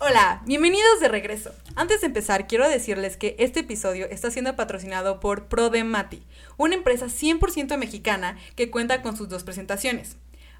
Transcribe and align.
Hola, 0.00 0.42
bienvenidos 0.46 1.00
de 1.00 1.08
regreso. 1.08 1.52
Antes 1.74 2.02
de 2.02 2.06
empezar, 2.06 2.46
quiero 2.46 2.68
decirles 2.68 3.16
que 3.16 3.34
este 3.40 3.60
episodio 3.60 4.06
está 4.08 4.30
siendo 4.30 4.54
patrocinado 4.54 5.18
por 5.18 5.48
Prodemati, 5.48 6.22
una 6.56 6.76
empresa 6.76 7.06
100% 7.06 7.76
mexicana 7.76 8.38
que 8.54 8.70
cuenta 8.70 9.02
con 9.02 9.16
sus 9.16 9.28
dos 9.28 9.42
presentaciones, 9.42 10.16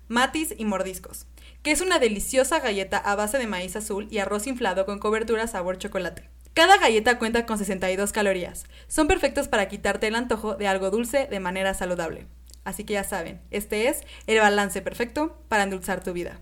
Matis 0.09 0.57
y 0.59 0.65
Mordiscos, 0.65 1.27
que 1.63 1.71
es 1.71 1.81
una 1.81 2.01
deliciosa 2.01 2.59
galleta 2.59 2.99
a 2.99 3.15
base 3.15 3.39
de 3.39 3.47
maíz 3.47 3.77
azul 3.77 4.09
y 4.11 4.19
arroz 4.19 4.49
inflado 4.49 4.85
con 4.87 4.99
cobertura 4.99 5.47
sabor 5.47 5.79
chocolate. 5.79 6.29
Cada 6.53 6.77
galleta 6.77 7.21
cuenta 7.21 7.47
con 7.47 7.59
62 7.59 8.11
calorías. 8.11 8.67
Son 8.89 9.07
perfectos 9.07 9.47
para 9.47 9.69
quitarte 9.69 10.09
el 10.09 10.17
antojo 10.17 10.57
de 10.57 10.67
algo 10.67 10.91
dulce 10.91 11.29
de 11.29 11.39
manera 11.39 11.75
saludable. 11.75 12.27
Así 12.65 12.83
que 12.83 12.95
ya 12.95 13.05
saben, 13.05 13.41
este 13.53 13.87
es 13.87 14.01
el 14.27 14.41
balance 14.41 14.83
perfecto 14.83 15.41
para 15.49 15.63
endulzar 15.63 16.03
tu 16.03 16.13
vida. 16.13 16.41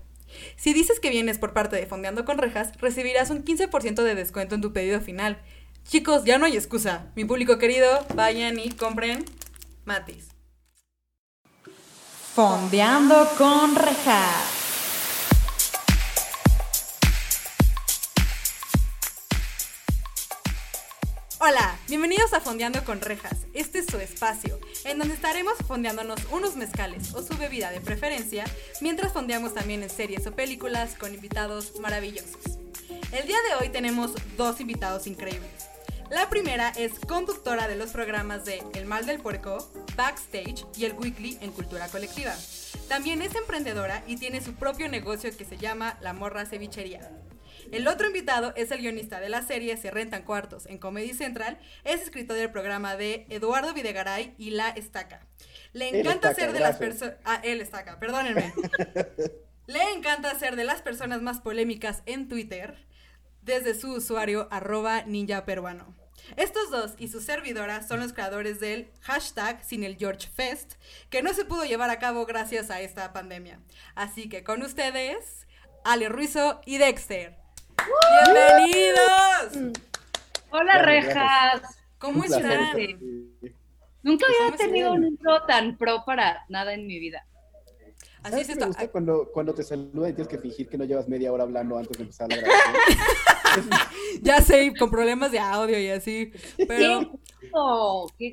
Si 0.55 0.73
dices 0.73 0.99
que 0.99 1.09
vienes 1.09 1.37
por 1.37 1.53
parte 1.53 1.75
de 1.75 1.85
Fondeando 1.85 2.25
con 2.25 2.37
Rejas, 2.37 2.71
recibirás 2.79 3.29
un 3.29 3.43
15% 3.43 4.03
de 4.03 4.15
descuento 4.15 4.55
en 4.55 4.61
tu 4.61 4.73
pedido 4.73 5.01
final. 5.01 5.41
Chicos, 5.87 6.25
ya 6.25 6.37
no 6.37 6.45
hay 6.45 6.55
excusa. 6.55 7.11
Mi 7.15 7.25
público 7.25 7.57
querido, 7.57 8.05
vayan 8.13 8.59
y 8.59 8.69
compren 8.71 9.23
Matis. 9.85 10.27
Fondeando 12.35 13.27
con 13.37 13.75
Rejas. 13.75 14.66
Hola, 21.39 21.77
bienvenidos 21.87 22.33
a 22.33 22.41
Fondeando 22.41 22.83
con 22.83 22.99
Rejas. 22.99 23.45
Este 23.53 23.77
es 23.79 23.85
su 23.85 23.99
espacio, 23.99 24.59
en 24.85 24.97
donde 24.97 25.13
estaremos 25.13 25.53
fondeándonos 25.67 26.19
unos 26.31 26.55
mezcales 26.55 27.13
o 27.13 27.21
su 27.21 27.37
bebida 27.37 27.69
de 27.69 27.79
preferencia, 27.79 28.43
mientras 28.81 29.13
fondeamos 29.13 29.53
también 29.53 29.83
en 29.83 29.91
series 29.91 30.25
o 30.25 30.31
películas 30.31 30.95
con 30.95 31.13
invitados 31.13 31.79
maravillosos. 31.79 32.57
El 33.11 33.27
día 33.27 33.37
de 33.47 33.55
hoy 33.61 33.69
tenemos 33.69 34.13
dos 34.35 34.59
invitados 34.59 35.05
increíbles. 35.05 35.67
La 36.09 36.27
primera 36.27 36.69
es 36.69 36.93
conductora 37.07 37.67
de 37.67 37.75
los 37.75 37.91
programas 37.91 38.43
de 38.43 38.63
El 38.73 38.87
Mal 38.87 39.05
del 39.05 39.19
Puerco, 39.19 39.69
Backstage 39.95 40.65
y 40.75 40.85
El 40.85 40.93
Weekly 40.93 41.37
en 41.41 41.51
Cultura 41.51 41.87
Colectiva. 41.87 42.33
También 42.87 43.21
es 43.21 43.35
emprendedora 43.35 44.03
y 44.07 44.17
tiene 44.17 44.41
su 44.41 44.55
propio 44.55 44.89
negocio 44.89 45.29
que 45.37 45.45
se 45.45 45.57
llama 45.57 45.99
La 46.01 46.13
Morra 46.13 46.47
Cevichería. 46.47 47.11
El 47.71 47.87
otro 47.87 48.07
invitado 48.07 48.53
es 48.55 48.71
el 48.71 48.79
guionista 48.79 49.19
de 49.19 49.29
la 49.29 49.41
serie 49.41 49.75
Se 49.77 49.91
Rentan 49.91 50.23
Cuartos 50.23 50.65
en 50.67 50.77
Comedy 50.77 51.13
Central, 51.13 51.59
es 51.83 52.01
escritor 52.01 52.37
del 52.37 52.51
programa 52.51 52.95
de 52.95 53.25
Eduardo 53.29 53.73
Videgaray 53.73 54.35
y 54.37 54.51
La 54.51 54.69
Estaca. 54.69 55.25
Le 55.73 55.99
encanta 55.99 56.33
ser 56.33 56.53
de 56.53 56.59
las 56.59 56.77
personas... 56.77 57.15
Ah, 57.25 57.41
él 57.43 57.61
Estaca, 57.61 57.99
perdónenme. 57.99 58.53
Le 59.67 59.83
encanta 59.91 60.33
ser 60.39 60.55
de 60.55 60.63
las 60.63 60.81
personas 60.81 61.21
más 61.21 61.41
polémicas 61.41 62.03
en 62.05 62.29
Twitter 62.29 62.85
desde 63.41 63.75
su 63.75 63.93
usuario 63.93 64.47
arroba 64.49 65.03
ninja 65.03 65.43
peruano. 65.45 65.95
Estos 66.35 66.71
dos 66.71 66.95
y 66.97 67.09
su 67.09 67.21
servidora 67.21 67.85
son 67.85 67.99
los 67.99 68.13
creadores 68.13 68.59
del 68.59 68.91
hashtag 69.01 69.63
sin 69.63 69.83
el 69.83 69.97
George 69.97 70.27
Fest, 70.33 70.73
que 71.09 71.21
no 71.21 71.33
se 71.33 71.45
pudo 71.45 71.65
llevar 71.65 71.89
a 71.89 71.99
cabo 71.99 72.25
gracias 72.25 72.69
a 72.69 72.81
esta 72.81 73.13
pandemia. 73.13 73.59
Así 73.95 74.29
que 74.29 74.43
con 74.43 74.61
ustedes, 74.61 75.47
Ale 75.83 76.09
Ruizo 76.09 76.61
y 76.65 76.77
Dexter. 76.77 77.46
¡Bienvenidos! 77.85 79.75
Hola, 80.51 80.81
rejas. 80.83 81.61
¿Cómo 81.97 82.23
están? 82.23 82.77
Nunca 84.03 84.25
había 84.27 84.57
tenido 84.57 84.93
un 84.93 85.05
intro 85.05 85.43
tan 85.47 85.77
pro 85.77 86.03
para 86.05 86.45
nada 86.49 86.73
en 86.73 86.87
mi 86.87 86.99
vida. 86.99 87.25
Así 88.23 88.41
es 88.41 88.49
esto. 88.49 88.61
Me 88.61 88.67
gusta 88.67 88.87
cuando, 88.89 89.29
cuando 89.31 89.53
te 89.53 89.63
saluda 89.63 90.09
y 90.09 90.13
tienes 90.13 90.27
que 90.27 90.37
fingir 90.37 90.67
que 90.67 90.77
no 90.77 90.85
llevas 90.85 91.07
media 91.07 91.31
hora 91.31 91.43
hablando 91.43 91.77
antes 91.77 91.97
de 91.97 92.03
empezar 92.03 92.29
la 92.29 92.37
grabación. 92.41 93.69
ya 94.21 94.41
sé, 94.41 94.73
con 94.77 94.89
problemas 94.89 95.31
de 95.31 95.39
audio 95.39 95.79
y 95.79 95.89
así. 95.89 96.31
Pero. 96.67 97.19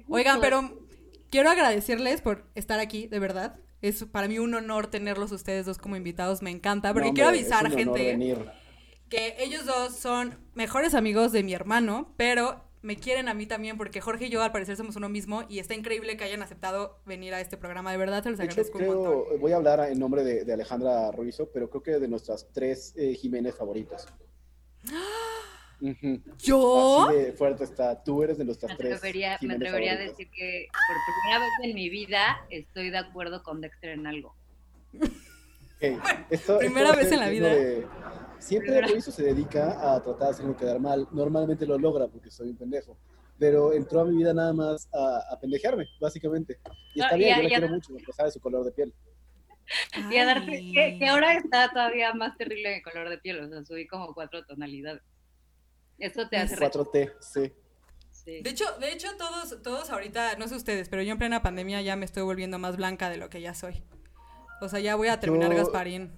Oigan, 0.08 0.40
pero 0.40 0.86
quiero 1.30 1.50
agradecerles 1.50 2.20
por 2.20 2.44
estar 2.54 2.80
aquí, 2.80 3.06
de 3.06 3.18
verdad. 3.18 3.58
Es 3.82 4.04
para 4.04 4.28
mí 4.28 4.38
un 4.38 4.54
honor 4.54 4.86
tenerlos 4.86 5.30
ustedes 5.30 5.66
dos 5.66 5.78
como 5.78 5.96
invitados, 5.96 6.40
me 6.40 6.50
encanta, 6.50 6.92
porque 6.94 7.12
quiero 7.12 7.28
avisar, 7.28 7.70
gente 7.70 8.16
que 9.08 9.36
ellos 9.38 9.66
dos 9.66 9.96
son 9.96 10.38
mejores 10.54 10.94
amigos 10.94 11.32
de 11.32 11.42
mi 11.42 11.54
hermano, 11.54 12.12
pero 12.16 12.62
me 12.84 12.96
quieren 12.96 13.28
a 13.28 13.34
mí 13.34 13.46
también 13.46 13.78
porque 13.78 14.02
Jorge 14.02 14.26
y 14.26 14.28
yo 14.30 14.42
al 14.42 14.52
parecer 14.52 14.76
somos 14.76 14.96
uno 14.96 15.08
mismo 15.08 15.44
y 15.48 15.58
está 15.58 15.74
increíble 15.74 16.18
que 16.18 16.24
hayan 16.24 16.42
aceptado 16.42 16.98
venir 17.06 17.32
a 17.32 17.40
este 17.40 17.56
programa. 17.56 17.90
De 17.90 17.96
verdad, 17.96 18.22
se 18.22 18.30
los 18.30 18.40
agradezco 18.40 18.78
un 18.78 18.86
montón. 18.86 19.40
Voy 19.40 19.52
a 19.52 19.56
hablar 19.56 19.88
en 19.90 19.98
nombre 19.98 20.22
de, 20.22 20.52
Alejandra 20.52 21.10
Ruizo, 21.10 21.48
pero 21.50 21.70
creo 21.70 21.82
que 21.82 21.92
de 21.98 22.08
nuestras 22.08 22.46
tres 22.52 22.92
eh, 22.96 23.14
Jiménez 23.14 23.54
favoritas. 23.56 24.06
¿Yo? 26.38 27.06
Así 27.08 27.16
de 27.16 27.32
fuerte 27.32 27.64
está. 27.64 28.02
Tú 28.02 28.22
eres 28.22 28.38
de 28.38 28.44
nuestras 28.44 28.76
tres. 28.76 29.00
me 29.40 29.54
atrevería 29.54 29.92
a 29.92 29.96
decir 29.96 30.28
que 30.30 30.68
por 30.70 30.96
primera 31.22 31.38
vez 31.40 31.52
en 31.62 31.74
mi 31.74 31.88
vida 31.88 32.46
estoy 32.50 32.90
de 32.90 32.98
acuerdo 32.98 33.42
con 33.42 33.60
Dexter 33.60 33.90
en 33.90 34.06
algo. 34.06 34.36
primera 36.58 36.92
vez 36.92 37.12
en 37.12 37.20
la 37.20 37.28
vida. 37.28 37.50
Siempre 38.44 38.82
Ruizo 38.82 39.10
se 39.10 39.22
dedica 39.22 39.94
a 39.94 40.02
tratar 40.02 40.28
de 40.28 40.30
hacerme 40.34 40.54
quedar 40.54 40.78
mal. 40.78 41.08
Normalmente 41.12 41.66
lo 41.66 41.78
logra 41.78 42.08
porque 42.08 42.30
soy 42.30 42.50
un 42.50 42.56
pendejo. 42.56 42.98
Pero 43.38 43.72
entró 43.72 44.00
a 44.00 44.04
mi 44.04 44.18
vida 44.18 44.34
nada 44.34 44.52
más 44.52 44.86
a, 44.92 45.38
pendejearme, 45.40 45.86
básicamente. 45.98 46.58
Y 46.94 47.00
está 47.00 47.16
bien, 47.16 47.36
yo 47.36 47.42
la 47.42 47.48
quiero 47.48 47.68
mucho 47.68 47.92
porque 47.92 48.12
sabe 48.12 48.30
su 48.30 48.40
color 48.40 48.64
de 48.66 48.72
piel. 48.72 48.94
Y 50.10 50.16
a 50.18 50.26
darte 50.26 50.60
que, 50.98 51.08
ahora 51.08 51.32
está 51.32 51.70
todavía 51.70 52.12
más 52.12 52.36
terrible 52.36 52.76
el 52.76 52.82
color 52.82 53.08
de 53.08 53.16
piel, 53.16 53.40
o 53.40 53.48
sea, 53.48 53.64
subí 53.64 53.86
como 53.86 54.12
cuatro 54.12 54.44
tonalidades. 54.44 55.02
Eso 55.98 56.28
te 56.28 56.36
hace... 56.36 56.54
4T, 56.54 57.14
sí. 57.20 57.52
sí. 58.10 58.42
De 58.42 58.50
hecho, 58.50 58.66
de 58.78 58.92
hecho 58.92 59.08
todos, 59.16 59.62
todos 59.62 59.88
ahorita, 59.88 60.36
no 60.36 60.48
sé 60.48 60.56
ustedes, 60.56 60.90
pero 60.90 61.00
yo 61.02 61.12
en 61.12 61.18
plena 61.18 61.42
pandemia 61.42 61.80
ya 61.80 61.96
me 61.96 62.04
estoy 62.04 62.24
volviendo 62.24 62.58
más 62.58 62.76
blanca 62.76 63.08
de 63.08 63.16
lo 63.16 63.30
que 63.30 63.40
ya 63.40 63.54
soy. 63.54 63.82
O 64.60 64.68
sea, 64.68 64.80
ya 64.80 64.96
voy 64.96 65.08
a 65.08 65.18
terminar 65.18 65.54
Gasparín. 65.54 66.12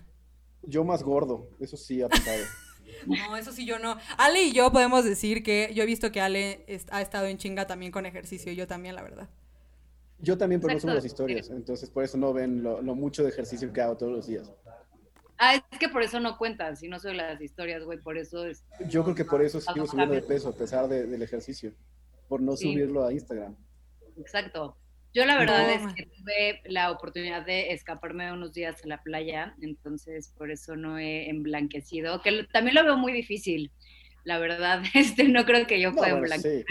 Yo 0.67 0.85
más 0.85 1.03
gordo, 1.03 1.49
eso 1.61 1.77
sí 1.77 2.03
ha 2.03 2.09
pasado. 2.09 2.43
no, 3.07 3.37
eso 3.37 3.53
sí 3.53 3.65
yo 3.65 3.79
no. 3.79 3.97
Ale 4.17 4.45
y 4.45 4.53
yo 4.53 4.71
podemos 4.73 5.05
decir 5.05 5.43
que 5.43 5.73
yo 5.75 5.83
he 5.83 5.87
visto 5.87 6.11
que 6.13 6.21
Ale 6.21 6.65
ha 6.91 7.01
estado 7.01 7.27
en 7.27 7.39
chinga 7.39 7.67
también 7.67 7.93
con 7.93 8.07
ejercicio, 8.07 8.53
y 8.53 8.57
yo 8.57 8.67
también, 8.67 8.95
la 8.95 9.03
verdad. 9.03 9.29
Yo 10.19 10.39
también, 10.39 10.61
pero 10.61 10.75
no 10.75 10.81
somos 10.81 10.97
las 10.97 11.05
historias, 11.05 11.51
entonces 11.51 11.91
por 11.91 12.03
eso 12.03 12.17
no 12.17 12.33
ven 12.33 12.63
lo, 12.63 12.83
mucho 12.95 13.23
de 13.23 13.29
ejercicio 13.29 13.73
que 13.73 13.81
hago 13.81 13.97
todos 13.97 14.13
los 14.13 14.27
días. 14.27 14.51
Ah, 15.39 15.55
es 15.55 15.79
que 15.79 15.91
por 15.91 16.03
eso 16.03 16.19
no 16.19 16.39
cuentan, 16.39 16.79
si 16.79 16.89
no 16.89 16.99
soy 16.99 17.15
las 17.15 17.41
historias, 17.43 17.85
güey, 17.85 18.01
por 18.01 18.17
eso 18.17 18.47
es... 18.47 18.65
Yo 18.89 19.05
creo 19.05 19.15
que 19.15 19.27
por 19.27 19.43
eso 19.43 19.61
sigo 19.61 19.87
subiendo 19.87 20.15
de 20.15 20.23
peso, 20.23 20.49
a 20.49 20.55
pesar 20.55 20.89
del 20.89 21.23
ejercicio, 21.23 21.75
por 22.27 22.41
no 22.41 22.57
subirlo 22.57 23.05
a 23.05 23.13
Instagram. 23.13 23.55
Exacto. 24.17 24.79
Yo 25.17 25.25
la 25.25 25.39
verdad 25.39 25.73
es 25.73 25.95
que 25.95 26.05
tuve 26.05 26.61
la 26.67 26.91
oportunidad 26.91 27.47
de 27.47 27.73
escaparme 27.73 28.31
unos 28.35 28.53
días 28.53 28.85
a 28.85 28.87
la 28.87 29.03
playa, 29.03 29.57
entonces 29.63 30.31
por 30.37 30.51
eso 30.51 30.77
no 30.77 30.99
he 30.99 31.31
emblanquecido, 31.31 32.21
que 32.21 32.47
también 32.53 32.75
lo 32.75 32.85
veo 32.85 32.99
muy 32.99 33.15
difícil. 33.15 33.73
La 34.25 34.39
verdad, 34.39 34.83
este, 34.95 35.25
no 35.25 35.47
creo 35.47 35.67
que 35.67 35.81
yo 35.81 35.95
pueda 35.95 36.11
emblanquecer. 36.11 36.67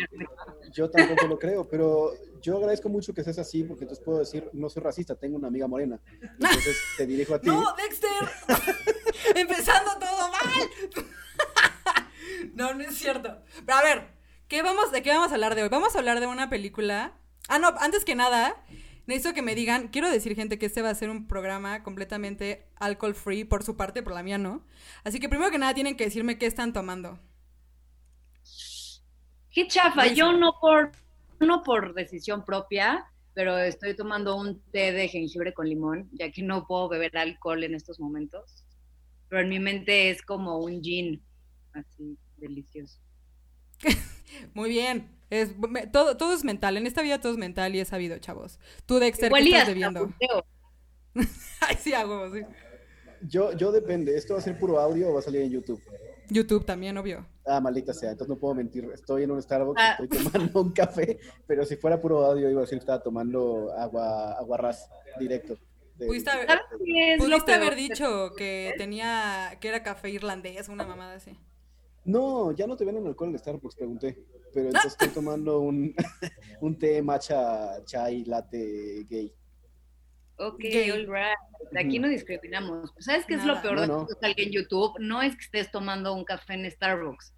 Yo 0.71 0.91
tampoco 0.91 1.25
lo 1.25 1.39
creo, 1.39 1.67
pero 1.67 2.13
yo 2.39 2.57
agradezco 2.57 2.87
mucho 2.87 3.15
que 3.15 3.23
seas 3.23 3.39
así, 3.39 3.63
porque 3.63 3.85
entonces 3.85 4.05
puedo 4.05 4.19
decir, 4.19 4.47
no 4.53 4.69
soy 4.69 4.83
racista, 4.83 5.15
tengo 5.15 5.37
una 5.37 5.47
amiga 5.47 5.65
morena. 5.65 5.99
Entonces 6.21 6.77
te 6.97 7.07
dirijo 7.07 7.33
a 7.33 7.41
ti. 7.41 7.47
¡No, 7.47 7.73
Dexter! 7.75 8.11
Empezando 9.35 9.91
todo 9.99 10.31
mal. 10.31 10.69
no, 12.53 12.75
no 12.75 12.83
es 12.83 12.95
cierto. 12.95 13.41
Pero 13.65 13.75
a 13.75 13.81
ver, 13.81 14.07
¿qué 14.47 14.61
vamos, 14.61 14.91
¿de 14.91 15.01
qué 15.01 15.09
vamos 15.09 15.31
a 15.31 15.33
hablar 15.33 15.55
de 15.55 15.63
hoy? 15.63 15.69
Vamos 15.69 15.95
a 15.95 15.97
hablar 15.97 16.19
de 16.19 16.27
una 16.27 16.47
película 16.47 17.15
Ah, 17.47 17.59
no, 17.59 17.73
antes 17.79 18.05
que 18.05 18.15
nada, 18.15 18.55
necesito 19.07 19.33
que 19.33 19.41
me 19.41 19.55
digan, 19.55 19.89
quiero 19.89 20.09
decir, 20.09 20.35
gente, 20.35 20.57
que 20.57 20.65
este 20.65 20.81
va 20.81 20.89
a 20.89 20.95
ser 20.95 21.09
un 21.09 21.27
programa 21.27 21.83
completamente 21.83 22.67
alcohol 22.75 23.15
free 23.15 23.43
por 23.43 23.63
su 23.63 23.77
parte, 23.77 24.03
por 24.03 24.13
la 24.13 24.23
mía 24.23 24.37
no. 24.37 24.65
Así 25.03 25.19
que 25.19 25.29
primero 25.29 25.51
que 25.51 25.59
nada 25.59 25.73
tienen 25.73 25.95
que 25.95 26.05
decirme 26.05 26.37
qué 26.37 26.45
están 26.45 26.73
tomando. 26.73 27.19
Qué 29.51 29.67
chafa, 29.67 30.07
yo 30.07 30.33
no 30.33 30.55
por, 30.59 30.91
no 31.39 31.63
por 31.63 31.93
decisión 31.93 32.43
propia, 32.43 33.05
pero 33.33 33.57
estoy 33.57 33.95
tomando 33.95 34.35
un 34.35 34.61
té 34.71 34.91
de 34.91 35.07
jengibre 35.07 35.53
con 35.53 35.69
limón, 35.69 36.09
ya 36.13 36.31
que 36.31 36.41
no 36.41 36.65
puedo 36.67 36.89
beber 36.89 37.17
alcohol 37.17 37.63
en 37.63 37.75
estos 37.75 37.99
momentos. 37.99 38.65
Pero 39.29 39.41
en 39.41 39.49
mi 39.49 39.59
mente 39.59 40.09
es 40.09 40.21
como 40.21 40.59
un 40.59 40.81
gin, 40.81 41.21
así 41.73 42.17
delicioso. 42.37 42.99
Muy 44.53 44.69
bien. 44.69 45.14
Es, 45.41 45.55
todo, 45.91 46.17
todo 46.17 46.33
es 46.33 46.43
mental. 46.43 46.77
En 46.77 46.87
esta 46.87 47.01
vida 47.01 47.19
todo 47.19 47.31
es 47.31 47.37
mental 47.37 47.75
y 47.75 47.79
es 47.79 47.87
sabido, 47.89 48.17
chavos. 48.19 48.59
Tú, 48.85 48.99
Dexter, 48.99 49.31
¿qué 49.31 49.43
estás 49.43 49.67
debiendo? 49.67 50.13
Ay, 51.61 51.77
sí, 51.79 51.93
hago, 51.93 52.31
sí. 52.33 52.41
Yo, 53.21 53.53
yo 53.53 53.71
depende. 53.71 54.15
¿Esto 54.17 54.33
va 54.33 54.39
a 54.39 54.43
ser 54.43 54.59
puro 54.59 54.79
audio 54.79 55.09
o 55.09 55.13
va 55.13 55.19
a 55.19 55.23
salir 55.23 55.41
en 55.41 55.51
YouTube? 55.51 55.81
YouTube 56.29 56.65
también, 56.65 56.97
obvio. 56.97 57.25
Ah, 57.45 57.59
maldita 57.61 57.93
sea. 57.93 58.11
Entonces 58.11 58.35
no 58.35 58.39
puedo 58.39 58.55
mentir. 58.55 58.89
Estoy 58.93 59.23
en 59.23 59.31
un 59.31 59.41
Starbucks, 59.41 59.81
ah. 59.81 59.97
estoy 59.99 60.07
tomando 60.07 60.61
un 60.61 60.71
café, 60.71 61.19
pero 61.47 61.65
si 61.65 61.75
fuera 61.75 62.01
puro 62.01 62.25
audio 62.25 62.49
iba 62.49 62.61
a 62.61 62.63
decir 62.63 62.77
que 62.77 62.83
estaba 62.83 63.01
tomando 63.01 63.71
agua, 63.77 64.33
agua 64.33 64.57
ras 64.57 64.89
directo. 65.19 65.57
Pudiste 65.97 66.29
haber, 67.53 67.75
dicho 67.75 68.33
que 68.35 68.73
tenía, 68.77 69.57
que 69.61 69.69
era 69.69 69.81
café 69.81 70.09
irlandés, 70.09 70.67
una 70.67 70.85
mamada 70.85 71.15
así. 71.15 71.39
No, 72.03 72.51
ya 72.51 72.67
no 72.67 72.75
te 72.75 72.83
venden 72.83 73.07
alcohol 73.07 73.29
en 73.29 73.39
Starbucks, 73.39 73.75
pregunté. 73.75 74.17
Pero 74.55 74.67
entonces 74.67 74.93
estoy 74.93 75.09
tomando 75.09 75.59
un, 75.59 75.93
un 76.61 76.79
té 76.79 77.01
matcha 77.01 77.83
chai 77.83 78.23
latte 78.23 79.05
gay. 79.09 79.31
Ok, 80.37 80.63
all 80.93 81.07
right. 81.07 81.77
Aquí 81.77 81.99
no 81.99 82.07
discriminamos. 82.07 82.93
¿Sabes 82.99 83.25
qué 83.25 83.35
es 83.35 83.45
lo 83.45 83.61
peor 83.61 83.81
de 83.81 83.87
que 83.87 84.25
alguien 84.25 84.47
en 84.47 84.53
YouTube? 84.53 84.93
No 84.99 85.21
es 85.21 85.35
que 85.35 85.43
estés 85.43 85.71
tomando 85.71 86.13
un 86.13 86.23
café 86.23 86.53
en 86.53 86.71
Starbucks. 86.71 87.33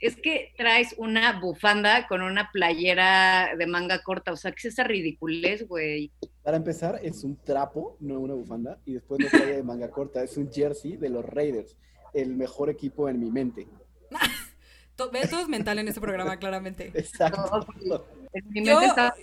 Es 0.00 0.16
que 0.16 0.52
traes 0.56 0.94
una 0.98 1.40
bufanda 1.40 2.06
con 2.08 2.20
una 2.20 2.50
playera 2.52 3.54
de 3.56 3.66
manga 3.66 4.02
corta. 4.02 4.32
O 4.32 4.36
sea, 4.36 4.50
¿qué 4.50 4.58
es 4.58 4.74
esa 4.74 4.84
ridiculez, 4.84 5.66
güey? 5.68 6.12
Para 6.42 6.56
empezar, 6.56 7.00
es 7.02 7.22
un 7.22 7.36
trapo, 7.36 7.96
no 8.00 8.18
una 8.18 8.34
bufanda. 8.34 8.80
Y 8.84 8.94
después 8.94 9.20
no 9.20 9.28
trae 9.28 9.56
de 9.56 9.62
manga 9.62 9.90
corta. 9.90 10.22
Es 10.22 10.36
un 10.36 10.52
jersey 10.52 10.96
de 10.96 11.10
los 11.10 11.24
Raiders. 11.24 11.76
El 12.12 12.34
mejor 12.34 12.70
equipo 12.70 13.08
en 13.08 13.20
mi 13.20 13.30
mente. 13.30 13.68
Todo 14.96 15.10
es 15.14 15.48
mental 15.48 15.78
en 15.78 15.88
este 15.88 16.00
programa, 16.00 16.38
claramente. 16.38 16.90
Exacto. 16.94 17.66
mi 18.32 18.62
mente 18.62 18.86
está... 18.86 19.14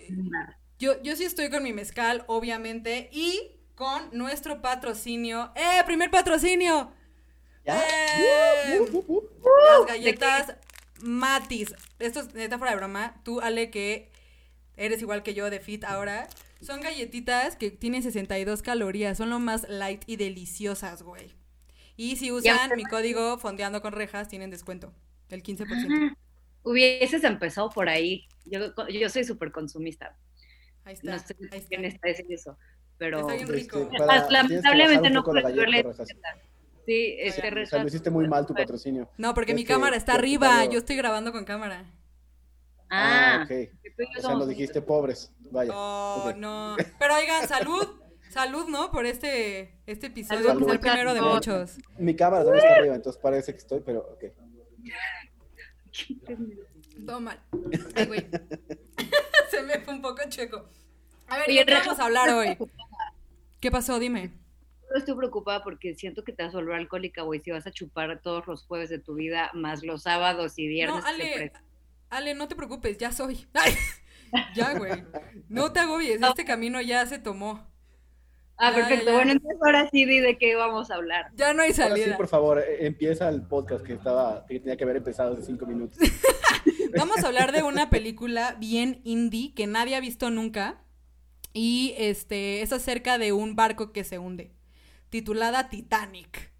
Yo, 0.79 1.01
yo 1.01 1.15
sí 1.15 1.23
estoy 1.23 1.49
con 1.49 1.63
mi 1.63 1.73
mezcal, 1.73 2.23
obviamente, 2.27 3.09
y 3.11 3.51
con 3.75 4.09
nuestro 4.11 4.61
patrocinio. 4.61 5.51
¡Eh! 5.55 5.83
¡Primer 5.85 6.11
patrocinio! 6.11 6.91
¡Eh! 7.65 8.79
Las 8.79 9.87
galletas 9.87 10.55
Matis. 11.01 11.73
Esto 11.99 12.21
es 12.21 12.33
neta 12.33 12.57
fuera 12.57 12.71
de 12.71 12.77
broma. 12.77 13.15
Tú, 13.23 13.41
Ale, 13.41 13.69
que 13.69 14.11
eres 14.75 15.01
igual 15.01 15.23
que 15.23 15.33
yo 15.33 15.49
de 15.49 15.59
Fit 15.59 15.83
ahora. 15.83 16.27
Son 16.61 16.81
galletitas 16.81 17.55
que 17.55 17.71
tienen 17.71 18.03
62 18.03 18.61
calorías. 18.61 19.17
Son 19.17 19.29
lo 19.29 19.39
más 19.39 19.67
light 19.69 20.03
y 20.05 20.15
deliciosas, 20.15 21.03
güey. 21.03 21.33
Y 21.95 22.15
si 22.15 22.31
usan 22.31 22.71
mi 22.75 22.85
código 22.85 23.37
Fondeando 23.37 23.81
con 23.81 23.93
Rejas, 23.93 24.27
tienen 24.27 24.49
descuento. 24.49 24.93
El 25.33 25.41
15%. 25.41 26.15
Hubieses 26.63 27.23
empezado 27.23 27.69
por 27.69 27.89
ahí. 27.89 28.27
Yo, 28.45 28.59
yo 28.87 29.09
soy 29.09 29.23
súper 29.23 29.51
consumista. 29.51 30.15
Ahí 30.85 30.93
está. 30.93 31.11
No 31.11 31.19
sé 31.19 31.35
ahí 31.51 31.59
está. 31.59 31.67
quién 31.67 31.85
está 31.85 32.07
diciendo 32.07 32.33
eso, 32.33 32.57
pero... 32.97 33.21
Está 33.21 33.33
bien 33.33 33.47
rico. 33.47 33.79
Este, 33.79 34.31
lamentablemente 34.31 35.09
no 35.09 35.23
puedo 35.23 35.43
verle... 35.43 35.85
Sí, 36.85 37.15
este 37.19 37.61
o 37.61 37.65
sea, 37.65 37.79
lo 37.79 37.87
hiciste 37.87 38.09
muy 38.09 38.27
mal 38.27 38.45
tu 38.45 38.53
patrocinio. 38.53 39.09
No, 39.17 39.33
porque 39.33 39.53
mi 39.53 39.63
cámara 39.63 39.95
está 39.95 40.15
arriba, 40.15 40.65
yo 40.65 40.79
estoy 40.79 40.97
grabando 40.97 41.31
con 41.31 41.45
cámara. 41.45 41.85
Ah, 42.89 43.39
ah 43.39 43.43
ok. 43.45 43.69
O 44.17 44.21
sea, 44.21 44.33
lo 44.35 44.45
dijiste 44.45 44.81
pobres, 44.81 45.31
vaya. 45.49 45.71
Oh, 45.73 46.33
no. 46.35 46.75
Pero 46.99 47.15
oigan, 47.15 47.47
salud, 47.47 47.87
salud, 48.31 48.67
¿no? 48.67 48.91
Por 48.91 49.05
este, 49.05 49.79
este 49.85 50.07
episodio, 50.07 50.57
que 50.57 50.65
es 50.65 50.71
el 50.71 50.79
primero 50.81 51.13
de 51.13 51.21
muchos. 51.21 51.77
Mi 51.97 52.17
cámara 52.17 52.43
también 52.43 52.65
está 52.65 52.77
arriba, 52.77 52.95
entonces 52.95 53.21
parece 53.21 53.53
que 53.53 53.59
estoy, 53.59 53.79
pero 53.79 54.01
ok. 54.01 54.25
Todo 57.05 57.19
mal. 57.19 57.39
Ay, 57.95 58.05
güey. 58.05 58.27
Se 59.49 59.61
me 59.63 59.79
fue 59.79 59.93
un 59.93 60.01
poco 60.01 60.21
checo. 60.29 60.69
A 61.27 61.37
ver, 61.37 61.49
¿y 61.49 61.65
qué 61.65 61.73
vamos 61.73 61.99
a 61.99 62.05
hablar 62.05 62.29
hoy? 62.29 62.57
¿Qué 63.59 63.71
pasó? 63.71 63.99
Dime. 63.99 64.31
Yo 64.91 64.99
estoy 64.99 65.15
preocupada 65.15 65.63
porque 65.63 65.95
siento 65.95 66.23
que 66.23 66.33
te 66.33 66.43
vas 66.43 66.53
a 66.53 66.57
volver 66.57 66.75
alcohólica, 66.75 67.23
güey, 67.23 67.39
si 67.39 67.49
vas 67.51 67.65
a 67.65 67.71
chupar 67.71 68.21
todos 68.21 68.45
los 68.45 68.63
jueves 68.63 68.89
de 68.89 68.99
tu 68.99 69.15
vida, 69.15 69.49
más 69.53 69.83
los 69.83 70.03
sábados 70.03 70.59
y 70.59 70.67
viernes. 70.67 71.03
No, 71.03 71.07
Ale, 71.07 71.51
Ale, 72.09 72.33
no 72.35 72.47
te 72.47 72.55
preocupes, 72.55 72.97
ya 72.97 73.11
soy. 73.11 73.47
ya, 74.55 74.77
güey. 74.77 75.03
No 75.49 75.71
te 75.71 75.79
agobies, 75.79 76.21
este 76.21 76.45
camino 76.45 76.79
ya 76.81 77.05
se 77.07 77.17
tomó. 77.17 77.72
Ah, 78.57 78.71
perfecto. 78.73 79.11
Bueno, 79.11 79.31
entonces 79.31 79.59
ahora 79.61 79.89
sí 79.91 80.05
di 80.05 80.19
de 80.19 80.37
qué 80.37 80.55
vamos 80.55 80.91
a 80.91 80.95
hablar. 80.95 81.31
Ya 81.35 81.53
no 81.53 81.63
hay 81.63 81.73
salida. 81.73 82.05
sí, 82.05 82.11
por 82.15 82.27
favor, 82.27 82.59
eh, 82.59 82.85
empieza 82.85 83.29
el 83.29 83.41
podcast 83.41 83.83
que 83.83 83.93
estaba, 83.93 84.45
que 84.47 84.59
tenía 84.59 84.77
que 84.77 84.83
haber 84.83 84.97
empezado 84.97 85.33
hace 85.33 85.43
cinco 85.43 85.65
minutos. 85.65 85.97
vamos 86.97 87.23
a 87.23 87.27
hablar 87.27 87.51
de 87.51 87.63
una 87.63 87.89
película 87.89 88.55
bien 88.59 89.01
indie 89.03 89.53
que 89.53 89.67
nadie 89.67 89.95
ha 89.95 89.99
visto 89.99 90.29
nunca. 90.29 90.79
Y 91.53 91.93
este 91.97 92.61
es 92.61 92.73
acerca 92.73 93.17
de 93.17 93.31
un 93.31 93.55
barco 93.55 93.91
que 93.91 94.03
se 94.03 94.17
hunde. 94.17 94.51
Titulada 95.09 95.69
Titanic. 95.69 96.51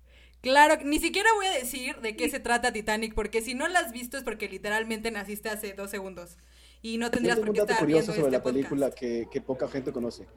Claro, 0.41 0.77
ni 0.83 0.99
siquiera 0.99 1.29
voy 1.35 1.45
a 1.47 1.51
decir 1.51 1.95
de 2.01 2.15
qué 2.15 2.29
se 2.29 2.39
trata 2.39 2.73
Titanic, 2.73 3.15
porque 3.15 3.41
si 3.41 3.53
no 3.53 3.67
la 3.67 3.79
has 3.79 3.91
visto 3.91 4.17
es 4.17 4.23
porque 4.23 4.49
literalmente 4.49 5.09
naciste 5.09 5.49
hace 5.49 5.73
dos 5.73 5.89
segundos 5.89 6.37
y 6.83 6.97
no 6.97 7.09
tendrías 7.09 7.37
por 7.37 7.45
qué 7.45 7.61
un 7.61 7.67
dato 7.67 7.79
curioso 7.79 8.07
sobre 8.07 8.19
este 8.19 8.31
la 8.31 8.43
película 8.43 8.91
que, 8.91 9.27
que, 9.31 9.39
poca 9.39 9.69
gente 9.69 9.93
conoce. 9.93 10.27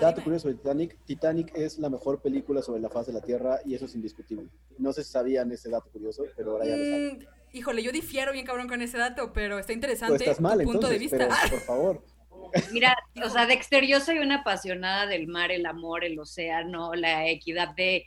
dato 0.00 0.22
curioso 0.22 0.44
sobre 0.44 0.54
Titanic. 0.54 0.96
Titanic 1.04 1.52
es 1.56 1.80
la 1.80 1.90
mejor 1.90 2.22
película 2.22 2.62
sobre 2.62 2.80
la 2.80 2.88
faz 2.88 3.08
de 3.08 3.12
la 3.12 3.20
Tierra 3.20 3.58
y 3.64 3.74
eso 3.74 3.86
es 3.86 3.94
indiscutible. 3.96 4.48
No 4.78 4.92
sé 4.92 5.02
si 5.02 5.10
sabían 5.10 5.50
ese 5.50 5.68
dato 5.68 5.90
curioso, 5.90 6.24
pero 6.36 6.52
ahora 6.52 6.64
ya 6.64 6.76
lo 6.76 6.84
saben. 6.84 7.18
Mm, 7.18 7.56
híjole, 7.56 7.82
yo 7.82 7.90
difiero 7.90 8.32
bien 8.32 8.46
cabrón 8.46 8.68
con 8.68 8.82
ese 8.82 8.98
dato, 8.98 9.32
pero 9.32 9.58
está 9.58 9.72
interesante 9.72 10.24
pues 10.24 10.36
tu 10.36 10.64
punto 10.64 10.88
de 10.88 10.98
vista. 10.98 11.28
por 11.50 11.60
favor. 11.60 12.04
Mira, 12.72 12.96
o 13.24 13.28
sea, 13.28 13.46
Dexter, 13.46 13.84
yo 13.84 13.98
soy 13.98 14.18
una 14.18 14.42
apasionada 14.42 15.06
del 15.06 15.26
mar, 15.26 15.50
el 15.50 15.66
amor, 15.66 16.04
el 16.04 16.16
océano, 16.20 16.94
la 16.94 17.28
equidad 17.28 17.74
de, 17.74 18.04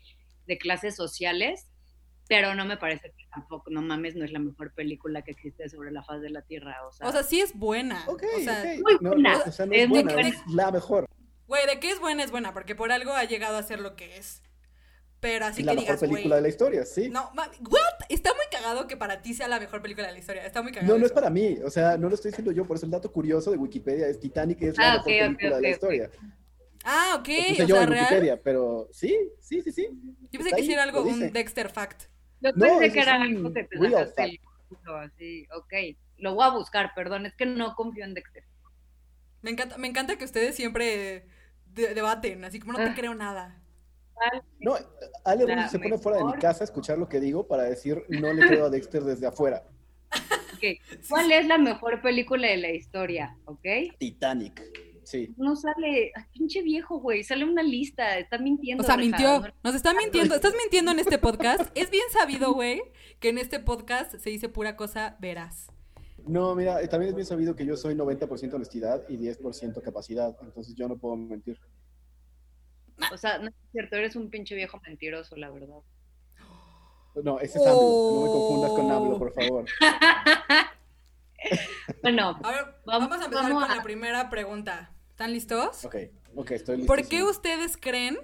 de 0.48 0.58
clases 0.58 0.96
sociales 0.96 1.70
pero 2.30 2.54
no 2.54 2.64
me 2.64 2.78
parece 2.78 3.12
tampoco, 3.32 3.70
no 3.70 3.82
mames, 3.82 4.16
no 4.16 4.26
es 4.26 4.32
la 4.32 4.40
mejor 4.40 4.74
película 4.74 5.22
que 5.22 5.32
existe 5.32 5.70
sobre 5.70 5.92
la 5.92 6.04
faz 6.04 6.22
de 6.22 6.30
la 6.30 6.42
Tierra, 6.42 6.86
o 6.88 6.92
sea. 6.92 7.08
O 7.08 7.12
sea, 7.12 7.24
sí 7.24 7.40
es 7.40 7.58
buena. 7.58 8.04
Ok, 8.08 8.24
o 8.38 8.40
sea, 8.42 8.64
muy 8.64 8.98
buena. 9.00 9.38
No, 9.38 9.44
o 9.46 9.52
sea, 9.52 9.66
no 9.66 9.74
es, 9.74 9.90
buena, 9.90 10.22
es 10.22 10.36
la 10.48 10.72
mejor. 10.72 11.08
Güey, 11.48 11.66
de 11.66 11.80
qué 11.80 11.92
es 11.92 12.00
buena 12.00 12.24
es 12.24 12.32
buena, 12.32 12.54
porque 12.54 12.76
por 12.76 12.92
algo 12.92 13.12
ha 13.12 13.24
llegado 13.24 13.58
a 13.58 13.64
ser 13.64 13.80
lo 13.80 13.96
que 13.96 14.18
es. 14.18 14.44
Pero 15.20 15.46
así 15.46 15.62
y 15.62 15.66
que 15.66 15.74
la 15.74 15.82
mejor 15.82 16.00
película 16.00 16.36
de 16.38 16.42
la 16.42 16.48
historia, 16.48 16.86
sí. 16.86 17.10
No, 17.10 17.32
¿what? 17.36 17.82
Está 18.08 18.34
muy 18.34 18.46
cagado 18.52 18.88
que 18.88 18.96
para 18.96 19.22
ti 19.22 19.34
sea 19.34 19.48
la 19.48 19.60
mejor 19.60 19.82
película 19.82 20.08
de 20.08 20.14
la 20.14 20.20
historia. 20.20 20.46
Está 20.46 20.62
muy 20.62 20.72
cagado. 20.72 20.94
No, 20.94 21.00
no 21.00 21.06
es 21.06 21.12
para 21.12 21.30
mí. 21.30 21.58
O 21.64 21.70
sea, 21.70 21.98
no 21.98 22.08
lo 22.08 22.16
estoy 22.16 22.32
diciendo 22.32 22.52
yo. 22.52 22.66
Por 22.66 22.78
eso 22.78 22.86
el 22.86 22.92
dato 22.92 23.12
curioso 23.12 23.52
de 23.52 23.58
Wikipedia 23.58 24.08
es 24.08 24.20
Titanic 24.20 24.62
es 24.62 24.78
la 24.78 24.94
ah, 24.94 25.04
mejor 25.06 25.06
película 25.06 25.56
de 25.58 25.62
la 25.62 25.70
historia. 25.70 26.10
Ah, 26.86 27.18
ok. 27.20 27.30
o 27.60 27.64
yo 27.64 27.82
en 27.82 27.90
Wikipedia, 27.90 28.42
pero 28.42 28.88
sí, 28.92 29.18
sí, 29.42 29.62
sí, 29.62 29.72
sí. 29.72 29.90
Yo 30.32 30.40
pensé 30.40 30.56
que 30.56 30.62
hiciera 30.62 30.84
algo, 30.84 31.02
un 31.02 31.32
Dexter 31.34 31.70
Fact. 31.70 32.04
Yo 32.42 32.54
pensé 32.54 32.92
que 32.92 33.00
era 33.00 33.22
algo 33.22 33.54
que 33.54 33.64
te 33.64 33.78
así, 34.96 35.48
ok. 35.56 35.74
Lo 36.18 36.36
voy 36.36 36.46
a 36.46 36.50
buscar, 36.50 36.94
perdón, 36.96 37.26
es 37.26 37.34
que 37.34 37.46
no 37.46 37.76
confío 37.76 38.04
en 38.04 38.14
Dexter. 38.14 38.44
Me 39.42 39.52
encanta, 39.52 39.78
me 39.78 39.88
encanta 39.88 40.18
que 40.18 40.26
ustedes 40.26 40.56
siempre 40.56 41.26
debaten, 41.66 42.44
así 42.44 42.60
como 42.60 42.74
no 42.74 42.80
te 42.80 42.90
ah. 42.90 42.96
creo 42.96 43.16
nada. 43.16 43.62
No, 44.60 44.76
Ale 45.24 45.70
se 45.70 45.80
pone 45.80 45.98
fuera 45.98 46.18
de 46.18 46.26
mi 46.26 46.34
casa 46.34 46.64
a 46.64 46.66
escuchar 46.66 46.98
lo 46.98 47.08
que 47.08 47.22
digo 47.22 47.48
para 47.48 47.64
decir 47.64 48.04
no 48.10 48.34
le 48.34 48.46
creo 48.48 48.66
a 48.66 48.70
Dexter 48.70 49.04
desde 49.04 49.28
afuera. 49.28 49.64
Okay. 50.58 50.80
¿Cuál 51.10 51.32
es 51.32 51.48
la 51.48 51.58
mejor 51.58 52.02
película 52.02 52.48
de 52.48 52.58
la 52.58 52.72
historia? 52.72 53.38
¿Ok? 53.46 53.66
Titanic. 53.98 54.62
No 55.38 55.56
sale, 55.56 56.12
pinche 56.34 56.62
viejo, 56.62 57.00
güey, 57.00 57.24
sale 57.24 57.46
una 57.46 57.64
lista, 57.64 58.18
está 58.18 58.38
mintiendo. 58.38 58.84
O 58.84 58.86
sea, 58.86 58.98
mintió, 58.98 59.42
nos 59.64 59.76
está 59.76 59.94
mintiendo, 59.94 60.36
estás 60.36 60.54
mintiendo 60.58 60.92
en 60.92 61.00
este 61.00 61.18
podcast. 61.18 61.72
Es 61.76 61.90
bien 61.90 62.04
sabido, 62.12 62.54
güey, 62.54 62.82
que 63.20 63.30
en 63.30 63.38
este 63.38 63.60
podcast 63.60 64.16
se 64.16 64.30
dice 64.30 64.50
pura 64.50 64.76
cosa 64.76 65.18
veraz. 65.20 65.68
No, 66.28 66.54
mira, 66.56 66.86
también 66.88 67.10
es 67.10 67.16
bien 67.16 67.26
sabido 67.26 67.56
que 67.56 67.66
yo 67.66 67.76
soy 67.76 67.96
90% 67.96 68.54
honestidad 68.54 69.04
y 69.10 69.18
10% 69.18 69.82
capacidad, 69.82 70.38
entonces 70.42 70.76
yo 70.76 70.88
no 70.88 70.98
puedo 70.98 71.16
mentir. 71.16 71.60
O 73.12 73.18
sea, 73.18 73.40
no 73.40 73.48
es 73.48 73.56
cierto, 73.72 73.96
eres 73.96 74.16
un 74.16 74.30
pinche 74.30 74.56
viejo 74.56 74.80
mentiroso, 74.86 75.36
la 75.38 75.50
verdad. 75.50 75.80
No, 77.24 77.40
ese 77.40 77.58
es 77.58 77.66
AMLO, 77.66 78.12
no 78.14 78.22
me 78.22 78.28
confundas 78.28 78.72
con 78.72 78.92
AMLO, 78.92 79.18
por 79.18 79.34
favor. 79.34 79.66
bueno, 82.04 82.40
a 82.44 82.52
ver, 82.52 82.66
vamos, 82.86 83.12
a 83.12 83.26
empezar 83.26 83.52
con 83.52 83.62
la 83.62 83.84
primera 83.84 84.30
pregunta. 84.30 84.94
¿Están 85.20 85.34
listos? 85.34 85.84
Ok, 85.84 85.96
ok, 86.34 86.52
estoy 86.52 86.78
listo. 86.78 86.88
¿Por 86.96 87.06
qué 87.06 87.24
ustedes 87.24 87.76
creen 87.76 88.18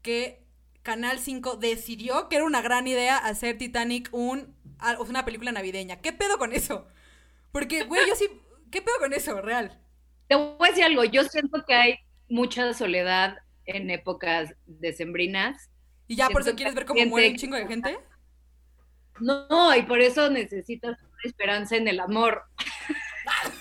que 0.00 0.46
Canal 0.84 1.18
5 1.18 1.56
decidió 1.56 2.28
que 2.28 2.36
era 2.36 2.44
una 2.44 2.62
gran 2.62 2.86
idea 2.86 3.18
hacer 3.18 3.58
Titanic 3.58 4.08
un, 4.12 4.54
una 5.08 5.24
película 5.24 5.50
navideña? 5.50 6.00
¿Qué 6.00 6.12
pedo 6.12 6.38
con 6.38 6.52
eso? 6.52 6.86
Porque, 7.50 7.82
güey, 7.82 8.06
yo 8.06 8.14
sí. 8.14 8.28
¿Qué 8.70 8.80
pedo 8.80 8.94
con 9.00 9.12
eso, 9.12 9.40
real? 9.42 9.76
Te 10.28 10.36
voy 10.36 10.68
a 10.68 10.70
decir 10.70 10.84
algo. 10.84 11.02
Yo 11.02 11.24
siento 11.24 11.64
que 11.66 11.74
hay 11.74 11.94
mucha 12.28 12.72
soledad 12.74 13.38
en 13.64 13.90
épocas 13.90 14.54
decembrinas. 14.66 15.68
¿Y 16.06 16.14
ya 16.14 16.28
por 16.28 16.42
eso 16.42 16.54
quieres 16.54 16.76
ver 16.76 16.86
cómo 16.86 17.04
muere 17.06 17.30
un 17.30 17.36
chingo 17.38 17.56
de 17.56 17.66
gente? 17.66 17.98
No, 19.18 19.74
y 19.74 19.82
por 19.82 20.00
eso 20.00 20.30
necesitas 20.30 20.96
esperanza 21.24 21.74
en 21.74 21.88
el 21.88 21.98
amor 21.98 22.44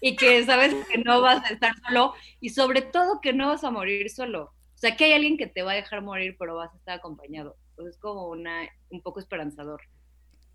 y 0.00 0.16
que 0.16 0.44
sabes 0.44 0.74
que 0.86 0.98
no 0.98 1.20
vas 1.20 1.44
a 1.44 1.52
estar 1.52 1.72
solo 1.86 2.14
y 2.40 2.50
sobre 2.50 2.82
todo 2.82 3.20
que 3.20 3.32
no 3.32 3.48
vas 3.48 3.64
a 3.64 3.70
morir 3.70 4.10
solo. 4.10 4.44
O 4.44 4.78
sea, 4.80 4.96
que 4.96 5.04
hay 5.04 5.12
alguien 5.12 5.36
que 5.36 5.46
te 5.46 5.62
va 5.62 5.72
a 5.72 5.74
dejar 5.74 6.02
morir, 6.02 6.36
pero 6.38 6.56
vas 6.56 6.72
a 6.72 6.76
estar 6.76 6.98
acompañado. 6.98 7.56
Entonces 7.70 7.96
es 7.96 8.00
como 8.00 8.28
una, 8.28 8.66
un 8.90 9.02
poco 9.02 9.20
esperanzador. 9.20 9.82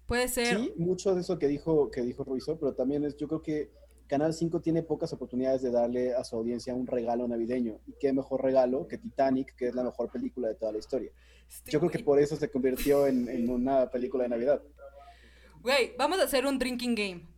Puede 0.08 0.28
ser. 0.28 0.58
Sí, 0.58 0.74
mucho 0.78 1.14
de 1.14 1.22
eso 1.22 1.38
que 1.38 1.48
dijo, 1.48 1.92
que 1.92 2.02
dijo 2.02 2.24
Ruizo, 2.24 2.58
pero 2.60 2.74
también 2.74 3.04
es, 3.06 3.16
yo 3.18 3.28
creo 3.28 3.42
que 3.42 3.72
Canal 4.08 4.34
5 4.34 4.62
tiene 4.62 4.84
pocas 4.84 5.14
oportunidades 5.14 5.62
de 5.62 5.72
darle 5.72 6.14
a 6.14 6.24
su 6.24 6.36
audiencia 6.36 6.74
un 6.74 6.88
regalo 6.88 7.28
navideño. 7.28 7.80
Y 7.88 7.94
qué 8.00 8.14
mejor 8.14 8.44
regalo 8.44 8.88
que 8.88 8.98
Titanic, 8.98 9.56
que 9.56 9.68
es 9.68 9.76
la 9.76 9.84
mejor 9.84 10.12
película 10.12 10.48
de 10.48 10.56
toda 10.56 10.72
la 10.72 10.80
historia. 10.80 11.12
Yo 11.66 11.80
creo 11.80 11.92
que 11.92 12.00
por 12.00 12.20
eso 12.20 12.36
se 12.36 12.50
convirtió 12.50 13.06
en, 13.08 13.30
en 13.30 13.50
una 13.50 13.90
película 13.90 14.24
de 14.24 14.30
Navidad. 14.30 14.62
Güey, 15.62 15.96
vamos 15.98 16.20
a 16.20 16.24
hacer 16.24 16.46
un 16.46 16.58
drinking 16.60 16.96
game. 16.96 17.35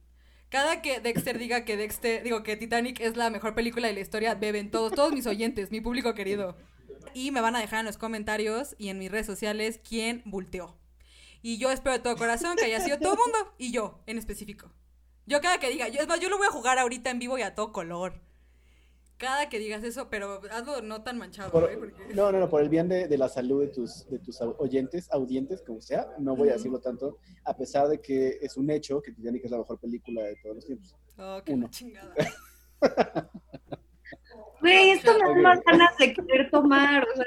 Cada 0.49 0.81
que 0.81 1.01
Dexter 1.01 1.37
diga 1.37 1.65
que 1.65 1.75
Dexter, 1.75 2.23
digo 2.23 2.41
que 2.41 2.55
Titanic 2.55 3.01
es 3.01 3.17
la 3.17 3.29
mejor 3.29 3.53
película 3.53 3.87
de 3.87 3.93
la 3.93 3.99
historia, 3.99 4.35
beben 4.35 4.71
todos, 4.71 4.93
todos 4.93 5.11
mis 5.11 5.27
oyentes, 5.27 5.71
mi 5.71 5.81
público 5.81 6.13
querido. 6.13 6.55
Y 7.13 7.31
me 7.31 7.41
van 7.41 7.55
a 7.55 7.59
dejar 7.59 7.81
en 7.81 7.85
los 7.85 7.97
comentarios 7.97 8.75
y 8.77 8.89
en 8.89 8.97
mis 8.97 9.11
redes 9.11 9.25
sociales 9.25 9.81
quién 9.87 10.21
volteó. 10.25 10.77
Y 11.41 11.57
yo 11.57 11.71
espero 11.71 11.97
de 11.97 12.03
todo 12.03 12.15
corazón 12.15 12.55
que 12.55 12.65
haya 12.65 12.79
sido 12.79 12.97
todo 12.97 13.13
el 13.13 13.19
mundo 13.19 13.53
y 13.57 13.71
yo 13.71 14.01
en 14.05 14.17
específico. 14.17 14.71
Yo 15.25 15.41
cada 15.41 15.59
que 15.59 15.69
diga, 15.69 15.89
yo, 15.89 15.99
es 15.99 16.07
más, 16.07 16.21
yo 16.21 16.29
lo 16.29 16.37
voy 16.37 16.47
a 16.47 16.51
jugar 16.51 16.79
ahorita 16.79 17.09
en 17.09 17.19
vivo 17.19 17.37
y 17.37 17.41
a 17.41 17.53
todo 17.53 17.73
color. 17.73 18.21
Cada 19.17 19.49
que 19.49 19.57
digas 19.57 19.83
eso, 19.83 20.09
pero 20.09 20.41
hazlo 20.51 20.81
no 20.83 21.01
tan 21.03 21.17
manchado, 21.17 21.49
Por- 21.51 21.73
porque- 21.79 22.13
No, 22.13 22.31
no, 22.31 22.39
no, 22.39 22.49
por 22.49 22.61
el 22.61 22.69
bien 22.69 22.87
de, 22.87 23.07
de 23.07 23.17
la 23.17 23.27
salud 23.29 23.61
de 23.61 23.69
tus, 23.69 24.07
de 24.09 24.19
tus 24.19 24.39
oyentes, 24.41 25.09
audientes, 25.11 25.63
como 25.63 25.81
sea, 25.81 26.07
no 26.19 26.35
voy 26.35 26.49
a 26.49 26.53
decirlo 26.53 26.79
tanto, 26.79 27.17
a 27.43 27.57
pesar 27.57 27.87
de 27.87 27.99
que 27.99 28.37
es 28.41 28.57
un 28.57 28.69
hecho 28.69 29.01
que 29.01 29.11
Titanic 29.11 29.43
es 29.45 29.51
la 29.51 29.57
mejor 29.57 29.79
película 29.79 30.21
de 30.23 30.35
todos 30.43 30.55
los 30.57 30.65
tiempos. 30.65 30.95
Oh, 31.17 31.41
qué 31.43 31.53
Uno. 31.53 31.67
chingada. 31.69 32.13
Güey, 34.59 34.89
esto 34.91 35.13
me 35.13 35.19
da 35.19 35.35
más 35.41 35.59
ganas 35.63 35.95
de 35.97 36.13
querer 36.13 36.49
tomar. 36.49 37.07
O 37.07 37.15
sea, 37.15 37.25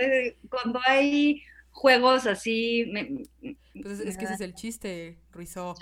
cuando 0.50 0.80
hay 0.87 1.42
juegos 1.70 2.26
así. 2.26 2.87
me- 2.92 3.23
Pues 3.80 4.00
es, 4.00 4.06
es 4.06 4.16
que 4.18 4.25
ese 4.25 4.35
es 4.35 4.40
el 4.40 4.54
chiste, 4.54 5.18
Ruizó. 5.30 5.75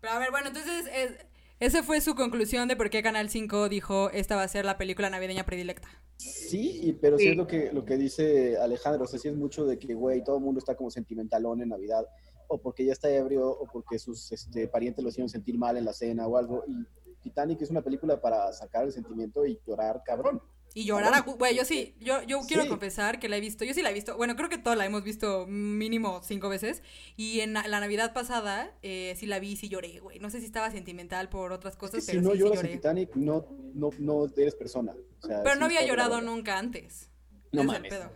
Pero 0.00 0.12
a 0.12 0.18
ver, 0.20 0.30
bueno, 0.30 0.48
entonces 0.48 0.86
es- 0.92 1.26
esa 1.60 1.82
fue 1.82 2.00
su 2.00 2.14
conclusión 2.14 2.68
de 2.68 2.76
por 2.76 2.90
qué 2.90 3.02
Canal 3.02 3.28
5 3.30 3.68
dijo 3.68 4.10
esta 4.10 4.36
va 4.36 4.42
a 4.42 4.48
ser 4.48 4.64
la 4.64 4.78
película 4.78 5.10
navideña 5.10 5.46
predilecta. 5.46 5.88
Sí, 6.16 6.80
y- 6.82 6.92
pero 6.92 7.18
sí. 7.18 7.24
Sí. 7.24 7.30
es 7.30 7.36
lo 7.36 7.46
que, 7.46 7.72
lo 7.72 7.84
que 7.84 7.96
dice 7.96 8.56
Alejandro, 8.58 9.04
o 9.04 9.06
sea, 9.06 9.18
sí 9.18 9.28
es 9.28 9.36
mucho 9.36 9.64
de 9.66 9.78
que, 9.78 9.94
güey, 9.94 10.22
todo 10.24 10.36
el 10.38 10.42
mundo 10.42 10.58
está 10.58 10.74
como 10.74 10.90
sentimentalón 10.90 11.60
en 11.62 11.68
Navidad, 11.70 12.06
o 12.48 12.58
porque 12.60 12.84
ya 12.84 12.92
está 12.92 13.10
ebrio, 13.10 13.48
o 13.48 13.66
porque 13.72 13.98
sus 13.98 14.30
este, 14.32 14.68
parientes 14.68 15.02
lo 15.02 15.10
hicieron 15.10 15.28
sentir 15.28 15.58
mal 15.58 15.76
en 15.76 15.84
la 15.84 15.92
cena 15.92 16.26
o 16.26 16.36
algo, 16.36 16.64
y 16.66 16.84
Titanic 17.22 17.60
es 17.62 17.70
una 17.70 17.82
película 17.82 18.20
para 18.20 18.52
sacar 18.52 18.84
el 18.84 18.92
sentimiento 18.92 19.44
y 19.44 19.58
llorar 19.66 20.02
cabrón. 20.04 20.40
Y 20.78 20.84
llorar 20.84 21.14
a... 21.14 21.20
Güey, 21.22 21.56
yo 21.56 21.64
sí, 21.64 21.94
yo, 22.00 22.22
yo 22.24 22.40
quiero 22.46 22.64
Sí. 22.64 22.68
confesar 22.68 23.18
que 23.18 23.30
la 23.30 23.38
he 23.38 23.40
visto, 23.40 23.64
yo 23.64 23.72
sí 23.72 23.80
la 23.80 23.90
he 23.90 23.94
visto, 23.94 24.14
bueno, 24.18 24.36
creo 24.36 24.50
que 24.50 24.58
toda 24.58 24.76
la 24.76 24.84
hemos 24.84 25.02
visto 25.02 25.46
mínimo 25.48 26.20
cinco 26.22 26.50
veces, 26.50 26.82
y 27.16 27.40
en 27.40 27.54
la, 27.54 27.66
la 27.66 27.80
Navidad 27.80 28.12
pasada 28.12 28.74
eh, 28.82 29.14
sí 29.16 29.24
la 29.24 29.38
vi 29.38 29.52
y 29.52 29.56
sí 29.56 29.70
lloré, 29.70 30.00
güey. 30.00 30.18
No 30.18 30.28
sé 30.28 30.40
si 30.40 30.44
estaba 30.44 30.70
sentimental 30.70 31.30
por 31.30 31.52
otras 31.52 31.72
Es 31.74 31.78
cosas, 31.78 32.04
que 32.04 32.12
si 32.12 32.18
pero 32.18 32.20
no 32.20 32.30
sí, 32.32 32.36
sí 32.36 32.40
lloras 32.44 32.58
en 32.60 32.66
lloré. 32.66 32.76
Titanic, 32.76 33.14
no, 33.14 33.46
no, 33.72 33.88
no 33.98 34.26
eres 34.36 34.54
persona. 34.54 34.92
O 35.22 35.26
sea, 35.26 35.42
Pero 35.42 35.54
sí 35.54 35.60
no 35.60 35.64
había 35.64 35.86
llorado 35.86 36.20
nunca 36.20 36.58
antes. 36.58 37.10
No 37.52 37.64
mames. 37.64 37.90
pedo. 37.90 38.12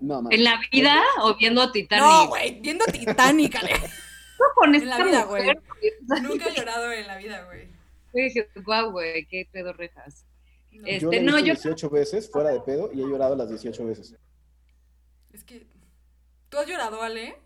No, 0.00 0.20
mames. 0.20 0.38
¿En 0.38 0.44
la 0.44 0.60
vida 0.70 1.00
o 1.22 1.34
viendo 1.36 1.72
Titanic? 1.72 2.04
No, 2.04 2.28
güey, 2.28 2.60
viendo 2.60 2.84
Titanic, 2.84 3.56
Ale. 3.56 3.72
No, 4.38 4.46
con 4.56 4.74
En 4.74 4.86
la 4.86 4.92
esta 4.98 5.04
vida, 5.04 5.24
mujer, 5.24 5.62
Nunca 6.22 6.48
he 6.48 6.54
llorado 6.54 6.92
en 6.92 7.06
la 7.06 7.16
vida, 7.16 7.44
güey. 7.44 7.68
güey. 8.12 8.24
Dije, 8.26 8.48
guau, 8.66 8.90
güey, 8.90 9.24
qué 9.26 9.48
pedo 9.50 9.72
rejas. 9.72 10.26
No. 10.82 10.88
Es- 10.88 11.00
Yo 11.02 11.10
la 11.10 11.16
he 11.16 11.20
Este, 11.20 11.30
no, 11.30 11.36
visto 11.36 11.46
yo- 11.48 11.54
18 11.54 11.90
veces 11.90 12.30
fuera 12.30 12.50
de 12.50 12.60
pedo 12.60 12.90
y 12.92 13.00
he 13.00 13.04
llorado 13.06 13.36
las 13.36 13.48
18 13.48 13.86
veces. 13.86 14.14
Es 15.32 15.44
que. 15.44 15.66
¿Tú 16.48 16.58
has 16.58 16.66
llorado, 16.66 17.00
Ale? 17.02 17.36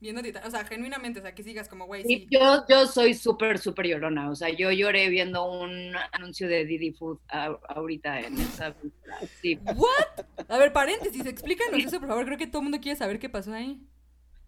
Viendo 0.00 0.22
Titanic. 0.22 0.48
O 0.48 0.50
sea, 0.50 0.64
genuinamente, 0.64 1.20
o 1.20 1.22
sea, 1.22 1.34
que 1.34 1.42
sigas 1.44 1.68
como, 1.68 1.86
güey, 1.86 2.02
sí. 2.02 2.26
yo, 2.30 2.64
yo 2.68 2.86
soy 2.86 3.14
súper, 3.14 3.58
súper 3.58 3.86
llorona. 3.86 4.30
O 4.30 4.34
sea, 4.34 4.48
yo 4.48 4.70
lloré 4.72 5.08
viendo 5.10 5.44
un 5.44 5.94
anuncio 6.12 6.48
de 6.48 6.64
Didi 6.64 6.92
Food 6.92 7.18
a- 7.28 7.56
ahorita 7.68 8.20
en 8.20 8.38
esa. 8.38 8.74
Sí. 9.40 9.58
¿What? 9.64 10.24
A 10.48 10.58
ver, 10.58 10.72
paréntesis, 10.72 11.24
explícanos 11.26 11.84
eso, 11.84 11.98
por 12.00 12.08
favor. 12.08 12.24
Creo 12.24 12.38
que 12.38 12.46
todo 12.46 12.58
el 12.58 12.64
mundo 12.64 12.80
quiere 12.80 12.98
saber 12.98 13.18
qué 13.18 13.28
pasó 13.28 13.52
ahí. 13.52 13.80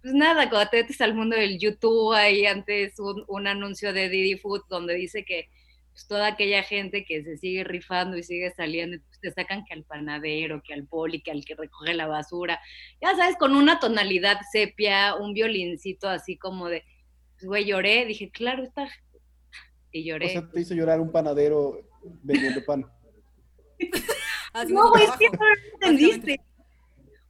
Pues 0.03 0.13
nada, 0.15 0.49
cuando 0.51 0.69
te 0.71 0.79
metes 0.83 1.01
al 1.01 1.15
mundo 1.15 1.37
del 1.37 1.59
YouTube, 1.59 2.13
hay 2.15 2.47
antes 2.47 2.99
un, 2.99 3.25
un 3.29 3.47
anuncio 3.47 3.93
de 3.93 4.09
Didi 4.09 4.37
Food 4.37 4.63
donde 4.69 4.95
dice 4.95 5.25
que 5.25 5.49
pues, 5.95 6.09
toda 6.09 6.27
aquella 6.27 6.65
gente 6.65 7.05
que 7.05 7.23
se 7.23 7.39
sigue 7.39 7.63
rifando 7.63 8.17
y 8.17 8.25
sigue 8.25 8.51
saliendo, 8.51 8.99
pues, 9.07 9.21
te 9.21 9.31
sacan 9.31 9.65
que 9.65 9.75
al 9.75 9.85
panadero, 9.85 10.61
que 10.61 10.75
al 10.75 10.89
poli, 10.89 11.23
que 11.23 11.31
al 11.31 11.45
que 11.45 11.55
recoge 11.55 11.95
la 11.95 12.09
basura. 12.09 12.61
Ya 13.01 13.15
sabes, 13.15 13.37
con 13.37 13.55
una 13.55 13.79
tonalidad 13.79 14.41
sepia, 14.51 15.15
un 15.15 15.35
violincito 15.35 16.09
así 16.09 16.37
como 16.37 16.69
de, 16.69 16.83
pues, 17.35 17.47
güey, 17.47 17.65
lloré. 17.65 18.07
Dije, 18.07 18.31
claro, 18.33 18.65
está. 18.65 18.89
Y 19.93 20.05
lloré. 20.05 20.27
O 20.27 20.31
sea, 20.31 20.51
te 20.51 20.61
hizo 20.61 20.75
llorar 20.75 21.01
un 21.01 21.13
panadero 21.13 21.81
vendiendo 22.23 22.65
pan. 22.65 22.85
No, 24.69 24.91
güey, 24.91 25.05
que 25.19 25.29
no 25.31 25.45
lo 25.45 25.55
entendiste. 25.73 26.41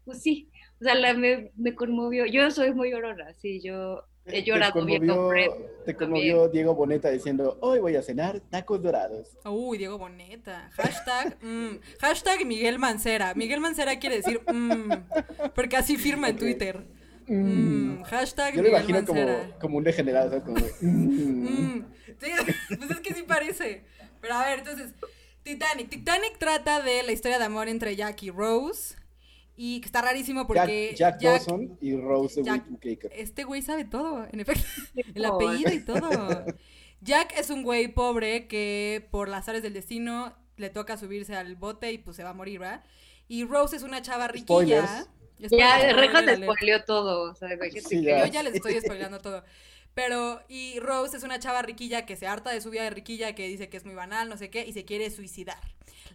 Pues 0.05 0.23
sí, 0.23 0.51
o 0.79 0.85
sea, 0.85 0.95
la, 0.95 1.15
me, 1.15 1.53
me 1.57 1.75
conmovió. 1.75 2.27
Yo 2.27 2.51
soy 2.51 2.75
muy 2.75 2.91
llorona, 2.91 3.33
sí, 3.33 3.63
yo 3.63 4.05
he 4.27 4.43
llorado 4.43 4.81
te 4.81 4.87
viendo 4.87 5.15
conmovió, 5.15 5.53
te 5.85 5.95
también. 5.95 5.97
conmovió 5.97 6.49
Diego 6.49 6.75
Boneta 6.75 7.11
diciendo, 7.11 7.59
hoy 7.61 7.79
voy 7.81 7.97
a 7.97 8.03
cenar 8.03 8.41
tacos 8.51 8.83
dorados. 8.83 9.37
Uy, 9.45 9.79
Diego 9.79 9.99
Boneta. 9.99 10.71
Hashtag, 10.73 11.37
mm, 11.43 11.79
hashtag 12.01 12.45
Miguel 12.47 12.79
Mancera. 12.79 13.35
Miguel 13.35 13.61
Mancera 13.61 13.99
quiere 13.99 14.17
decir, 14.17 14.41
mm, 14.53 14.91
porque 15.55 15.77
así 15.77 15.97
firma 15.97 16.29
en. 16.31 16.37
Twitter. 16.39 16.85
Mm, 17.27 18.03
hashtag 18.03 18.55
Yo 18.55 18.63
lo 18.63 18.69
Miguel 18.69 18.81
imagino 18.81 19.05
como, 19.07 19.21
Mancera. 19.25 19.59
como 19.59 19.79
un 19.79 19.85
degenerado, 19.85 20.29
¿sabes? 20.31 20.45
Como, 20.45 20.57
de, 20.59 20.73
mm. 20.81 21.77
Mm, 21.77 21.87
sí, 22.21 22.31
pues 22.79 22.91
es 22.91 23.01
que 23.01 23.15
sí 23.15 23.23
parece. 23.23 23.85
Pero 24.21 24.35
a 24.35 24.45
ver, 24.47 24.59
entonces, 24.61 24.95
Titanic. 25.43 25.89
Titanic 25.91 26.39
trata 26.39 26.81
de 26.83 27.03
la 27.03 27.13
historia 27.13 27.39
de 27.39 27.45
amor 27.45 27.69
entre 27.69 27.95
Jack 27.97 28.23
y 28.23 28.31
Rose. 28.31 28.97
Y 29.57 29.81
que 29.81 29.87
está 29.87 30.03
rarísimo 30.03 30.47
porque 30.49 30.95
Jack, 30.97 31.21
Jack 31.21 31.23
Dawson 31.23 31.79
y 31.81 31.97
Rose 31.97 32.43
Jack- 32.43 32.65
este 33.13 33.45
güey 33.45 33.63
sabe 33.63 33.85
todo, 33.85 34.27
en 34.33 34.41
efecto. 34.41 34.65
El 35.15 35.25
apellido 35.25 35.73
y 35.73 35.81
todo. 35.85 36.45
Jack 37.01 37.35
es 37.39 37.51
un 37.51 37.63
güey 37.63 37.89
pobre 37.89 38.47
que 38.49 39.07
por 39.11 39.29
las 39.29 39.49
áreas 39.49 39.63
del 39.63 39.75
destino 39.75 40.35
le 40.57 40.71
toca 40.71 40.97
subirse 40.97 41.37
al 41.37 41.55
bote 41.57 41.93
y 41.93 41.99
pues 41.99 42.17
se 42.17 42.25
va 42.25 42.31
a 42.31 42.35
morir, 42.35 42.59
¿verdad? 42.61 42.83
Y 43.29 43.45
Rose 43.45 43.77
es 43.77 43.83
una 43.83 44.03
chava 44.03 44.27
riquilla. 44.29 44.87
Spoilers. 44.87 45.09
Ya, 45.51 45.75
alert. 45.77 46.25
te 46.27 46.37
spoileó 46.43 46.85
todo. 46.85 47.31
O 47.31 47.35
sea, 47.35 47.53
imagínate 47.53 47.89
Sí, 47.89 47.97
que 47.97 48.03
ya. 48.03 48.27
Yo 48.27 48.33
ya 48.33 48.43
les 48.43 48.55
estoy 48.55 48.75
spoilando 48.81 49.21
todo. 49.21 49.45
Pero, 49.95 50.43
y 50.49 50.81
Rose 50.81 51.17
es 51.17 51.23
una 51.23 51.39
chava 51.39 51.63
riquilla 51.63 52.05
que 52.05 52.17
se 52.17 52.27
harta 52.27 52.51
de 52.51 52.61
su 52.61 52.71
vida 52.71 52.83
de 52.83 52.91
riquilla, 52.91 53.35
que 53.35 53.47
dice 53.49 53.69
que 53.69 53.77
es 53.77 53.85
muy 53.85 53.95
banal, 53.95 54.29
no 54.29 54.37
sé 54.37 54.51
qué, 54.51 54.67
y 54.67 54.73
se 54.73 54.85
quiere 54.85 55.11
suicidar. 55.11 55.59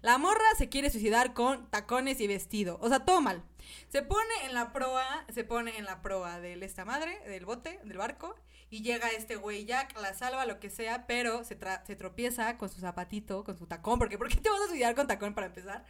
La 0.01 0.17
morra 0.17 0.45
se 0.57 0.69
quiere 0.69 0.89
suicidar 0.89 1.33
con 1.33 1.69
tacones 1.69 2.19
y 2.21 2.27
vestido. 2.27 2.77
O 2.81 2.89
sea, 2.89 2.99
todo 3.05 3.21
mal. 3.21 3.43
Se 3.89 4.01
pone 4.01 4.33
en 4.45 4.53
la 4.53 4.71
proa, 4.71 5.25
se 5.33 5.43
pone 5.43 5.77
en 5.77 5.85
la 5.85 6.01
proa 6.01 6.39
de 6.39 6.53
esta 6.65 6.85
madre, 6.85 7.19
del 7.27 7.45
bote, 7.45 7.79
del 7.83 7.97
barco, 7.97 8.35
y 8.69 8.81
llega 8.81 9.09
este 9.09 9.35
güey 9.35 9.65
Jack, 9.65 9.99
la 9.99 10.13
salva, 10.13 10.45
lo 10.45 10.59
que 10.59 10.69
sea, 10.69 11.07
pero 11.07 11.43
se, 11.43 11.59
tra- 11.59 11.83
se 11.85 11.95
tropieza 11.95 12.57
con 12.57 12.69
su 12.69 12.79
zapatito, 12.79 13.43
con 13.43 13.57
su 13.57 13.65
tacón, 13.65 13.97
porque 13.97 14.17
¿por 14.17 14.29
qué 14.29 14.37
te 14.37 14.49
vas 14.49 14.61
a 14.61 14.67
suicidar 14.67 14.93
con 14.95 15.07
tacón 15.07 15.33
para 15.33 15.47
empezar? 15.47 15.85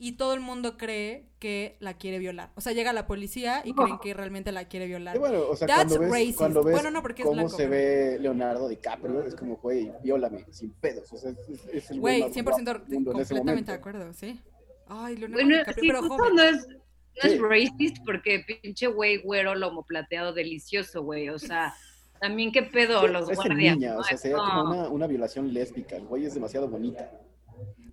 Y 0.00 0.12
todo 0.12 0.32
el 0.34 0.40
mundo 0.40 0.76
cree 0.76 1.24
que 1.40 1.76
la 1.80 1.94
quiere 1.94 2.18
violar. 2.20 2.50
O 2.54 2.60
sea, 2.60 2.72
llega 2.72 2.92
la 2.92 3.06
policía 3.08 3.62
y 3.64 3.72
creen 3.74 3.98
que 4.00 4.14
realmente 4.14 4.52
la 4.52 4.66
quiere 4.68 4.86
violar. 4.86 5.16
Y 5.16 5.18
bueno, 5.18 5.40
o 5.50 5.56
sea, 5.56 5.66
That's 5.66 5.86
cuando 5.86 6.00
ves, 6.00 6.10
racist. 6.12 6.38
cuando 6.38 6.62
ves 6.62 6.72
Bueno, 6.74 6.90
no, 6.92 7.02
porque 7.02 7.22
es 7.22 7.26
cómo 7.26 7.34
blanco, 7.34 7.50
se 7.56 7.68
pero- 7.68 7.70
ve 7.70 8.18
Leonardo 8.20 8.68
DiCaprio, 8.68 9.22
es 9.24 9.34
como, 9.34 9.56
güey, 9.56 9.90
viólame, 10.02 10.44
sin 10.52 10.70
pedos. 10.74 11.12
O 11.12 11.18
sea, 11.18 11.30
es, 11.32 11.48
es- 11.48 11.66
es 11.74 11.90
el 11.90 12.00
Güey, 12.00 12.22
más 12.22 12.32
100% 12.32 12.44
guapo 12.44 12.84
del 12.86 12.94
mundo 12.94 13.12
completamente 13.12 13.72
de 13.72 13.76
acuerdo, 13.78 14.12
sí. 14.14 14.40
Ay, 14.86 15.16
Leonardo 15.16 15.42
Bueno, 15.44 15.58
DiCaprio, 15.58 15.74
sí, 15.82 15.88
pero 15.88 16.00
justo 16.00 16.16
joven. 16.16 16.34
no 16.36 16.42
es, 16.44 16.66
no 16.68 16.74
es 17.24 17.32
Sí. 17.32 17.38
racist 17.38 17.96
porque 18.04 18.44
pinche 18.62 18.86
güey 18.86 19.16
güero 19.18 19.54
lomo 19.56 19.82
plateado 19.84 20.32
delicioso, 20.32 21.02
güey. 21.02 21.28
O 21.30 21.38
sea, 21.40 21.74
también 22.20 22.52
qué 22.52 22.62
pedo 22.62 23.06
los 23.08 23.28
Es 23.28 23.36
guardias. 23.36 23.76
niña, 23.76 23.96
o 23.98 24.04
sea, 24.04 24.16
sería 24.16 24.36
como 24.38 24.62
una, 24.70 24.88
una 24.88 25.06
violación 25.08 25.52
lésbica. 25.52 25.96
El 25.96 26.04
güey 26.06 26.24
es 26.26 26.34
demasiado 26.34 26.68
bonita. 26.68 27.10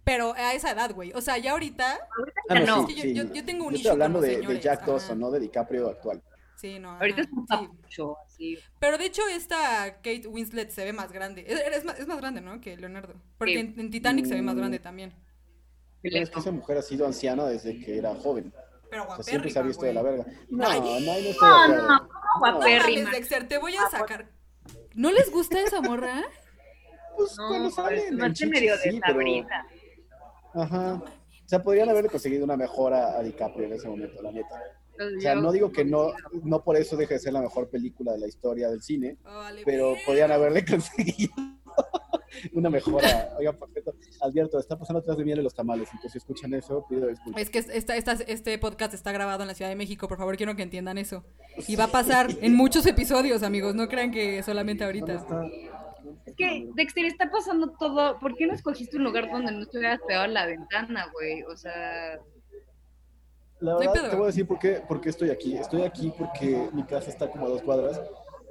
Pero 0.05 0.33
a 0.35 0.53
esa 0.53 0.71
edad, 0.71 0.93
güey. 0.93 1.11
O 1.13 1.19
sea, 1.21 1.37
ya 1.39 1.51
ahorita, 1.51 1.99
Ah, 2.47 2.59
no. 2.59 2.87
Es 2.87 2.93
que 2.95 3.13
yo- 3.13 3.23
yo- 3.23 3.33
yo 3.33 3.43
tengo 3.43 3.65
un 3.65 3.71
Yo 3.73 3.75
issue 3.79 3.89
estoy 3.89 3.91
hablando 3.91 4.19
con 4.19 4.27
los 4.29 4.47
de, 4.47 4.53
de 4.53 4.59
Jack. 4.61 4.85
Dawson, 4.85 5.19
no 5.19 5.31
de 5.31 5.39
DiCaprio 5.39 5.89
actual. 5.89 6.21
sí, 6.57 6.79
no. 6.79 6.91
Ahorita 6.91 7.21
ajá, 7.23 7.29
es 7.31 7.37
un 7.37 7.47
sí. 7.47 7.67
papucho, 7.67 8.17
así. 8.25 8.59
Pero 8.79 8.97
de 8.97 9.05
hecho, 9.05 9.21
esta 9.27 9.95
Kate 9.97 10.27
Winslet 10.27 10.69
se 10.69 10.85
ve 10.85 10.93
más 10.93 11.11
grande. 11.11 11.43
Es, 11.47 11.59
es 11.59 11.83
más, 11.83 11.99
es 11.99 12.07
más 12.07 12.17
grande, 12.17 12.39
¿no? 12.41 12.61
Que 12.61 12.77
Leonardo. 12.77 13.15
Porque 13.37 13.53
Sí. 13.53 13.59
en, 13.59 13.79
en 13.79 13.89
Titanic 13.91 14.25
se 14.25 14.35
ve 14.35 14.41
más 14.41 14.55
Mm. 14.55 14.59
grande 14.59 14.79
también. 14.79 15.13
Pero 16.01 16.17
es 16.17 16.29
que 16.29 16.39
esa 16.39 16.51
mujer 16.51 16.77
ha 16.77 16.81
sido 16.83 17.05
anciana 17.07 17.45
desde 17.45 17.79
que 17.83 17.97
era 17.97 18.13
joven. 18.15 18.53
Pero 18.91 19.03
O 19.09 19.15
sea, 19.15 19.23
siempre 19.23 19.49
se 19.49 19.57
ha 19.59 19.63
visto 19.63 19.85
de 19.85 19.93
la 19.93 20.03
verga. 20.03 20.25
No, 20.49 20.67
Ay. 20.69 20.79
no, 20.79 20.85
no 20.99 21.11
estoy 21.13 21.23
de 21.23 21.35
No, 21.41 21.67
no, 21.67 22.07
¿cómo 22.07 22.45
No 22.45 22.57
guapérrima? 22.59 23.09
Dexter, 23.09 23.47
te 23.47 23.57
voy 23.57 23.75
a 23.75 23.89
sacar. 23.89 24.29
¿No 24.93 25.11
les 25.11 25.31
gusta 25.31 25.59
esa 25.61 25.81
morra? 25.81 26.23
Pues 27.17 27.35
No, 27.37 27.47
cuando 27.47 27.71
salen 27.71 28.15
más 28.17 28.27
en 28.27 28.33
que 28.33 28.45
medio 28.47 28.75
chichis, 28.77 28.93
sí, 28.93 28.99
pero... 29.05 29.19
Ajá. 30.55 31.01
O 31.03 31.47
sea, 31.47 31.61
podrían 31.61 31.89
haberle 31.89 32.09
conseguido 32.09 32.43
una 32.43 32.57
mejora 32.57 33.17
a 33.17 33.21
DiCaprio 33.21 33.67
en 33.67 33.73
ese 33.73 33.87
momento, 33.87 34.21
la 34.21 34.31
neta. 34.31 34.59
O 35.17 35.21
sea, 35.21 35.35
no 35.35 35.51
digo 35.51 35.71
que 35.71 35.83
no, 35.83 36.13
no 36.43 36.63
por 36.63 36.77
eso 36.77 36.95
deje 36.95 37.15
de 37.15 37.19
ser 37.19 37.33
la 37.33 37.41
mejor 37.41 37.69
película 37.69 38.13
de 38.13 38.19
la 38.19 38.27
historia 38.27 38.69
del 38.69 38.81
cine, 38.81 39.17
Oh, 39.25 39.35
vale, 39.35 39.61
pero 39.65 39.95
podrían 40.05 40.31
haberle 40.31 40.63
conseguido 40.69 41.33
una 42.53 42.69
mejora. 42.69 43.35
Oiga, 43.37 43.51
por 43.53 43.69
cierto, 43.71 43.93
advierto, 44.21 44.57
está 44.57 44.79
pasando 44.79 44.99
atrás 44.99 45.17
de 45.17 45.25
mí 45.25 45.33
en 45.33 45.43
los 45.43 45.53
tamales, 45.53 45.89
entonces 45.91 46.13
si 46.13 46.17
escuchan 46.17 46.53
eso, 46.53 46.85
pido 46.89 47.07
disculpas. 47.07 47.41
Es 47.41 47.49
que 47.49 47.59
esta, 47.59 47.95
esta, 47.95 48.13
este 48.13 48.57
podcast 48.57 48.93
está 48.93 49.11
grabado 49.11 49.43
en 49.43 49.49
la 49.49 49.53
Ciudad 49.53 49.69
de 49.69 49.75
México, 49.75 50.07
por 50.07 50.17
favor, 50.17 50.37
quiero 50.37 50.55
que 50.55 50.63
entiendan 50.63 50.97
eso. 50.97 51.25
Y 51.67 51.75
va 51.75 51.85
a 51.85 51.91
pasar 51.91 52.29
en 52.41 52.55
muchos 52.55 52.85
episodios, 52.85 53.43
amigos, 53.43 53.75
no 53.75 53.87
crean 53.89 54.11
que 54.11 54.41
solamente 54.43 54.83
ahorita. 54.85 55.25
Es 56.37 56.49
que, 56.49 56.67
Dexter, 56.75 57.05
está 57.05 57.31
pasando 57.31 57.71
todo. 57.71 58.19
¿Por 58.19 58.35
qué 58.35 58.45
no 58.47 58.53
escogiste 58.53 58.97
un 58.97 59.05
lugar 59.05 59.31
donde 59.31 59.51
no 59.51 59.61
estuvieras 59.61 59.99
pegado 60.05 60.25
a 60.25 60.27
la 60.27 60.45
ventana, 60.45 61.07
güey? 61.13 61.43
O 61.43 61.55
sea... 61.55 62.19
La 63.61 63.77
verdad, 63.77 64.09
te 64.09 64.15
voy 64.15 64.23
a 64.25 64.27
decir 64.27 64.45
por 64.45 64.59
qué, 64.59 64.83
por 64.85 64.99
qué 64.99 65.09
estoy 65.09 65.29
aquí. 65.29 65.55
Estoy 65.55 65.83
aquí 65.83 66.11
porque 66.17 66.69
mi 66.73 66.83
casa 66.83 67.09
está 67.09 67.31
como 67.31 67.45
a 67.45 67.49
dos 67.49 67.61
cuadras 67.61 68.01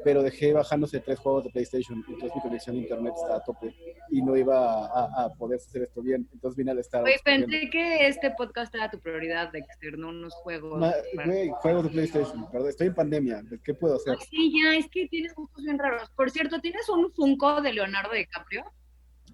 pero 0.05 0.23
dejé 0.23 0.53
bajándose 0.53 1.01
tres 1.01 1.19
juegos 1.19 1.45
de 1.45 1.51
PlayStation, 1.51 2.05
entonces 2.07 2.31
mi 2.35 2.43
conexión 2.43 2.77
a 2.77 2.79
internet 2.81 3.15
está 3.17 3.37
a 3.37 3.43
tope 3.43 3.75
y 4.11 4.23
no 4.23 4.37
iba 4.37 4.85
a, 4.85 5.33
poder 5.39 5.57
hacer 5.57 5.83
esto 5.83 6.03
bien, 6.03 6.29
entonces 6.33 6.57
vine 6.57 6.71
al 6.71 6.79
estar. 6.79 7.03
Oye, 7.03 7.17
pensé 7.25 7.71
que 7.71 8.07
este 8.07 8.31
podcast 8.33 8.75
era 8.75 8.91
tu 8.91 9.01
prioridad, 9.01 9.51
Dexter, 9.51 9.99
no 9.99 10.11
unos 10.11 10.35
juegos. 10.35 10.81
güey, 11.25 11.49
juegos 11.49 11.85
de 11.85 11.91
PlayStation, 11.91 12.51
perdón, 12.51 12.69
estoy 12.69 12.89
en 12.89 12.95
pandemia, 12.95 13.43
¿qué 13.65 13.75
puedo 13.75 13.97
hacer? 13.97 14.19
sí, 14.31 14.53
ya, 14.61 14.77
es 14.77 14.89
que 14.91 15.09
tienes 15.09 15.35
gustos 15.35 15.65
bien 15.65 15.79
raros. 15.79 16.11
Por 16.11 16.31
cierto, 16.31 16.61
¿tienes 16.61 16.89
un 16.89 17.11
Funko 17.13 17.63
de 17.63 17.73
Leonardo 17.73 18.13
DiCaprio? 18.13 18.65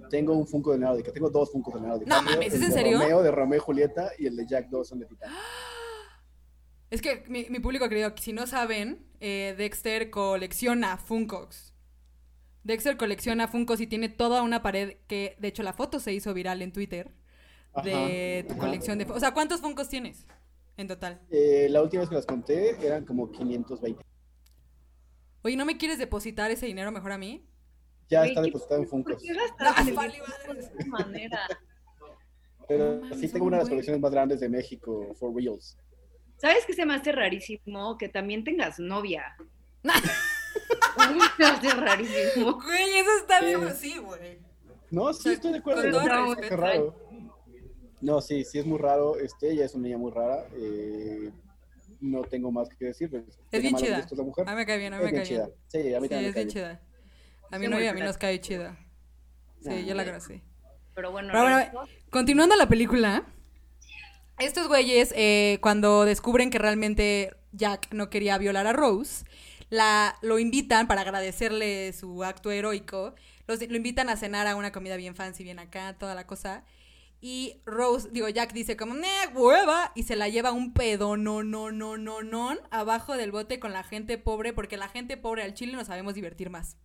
Tengo 0.09 0.35
un 0.35 0.47
Funko 0.47 0.71
de 0.73 0.79
Leonardo 0.79 0.99
DiCaprio, 0.99 1.15
tengo 1.15 1.31
dos 1.31 1.51
Funkos 1.51 1.75
de 1.75 1.81
Leonardo 1.81 2.05
DiCaprio. 2.05 2.31
No 2.31 2.31
mames, 2.31 2.55
¿es 2.55 2.63
en 2.63 2.73
serio? 2.73 2.99
Romeo, 2.99 3.23
de 3.23 3.31
Romeo 3.31 3.57
y 3.59 3.61
Julieta 3.61 4.11
y 4.19 4.27
el 4.27 4.37
de 4.37 4.47
Jack 4.47 4.69
Dawson 4.71 5.01
de 5.01 5.07
Titanic. 5.07 5.37
Es 6.91 7.01
que 7.01 7.23
mi, 7.29 7.47
mi 7.51 7.61
público 7.61 7.89
querido, 7.89 8.13
si 8.17 8.33
no 8.33 8.49
saben, 8.49 9.10
eh, 9.21 9.55
Dexter 9.57 10.11
colecciona 10.11 10.97
Funkos. 10.97 11.75
Dexter 12.65 12.97
colecciona 12.97 13.49
Funkos 13.49 13.81
y 13.81 13.87
tiene 13.87 14.09
toda 14.09 14.43
una 14.43 14.63
pared 14.63 14.97
que, 15.07 15.37
de 15.39 15.49
hecho, 15.49 15.63
la 15.63 15.73
foto 15.73 16.01
se 16.01 16.13
hizo 16.13 16.35
viral 16.35 16.63
en 16.63 16.73
Twitter 16.73 17.13
de 17.85 18.45
tu 18.49 18.57
colección 18.57 18.99
de... 18.99 19.05
O 19.05 19.21
sea, 19.21 19.33
¿cuántos 19.33 19.61
Funkos 19.61 19.89
tienes 19.89 20.27
en 20.77 20.89
total? 20.89 21.21
Eh, 21.31 21.69
la 21.71 21.83
última 21.83 22.01
vez 22.01 22.09
que 22.09 22.17
las 22.17 22.27
conté 22.27 22.85
eran 22.85 23.05
como 23.05 23.31
520. 23.31 24.03
Oye, 25.43 25.57
¿no 25.57 25.65
me 25.65 25.79
quieres 25.79 25.99
depositar 25.99 26.51
ese 26.51 26.67
dinero 26.67 26.91
mejor 26.93 27.13
a 27.13 27.19
mí? 27.19 27.47
Ya 28.09 28.27
está 28.27 28.43
depositado 28.43 28.83
en 28.83 28.89
Funkos. 28.89 29.23
¿Por 29.23 29.25
de 30.57 30.61
esta 30.61 30.87
manera? 30.87 31.41
Pero 32.69 33.03
sí 33.15 33.29
tengo 33.29 33.47
una 33.47 33.57
de 33.57 33.63
las 33.63 33.69
colecciones 33.69 34.01
más 34.01 34.11
grandes 34.11 34.41
de 34.41 34.49
México, 34.49 35.15
for 35.15 35.35
reals. 35.35 35.77
¿Sabes 36.41 36.65
qué 36.67 36.73
se 36.73 36.87
me 36.87 36.95
hace 36.95 37.13
rarísimo? 37.13 37.99
Que 37.99 38.09
también 38.09 38.45
tengas 38.45 38.79
novia. 38.79 39.37
se 41.37 41.45
hace 41.45 41.71
rarísimo. 41.71 42.55
Güey, 42.55 42.99
eso 42.99 43.11
está 43.21 43.41
bien. 43.45 43.75
Sí, 43.77 43.99
güey. 43.99 44.39
No, 44.91 45.13
sí, 45.13 45.31
estoy 45.31 45.53
de 45.53 45.59
acuerdo. 45.59 45.83
es 45.83 46.51
raro. 46.51 46.97
No, 48.01 48.23
sí, 48.23 48.45
sí 48.45 48.59
es 48.59 48.67
muy 48.67 48.79
raro. 48.79 49.17
Este, 49.19 49.53
ella 49.53 49.67
es 49.67 49.75
una 49.75 49.85
niña 49.85 49.99
muy 49.99 50.11
rara. 50.11 50.47
Eh, 50.55 51.31
no 52.01 52.23
tengo 52.23 52.51
más 52.51 52.69
que 52.71 52.87
decir. 52.87 53.11
Pues, 53.11 53.25
es 53.51 53.63
bien 53.63 53.75
chida. 53.77 53.99
A 53.99 54.51
mí 54.51 54.57
me 54.57 54.67
cae 54.67 54.79
bien, 54.79 54.95
a 54.95 54.99
mí 54.99 55.05
me 55.05 55.13
cae 55.13 55.29
bien. 55.29 55.53
Sí, 55.69 55.95
a 55.95 56.01
mí 56.01 56.09
también 56.09 56.31
es 56.31 56.35
bien 56.35 56.49
chida. 56.49 56.81
A 57.51 57.59
mí 57.59 57.69
no 57.69 57.81
y 57.81 57.87
a 57.87 57.93
mí 57.93 58.01
nos 58.01 58.17
cae 58.17 58.41
chida. 58.41 58.79
Sí, 59.61 59.85
yo 59.85 59.95
la 59.95 60.05
creo, 60.05 60.21
sí. 60.21 60.43
Pero 60.95 61.13
bueno, 61.13 61.29
Pero 61.33 61.43
bueno 61.43 61.87
continuando 62.11 62.57
la 62.57 62.69
película, 62.69 63.25
estos 64.41 64.69
güeyes, 64.69 65.13
eh, 65.17 65.59
cuando 65.61 66.05
descubren 66.05 66.51
que 66.51 66.59
realmente 66.59 67.35
Jack 67.53 67.93
no 67.93 68.11
quería 68.11 68.39
violar 68.39 68.67
a 68.67 68.73
Rose, 68.73 69.25
la, 69.69 70.17
lo 70.23 70.39
invitan 70.39 70.89
para 70.89 71.03
agradecerle 71.03 71.93
su 71.93 72.25
acto 72.25 72.51
heroico. 72.51 73.15
Los, 73.47 73.61
lo 73.69 73.77
invitan 73.77 74.09
a 74.09 74.17
cenar 74.17 74.47
a 74.47 74.57
una 74.57 74.73
comida 74.73 74.97
bien 74.97 75.15
fancy, 75.15 75.45
bien 75.45 75.59
acá, 75.59 75.97
toda 75.99 76.15
la 76.15 76.27
cosa. 76.27 76.65
Y 77.21 77.61
Rose, 77.67 78.09
digo, 78.13 78.29
Jack 78.29 78.53
dice 78.53 78.77
como, 78.77 78.95
¡ne, 78.95 79.09
hueva! 79.35 79.93
Y 79.95 80.05
se 80.05 80.17
la 80.17 80.29
lleva 80.29 80.53
un 80.53 80.73
pedo, 80.73 81.17
no, 81.19 81.43
no, 81.43 81.71
no, 81.71 81.99
no, 81.99 82.23
no, 82.23 82.57
abajo 82.71 83.17
del 83.17 83.31
bote 83.31 83.61
con 83.61 83.73
la 83.73 83.85
gente 83.85 84.17
pobre, 84.17 84.55
porque 84.55 84.79
la 84.79 84.89
gente 84.89 85.19
pobre 85.19 85.43
al 85.43 85.53
chile 85.55 85.75
nos 85.75 85.89
sabemos 85.89 86.15
divertir 86.15 86.49
más. 86.49 86.79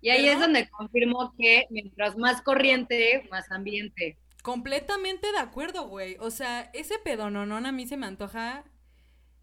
Y 0.00 0.10
ahí 0.10 0.28
es 0.28 0.38
donde 0.38 0.68
confirmo 0.70 1.34
que 1.36 1.66
mientras 1.70 2.16
más 2.16 2.40
corriente, 2.40 3.28
más 3.30 3.50
ambiente. 3.50 4.16
Completamente 4.42 5.30
de 5.32 5.38
acuerdo, 5.38 5.88
güey. 5.88 6.16
O 6.20 6.30
sea, 6.30 6.70
ese 6.72 6.98
pedononón 6.98 7.66
a 7.66 7.72
mí 7.72 7.86
se 7.86 7.96
me 7.96 8.06
antoja. 8.06 8.64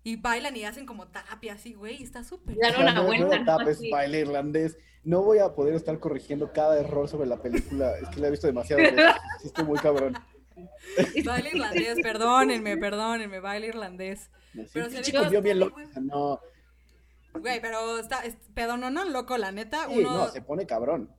Y 0.04 0.18
bailan 0.18 0.56
y 0.56 0.66
hacen 0.66 0.86
como 0.86 1.08
tapia 1.08 1.54
así, 1.54 1.74
güey. 1.74 2.02
Está 2.02 2.24
súper. 2.24 2.58
Dan 2.58 2.80
una 2.80 3.02
vuelta. 3.02 3.40
No, 3.40 3.46
tapes, 3.46 3.80
baile 3.92 4.20
irlandés. 4.20 4.78
No 5.04 5.24
voy 5.24 5.40
a 5.40 5.54
poder 5.54 5.74
estar 5.74 6.00
corrigiendo 6.00 6.54
cada 6.54 6.80
error 6.80 7.10
sobre 7.10 7.28
la 7.28 7.42
película. 7.42 7.98
Es 7.98 8.10
que 8.10 8.20
la 8.20 8.28
he 8.28 8.32
visto 8.32 8.48
demasiado 8.48 8.84
veces. 8.84 9.00
Sí, 9.42 9.48
estoy 9.48 9.66
muy 9.66 9.80
cabrón. 9.80 10.16
Baile 11.26 11.50
irlandés, 11.54 11.98
perdónenme, 12.02 12.78
perdónenme. 12.78 13.40
Baile 13.40 13.68
irlandés. 13.68 14.30
pero 14.74 14.90
se 14.90 15.02
chico 15.02 15.28
vio 15.30 15.42
bien 15.42 15.60
loco. 15.60 15.80
No. 16.02 16.40
Güey, 17.34 17.60
pero 17.60 18.00
está, 18.00 18.24
es 18.24 18.38
pedononón 18.54 19.12
loco, 19.12 19.38
la 19.38 19.52
neta. 19.52 19.88
Sí, 19.88 20.00
uno... 20.00 20.18
no, 20.18 20.28
se 20.30 20.42
pone 20.42 20.66
cabrón 20.66 21.10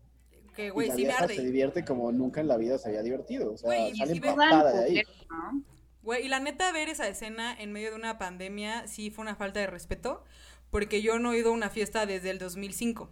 que, 0.57 0.71
güey, 0.71 0.91
sí 0.91 1.05
me 1.05 1.13
arde. 1.13 1.37
se 1.37 1.43
divierte 1.43 1.85
como 1.85 2.11
nunca 2.11 2.41
en 2.41 2.49
la 2.49 2.57
vida 2.57 2.79
se 2.79 2.89
había 2.89 3.03
divertido. 3.03 3.53
O 3.53 3.57
sea, 3.57 3.71
sale 3.71 4.21
de 4.21 4.85
ahí. 4.85 5.03
Güey, 6.03 6.25
y 6.25 6.29
la 6.29 6.41
neta, 6.41 6.71
ver 6.73 6.89
esa 6.89 7.07
escena 7.09 7.55
en 7.59 7.73
medio 7.73 7.91
de 7.91 7.97
una 7.97 8.17
pandemia 8.19 8.87
sí 8.87 9.11
fue 9.11 9.23
una 9.23 9.35
falta 9.35 9.61
de 9.61 9.67
respeto, 9.67 10.25
porque 10.71 11.03
yo 11.03 11.19
no 11.19 11.33
he 11.33 11.39
ido 11.39 11.51
a 11.51 11.53
una 11.53 11.69
fiesta 11.69 12.07
desde 12.07 12.31
el 12.31 12.39
2005 12.39 13.11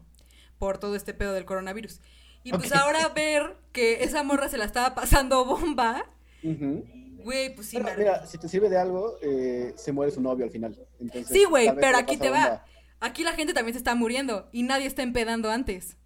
por 0.59 0.78
todo 0.78 0.96
este 0.96 1.12
pedo 1.12 1.33
del 1.33 1.44
coronavirus. 1.44 2.00
Y 2.44 2.52
pues 2.52 2.72
ahora 2.72 3.09
ver 3.09 3.57
que 3.72 4.04
esa 4.04 4.22
morra 4.22 4.48
se 4.48 4.59
la 4.59 4.64
estaba 4.64 4.94
pasando 4.94 5.44
bomba, 5.44 6.04
güey, 6.42 7.54
pues 7.54 7.68
sí. 7.68 7.78
Pero, 7.83 7.98
mira, 7.98 8.26
si 8.26 8.38
te 8.38 8.48
sirve 8.48 8.68
de 8.68 8.78
algo, 8.78 9.16
eh, 9.22 9.72
se 9.76 9.92
muere 9.92 10.12
su 10.12 10.20
novio 10.20 10.44
al 10.44 10.50
final. 10.50 10.78
sí, 11.26 11.44
güey, 11.44 11.74
pero 11.74 11.98
aquí 11.98 12.16
te 12.16 12.30
va. 12.30 12.64
Aquí 13.00 13.24
la 13.24 13.33
gente 13.33 13.52
también 13.52 13.74
se 13.74 13.78
está 13.78 13.94
muriendo 13.94 14.48
y 14.52 14.62
nadie 14.62 14.87
está 14.87 15.02
empedando 15.02 15.50
antes. 15.50 15.96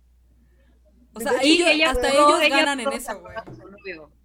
O 1.19 1.21
sea, 1.21 1.91
hasta 1.91 2.09
ellos 2.09 2.51
ganan 2.51 2.81
en 2.81 2.93
eso, 2.93 3.21
güey. 3.21 3.35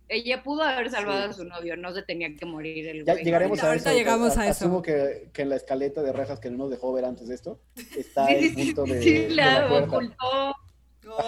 Ella 0.09 0.43
pudo 0.43 0.61
haber 0.61 0.91
salvado 0.91 1.29
a 1.29 1.33
su 1.33 1.43
novio, 1.43 1.75
no 1.75 1.91
se 1.93 2.03
tenía 2.03 2.35
que 2.35 2.45
morir 2.45 2.87
el 2.87 3.03
güey. 3.03 3.17
Ya 3.17 3.23
llegaremos 3.23 3.63
a 3.63 3.73
eso. 3.73 3.91
llegamos 3.91 4.37
a 4.37 4.47
eso. 4.47 4.65
Asumo 4.65 4.81
que, 4.81 5.29
que, 5.33 5.41
en 5.41 5.49
la 5.49 5.55
escaleta 5.55 6.03
de 6.03 6.11
rejas 6.11 6.39
que 6.39 6.51
no 6.51 6.57
nos 6.57 6.69
dejó 6.69 6.93
ver 6.93 7.05
antes 7.05 7.27
de 7.27 7.35
esto, 7.35 7.59
está 7.97 8.27
el 8.27 8.53
punto 8.53 8.83
de. 8.83 9.01
Sí, 9.01 9.27
la, 9.29 9.73
ocultó. 9.73 10.55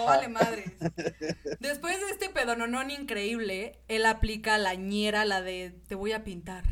vale 0.06 0.28
madre. 0.28 0.64
Después 1.58 1.98
de 2.00 2.10
este 2.12 2.28
pedononón 2.28 2.90
increíble, 2.90 3.80
él 3.88 4.06
aplica 4.06 4.56
la 4.58 4.74
ñera, 4.74 5.24
la 5.24 5.42
de 5.42 5.74
te 5.88 5.94
voy 5.94 6.12
a 6.12 6.22
pintar. 6.22 6.64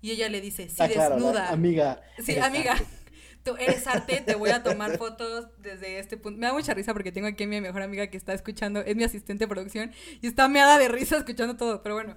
Y 0.00 0.12
ella 0.12 0.28
le 0.28 0.40
dice, 0.40 0.68
sí, 0.68 0.88
desnuda. 0.88 1.50
amiga. 1.50 2.00
Sí, 2.24 2.38
amiga 2.38 2.76
eres 3.58 3.86
arte, 3.86 4.22
te 4.24 4.34
voy 4.34 4.50
a 4.50 4.62
tomar 4.62 4.98
fotos 4.98 5.48
desde 5.58 5.98
este 5.98 6.16
punto. 6.16 6.38
Me 6.38 6.46
da 6.46 6.52
mucha 6.52 6.74
risa 6.74 6.92
porque 6.92 7.12
tengo 7.12 7.26
aquí 7.26 7.44
a 7.44 7.46
mi 7.46 7.60
mejor 7.60 7.82
amiga 7.82 8.06
que 8.08 8.16
está 8.16 8.32
escuchando, 8.34 8.80
es 8.80 8.96
mi 8.96 9.04
asistente 9.04 9.44
de 9.44 9.48
producción 9.48 9.92
y 10.20 10.26
está 10.26 10.48
meada 10.48 10.78
de 10.78 10.88
risa 10.88 11.18
escuchando 11.18 11.56
todo, 11.56 11.82
pero 11.82 11.94
bueno. 11.94 12.16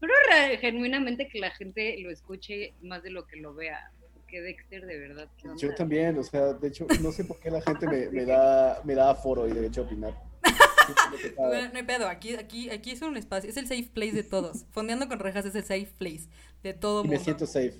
Pero 0.00 0.12
genuinamente 0.60 1.28
que 1.28 1.38
la 1.38 1.50
gente 1.50 1.96
lo 2.00 2.10
escuche 2.10 2.74
más 2.82 3.02
de 3.02 3.10
lo 3.10 3.26
que 3.26 3.36
lo 3.36 3.54
vea. 3.54 3.92
Que 4.26 4.40
Dexter, 4.40 4.86
de 4.86 4.98
verdad. 4.98 5.28
Yo 5.56 5.74
también, 5.74 6.16
o 6.16 6.22
sea, 6.22 6.52
de 6.52 6.68
hecho, 6.68 6.86
no 7.02 7.10
sé 7.10 7.24
por 7.24 7.38
qué 7.40 7.50
la 7.50 7.60
gente 7.60 7.86
me, 7.86 8.24
da, 8.24 8.80
me 8.84 8.94
da 8.94 9.14
foro 9.14 9.48
y 9.48 9.52
derecho 9.52 9.82
a 9.82 9.84
opinar. 9.84 10.14
bueno, 11.36 11.68
no 11.72 11.78
hay 11.78 11.82
pedo, 11.82 12.08
aquí, 12.08 12.34
aquí, 12.36 12.70
aquí 12.70 12.92
es 12.92 13.02
un 13.02 13.16
espacio, 13.16 13.50
es 13.50 13.56
el 13.56 13.66
safe 13.66 13.90
place 13.92 14.12
de 14.12 14.22
todos. 14.22 14.64
Fondeando 14.70 15.08
con 15.08 15.18
rejas 15.18 15.44
es 15.46 15.54
el 15.54 15.64
safe 15.64 15.92
place 15.98 16.28
de 16.62 16.72
todo 16.72 17.02
mundo. 17.02 17.18
me 17.18 17.22
siento 17.22 17.46
safe. 17.46 17.74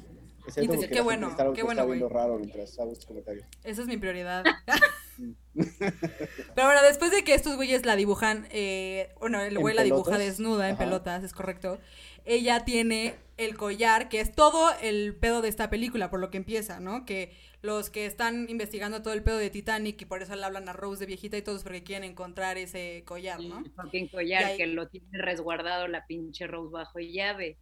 Es 0.57 0.89
qué 0.89 1.01
bueno, 1.01 1.35
qué 1.55 1.63
bueno, 1.63 1.87
güey. 1.87 2.01
raro 2.01 2.39
mientras 2.39 2.79
hago 2.79 2.93
estos 2.93 3.07
comentarios. 3.07 3.47
Esa 3.65 3.83
es 3.83 3.89
mi 3.89 3.97
prioridad. 3.97 4.45
Pero 5.55 6.67
bueno, 6.67 6.83
después 6.83 7.11
de 7.11 7.25
que 7.25 7.35
estos 7.35 7.57
güeyes 7.57 7.85
la 7.85 7.97
dibujan, 7.97 8.47
eh, 8.51 9.13
bueno, 9.21 9.41
el 9.41 9.59
güey 9.59 9.75
la 9.75 9.83
dibuja 9.83 10.19
desnuda 10.19 10.69
en 10.69 10.77
pelotas, 10.77 11.25
es 11.25 11.33
correcto. 11.33 11.79
Ella 12.25 12.65
tiene 12.65 13.15
el 13.37 13.57
collar, 13.57 14.09
que 14.09 14.21
es 14.21 14.35
todo 14.35 14.71
el 14.83 15.17
pedo 15.17 15.43
de 15.43 15.49
esta 15.49 15.71
película, 15.71 16.11
por 16.11 16.21
lo 16.21 16.31
que 16.31 16.37
empieza, 16.37 16.79
¿no? 16.81 17.05
Que 17.05 17.33
los 17.63 17.91
que 17.91 18.07
están 18.07 18.47
investigando 18.49 19.03
todo 19.03 19.15
el 19.15 19.23
pedo 19.23 19.39
de 19.39 19.51
Titanic 19.51 20.01
y 20.01 20.05
por 20.05 20.23
eso 20.23 20.35
le 20.37 20.45
hablan 20.45 20.69
a 20.69 20.73
Rose 20.73 21.01
de 21.01 21.07
viejita 21.07 21.37
y 21.37 21.43
todos 21.43 21.63
porque 21.63 21.83
quieren 21.83 22.09
encontrar 22.09 22.59
ese 22.59 23.03
collar, 23.07 23.41
¿no? 23.41 23.63
Porque 23.77 24.09
collar 24.11 24.57
que 24.57 24.67
lo 24.67 24.89
tiene 24.89 25.07
resguardado 25.13 25.89
la 25.89 26.07
pinche 26.07 26.47
Rose 26.47 26.73
bajo 26.73 26.99
llave. 26.99 27.59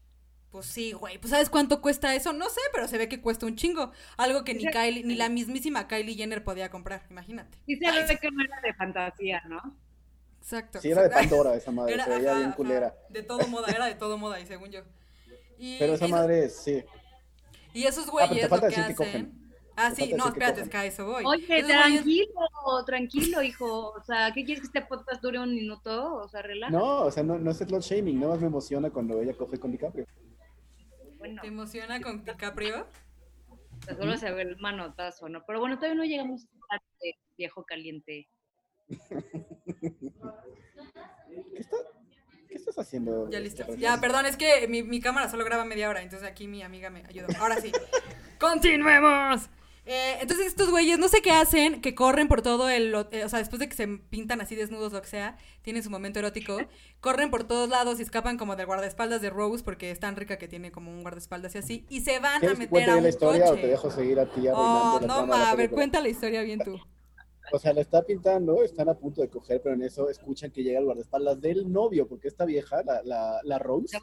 Pues 0.50 0.66
sí, 0.66 0.92
güey. 0.92 1.18
Pues 1.18 1.30
¿sabes 1.30 1.50
cuánto 1.50 1.82
cuesta 1.82 2.14
eso? 2.14 2.32
No 2.32 2.48
sé, 2.48 2.60
pero 2.72 2.88
se 2.88 2.96
ve 2.96 3.08
que 3.08 3.20
cuesta 3.20 3.44
un 3.44 3.56
chingo. 3.56 3.92
Algo 4.16 4.44
que 4.44 4.54
ni 4.54 4.66
Kylie, 4.66 5.04
ni 5.04 5.14
la 5.14 5.28
mismísima 5.28 5.86
Kylie 5.86 6.14
Jenner 6.14 6.42
podía 6.42 6.70
comprar, 6.70 7.02
imagínate. 7.10 7.58
Y 7.66 7.76
se 7.76 7.90
ve 7.90 8.18
que 8.18 8.30
no 8.30 8.42
era 8.42 8.60
de 8.62 8.72
fantasía, 8.74 9.42
¿no? 9.46 9.76
Exacto. 10.40 10.80
Sí, 10.80 10.90
era 10.90 11.02
de 11.02 11.10
Pandora 11.10 11.54
esa 11.54 11.70
madre, 11.70 12.02
se 12.02 12.10
veía 12.10 12.34
bien 12.34 12.52
culera. 12.52 12.94
de 13.10 13.22
todo 13.22 13.46
moda, 13.48 13.70
era 13.70 13.84
de 13.84 13.94
todo 13.94 14.16
moda, 14.16 14.40
y 14.40 14.46
según 14.46 14.70
yo. 14.70 14.80
pero 15.78 15.94
esa 15.94 16.08
madre, 16.08 16.48
sí. 16.48 16.82
Y 17.74 17.84
esos 17.84 18.08
ah, 18.08 18.10
güeyes 18.10 18.50
lo 18.50 18.60
que 18.60 18.66
hacen... 18.74 19.48
Ah, 19.80 19.92
sí, 19.94 20.12
no, 20.16 20.26
espérate, 20.26 20.62
es 20.62 20.68
que 20.68 20.76
a 20.76 20.84
eso 20.86 21.06
voy. 21.06 21.22
Oye, 21.24 21.62
tranquilo. 21.62 22.84
tranquilo, 22.84 23.42
hijo. 23.42 23.90
O 23.90 24.02
sea, 24.02 24.32
¿qué 24.32 24.44
quieres 24.44 24.60
que 24.60 24.66
este 24.66 24.82
podcast 24.82 25.22
dure 25.22 25.38
un 25.38 25.54
minuto? 25.54 26.16
O 26.16 26.28
sea, 26.28 26.42
relaja. 26.42 26.72
No, 26.72 27.02
o 27.02 27.10
sea, 27.12 27.22
no, 27.22 27.38
no 27.38 27.52
es 27.52 27.60
el 27.60 27.68
shaming, 27.68 28.18
nada 28.18 28.32
más 28.32 28.40
me 28.40 28.48
emociona 28.48 28.90
cuando 28.90 29.22
ella 29.22 29.34
coge 29.34 29.56
con 29.58 29.70
DiCaprio. 29.70 30.04
Bueno. 31.18 31.42
¿Te 31.42 31.48
emociona 31.48 32.00
con 32.00 32.24
DiCaprio? 32.24 32.86
Pues 33.84 33.96
solo 33.96 34.16
se 34.16 34.30
ve 34.32 34.42
el 34.42 34.56
manotazo, 34.58 35.28
¿no? 35.28 35.44
Pero 35.46 35.60
bueno, 35.60 35.76
todavía 35.76 35.96
no 35.96 36.04
llegamos 36.04 36.46
a 36.70 36.76
este 36.76 37.18
viejo 37.36 37.64
caliente. 37.64 38.28
¿Qué, 38.88 40.04
¿Qué 42.48 42.54
estás 42.54 42.78
haciendo? 42.78 43.28
Ya 43.30 43.40
listo. 43.40 43.64
Ya, 43.76 44.00
perdón, 44.00 44.26
es 44.26 44.36
que 44.36 44.66
mi, 44.68 44.82
mi 44.82 45.00
cámara 45.00 45.28
solo 45.28 45.44
graba 45.44 45.64
media 45.64 45.88
hora, 45.88 46.02
entonces 46.02 46.28
aquí 46.28 46.48
mi 46.48 46.62
amiga 46.62 46.90
me 46.90 47.04
ayudó. 47.06 47.28
Ahora 47.38 47.60
sí. 47.60 47.72
¡Continuemos! 48.40 49.48
Eh, 49.90 50.18
entonces 50.20 50.48
estos 50.48 50.68
güeyes 50.68 50.98
no 50.98 51.08
sé 51.08 51.22
qué 51.22 51.30
hacen, 51.30 51.80
que 51.80 51.94
corren 51.94 52.28
por 52.28 52.42
todo 52.42 52.68
el... 52.68 52.94
Eh, 53.10 53.24
o 53.24 53.28
sea, 53.30 53.38
después 53.38 53.58
de 53.58 53.70
que 53.70 53.74
se 53.74 53.88
pintan 53.88 54.42
así 54.42 54.54
desnudos, 54.54 54.92
lo 54.92 55.00
que 55.00 55.08
sea, 55.08 55.38
tienen 55.62 55.82
su 55.82 55.88
momento 55.88 56.18
erótico, 56.18 56.58
corren 57.00 57.30
por 57.30 57.44
todos 57.44 57.70
lados 57.70 57.98
y 57.98 58.02
escapan 58.02 58.36
como 58.36 58.54
del 58.54 58.66
guardaespaldas 58.66 59.22
de 59.22 59.30
Rose, 59.30 59.64
porque 59.64 59.90
es 59.90 59.98
tan 59.98 60.16
rica 60.16 60.36
que 60.36 60.46
tiene 60.46 60.70
como 60.70 60.90
un 60.90 61.00
guardaespaldas 61.00 61.54
y 61.54 61.58
así, 61.58 61.86
y 61.88 62.02
se 62.02 62.18
van 62.18 62.46
a 62.46 62.52
meter 62.52 62.90
a 62.90 62.96
un 62.98 63.02
la 63.02 63.08
historia 63.08 63.46
coche. 63.46 63.58
o 63.58 63.62
te 63.62 63.66
dejo 63.66 63.90
seguir 63.90 64.20
a 64.20 64.26
ti 64.26 64.42
Oh, 64.52 65.00
no, 65.06 65.26
ma, 65.26 65.50
a 65.50 65.54
ver, 65.54 65.70
cuenta 65.70 66.02
la 66.02 66.10
historia 66.10 66.42
bien 66.42 66.60
tú. 66.60 66.78
O 67.52 67.58
sea, 67.58 67.72
la 67.72 67.80
está 67.80 68.02
pintando, 68.02 68.62
están 68.62 68.88
a 68.88 68.94
punto 68.94 69.20
de 69.20 69.28
coger, 69.28 69.60
pero 69.62 69.74
en 69.74 69.82
eso 69.82 70.08
escuchan 70.08 70.50
que 70.50 70.62
llega 70.62 70.78
el 70.78 70.84
guardaespaldas 70.84 71.40
del 71.40 71.70
novio, 71.70 72.06
porque 72.06 72.28
esta 72.28 72.44
vieja, 72.44 72.82
la, 72.82 73.02
la, 73.04 73.40
la 73.42 73.58
Rose, 73.58 73.98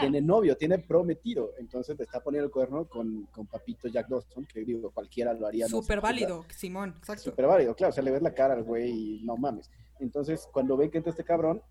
tiene 0.00 0.20
novio, 0.20 0.56
tiene 0.56 0.78
prometido. 0.78 1.52
Entonces 1.58 1.96
le 1.98 2.04
está 2.04 2.20
poniendo 2.20 2.46
el 2.46 2.52
cuerno 2.52 2.88
con, 2.88 3.26
con 3.26 3.46
Papito 3.46 3.88
Jack 3.88 4.08
Dawson, 4.08 4.46
que 4.46 4.64
digo, 4.64 4.90
cualquiera 4.90 5.32
lo 5.32 5.46
haría. 5.46 5.68
Súper 5.68 6.00
válido, 6.00 6.44
Simón, 6.54 6.94
exacto. 6.98 7.24
Súper 7.24 7.46
válido, 7.46 7.74
claro, 7.74 7.90
o 7.90 7.94
sea, 7.94 8.02
le 8.02 8.10
ves 8.10 8.22
la 8.22 8.34
cara 8.34 8.54
al 8.54 8.62
güey 8.62 8.90
y 8.90 9.24
no 9.24 9.36
mames. 9.36 9.70
Entonces, 10.00 10.48
cuando 10.52 10.76
ven 10.76 10.90
que 10.90 10.98
entra 10.98 11.10
este 11.10 11.24
cabrón, 11.24 11.62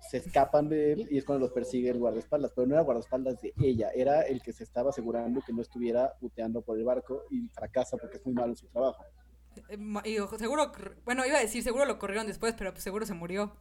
se 0.00 0.18
escapan 0.18 0.68
de 0.68 0.92
él 0.92 1.08
y 1.10 1.18
es 1.18 1.24
cuando 1.24 1.46
los 1.46 1.54
persigue 1.54 1.90
el 1.90 1.98
guardaespaldas, 1.98 2.52
pero 2.54 2.66
no 2.66 2.74
era 2.74 2.82
guardaespaldas 2.82 3.40
de 3.40 3.52
ella, 3.62 3.90
era 3.94 4.22
el 4.22 4.42
que 4.42 4.52
se 4.52 4.64
estaba 4.64 4.90
asegurando 4.90 5.40
que 5.44 5.52
no 5.52 5.62
estuviera 5.62 6.12
puteando 6.20 6.62
por 6.62 6.78
el 6.78 6.84
barco 6.84 7.24
y 7.30 7.48
fracasa 7.48 7.96
porque 7.96 8.18
es 8.18 8.26
muy 8.26 8.34
malo 8.34 8.52
en 8.52 8.56
su 8.56 8.66
trabajo. 8.68 9.04
Eh, 9.68 9.78
y 10.04 10.38
seguro, 10.38 10.72
bueno, 11.04 11.24
iba 11.26 11.38
a 11.38 11.42
decir, 11.42 11.62
seguro 11.62 11.84
lo 11.84 11.98
corrieron 11.98 12.26
después, 12.26 12.54
pero 12.56 12.72
pues 12.72 12.84
seguro 12.84 13.06
se 13.06 13.14
murió. 13.14 13.54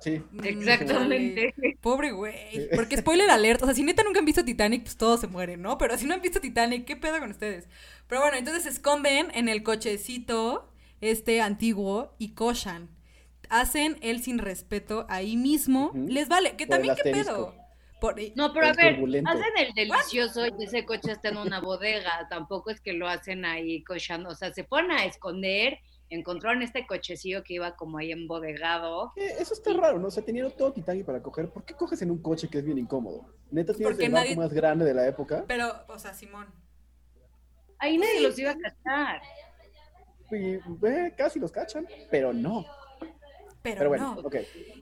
Sí. 0.00 0.22
Exactamente. 0.42 1.54
Pobre 1.80 2.12
güey. 2.12 2.68
Porque 2.74 2.96
spoiler 2.98 3.30
alert, 3.30 3.62
o 3.62 3.66
sea, 3.66 3.74
si 3.74 3.82
neta 3.82 4.02
nunca 4.02 4.18
han 4.18 4.24
visto 4.24 4.44
Titanic, 4.44 4.82
pues 4.82 4.96
todos 4.96 5.20
se 5.20 5.26
mueren, 5.26 5.62
¿no? 5.62 5.78
Pero 5.78 5.96
si 5.96 6.06
no 6.06 6.14
han 6.14 6.20
visto 6.20 6.40
Titanic, 6.40 6.84
¿qué 6.84 6.96
pedo 6.96 7.18
con 7.18 7.30
ustedes? 7.30 7.68
Pero 8.06 8.20
bueno, 8.20 8.36
entonces 8.36 8.64
se 8.64 8.68
esconden 8.70 9.28
en 9.34 9.48
el 9.48 9.62
cochecito 9.62 10.70
este 11.00 11.40
antiguo 11.40 12.14
y 12.18 12.34
cochan. 12.34 12.90
Hacen 13.48 13.98
el 14.02 14.22
sin 14.22 14.38
respeto 14.38 15.06
ahí 15.08 15.36
mismo. 15.36 15.92
Les 15.94 16.28
vale. 16.28 16.56
Que 16.56 16.66
también, 16.66 16.94
¿qué 17.02 17.10
pedo? 17.10 17.54
No, 18.34 18.52
pero 18.52 18.66
a 18.66 18.72
ver, 18.72 18.94
hacen 18.94 19.52
el 19.58 19.72
delicioso 19.74 20.46
y 20.46 20.64
ese 20.64 20.84
coche 20.84 21.12
está 21.12 21.28
en 21.28 21.36
una 21.36 21.60
bodega. 21.60 22.26
Tampoco 22.28 22.70
es 22.70 22.80
que 22.80 22.92
lo 22.92 23.08
hacen 23.08 23.44
ahí 23.44 23.82
cochando. 23.84 24.30
O 24.30 24.34
sea, 24.34 24.52
se 24.52 24.64
ponen 24.64 24.90
a 24.92 25.04
esconder. 25.04 25.78
Encontraron 26.10 26.62
este 26.62 26.86
cochecillo 26.86 27.42
que 27.42 27.54
iba 27.54 27.74
como 27.74 27.98
ahí 27.98 28.12
embodegado. 28.12 29.12
Eh, 29.16 29.36
eso 29.38 29.54
está 29.54 29.72
raro, 29.72 29.98
¿no? 29.98 30.08
O 30.08 30.10
sea, 30.10 30.22
tenían 30.22 30.50
todo 30.50 30.72
Titanic 30.72 31.06
para 31.06 31.22
coger. 31.22 31.48
¿Por 31.48 31.64
qué 31.64 31.74
coges 31.74 32.02
en 32.02 32.10
un 32.10 32.20
coche 32.20 32.48
que 32.48 32.58
es 32.58 32.64
bien 32.64 32.76
incómodo? 32.76 33.24
Neta, 33.50 33.72
tienes 33.72 33.98
el 33.98 34.12
nadie... 34.12 34.36
más 34.36 34.52
grande 34.52 34.84
de 34.84 34.92
la 34.92 35.06
época. 35.06 35.44
Pero, 35.48 35.72
o 35.88 35.98
sea, 35.98 36.12
Simón. 36.12 36.48
Ahí 37.78 37.96
nadie 37.96 38.20
los 38.20 38.38
iba 38.38 38.50
a 38.50 38.56
cachar. 38.58 39.22
Y, 40.30 40.54
eh, 40.86 41.14
casi 41.16 41.40
los 41.40 41.50
cachan, 41.50 41.86
pero 42.10 42.32
no 42.32 42.66
pero, 43.62 43.88
bueno, 43.88 44.16
no. 44.20 44.30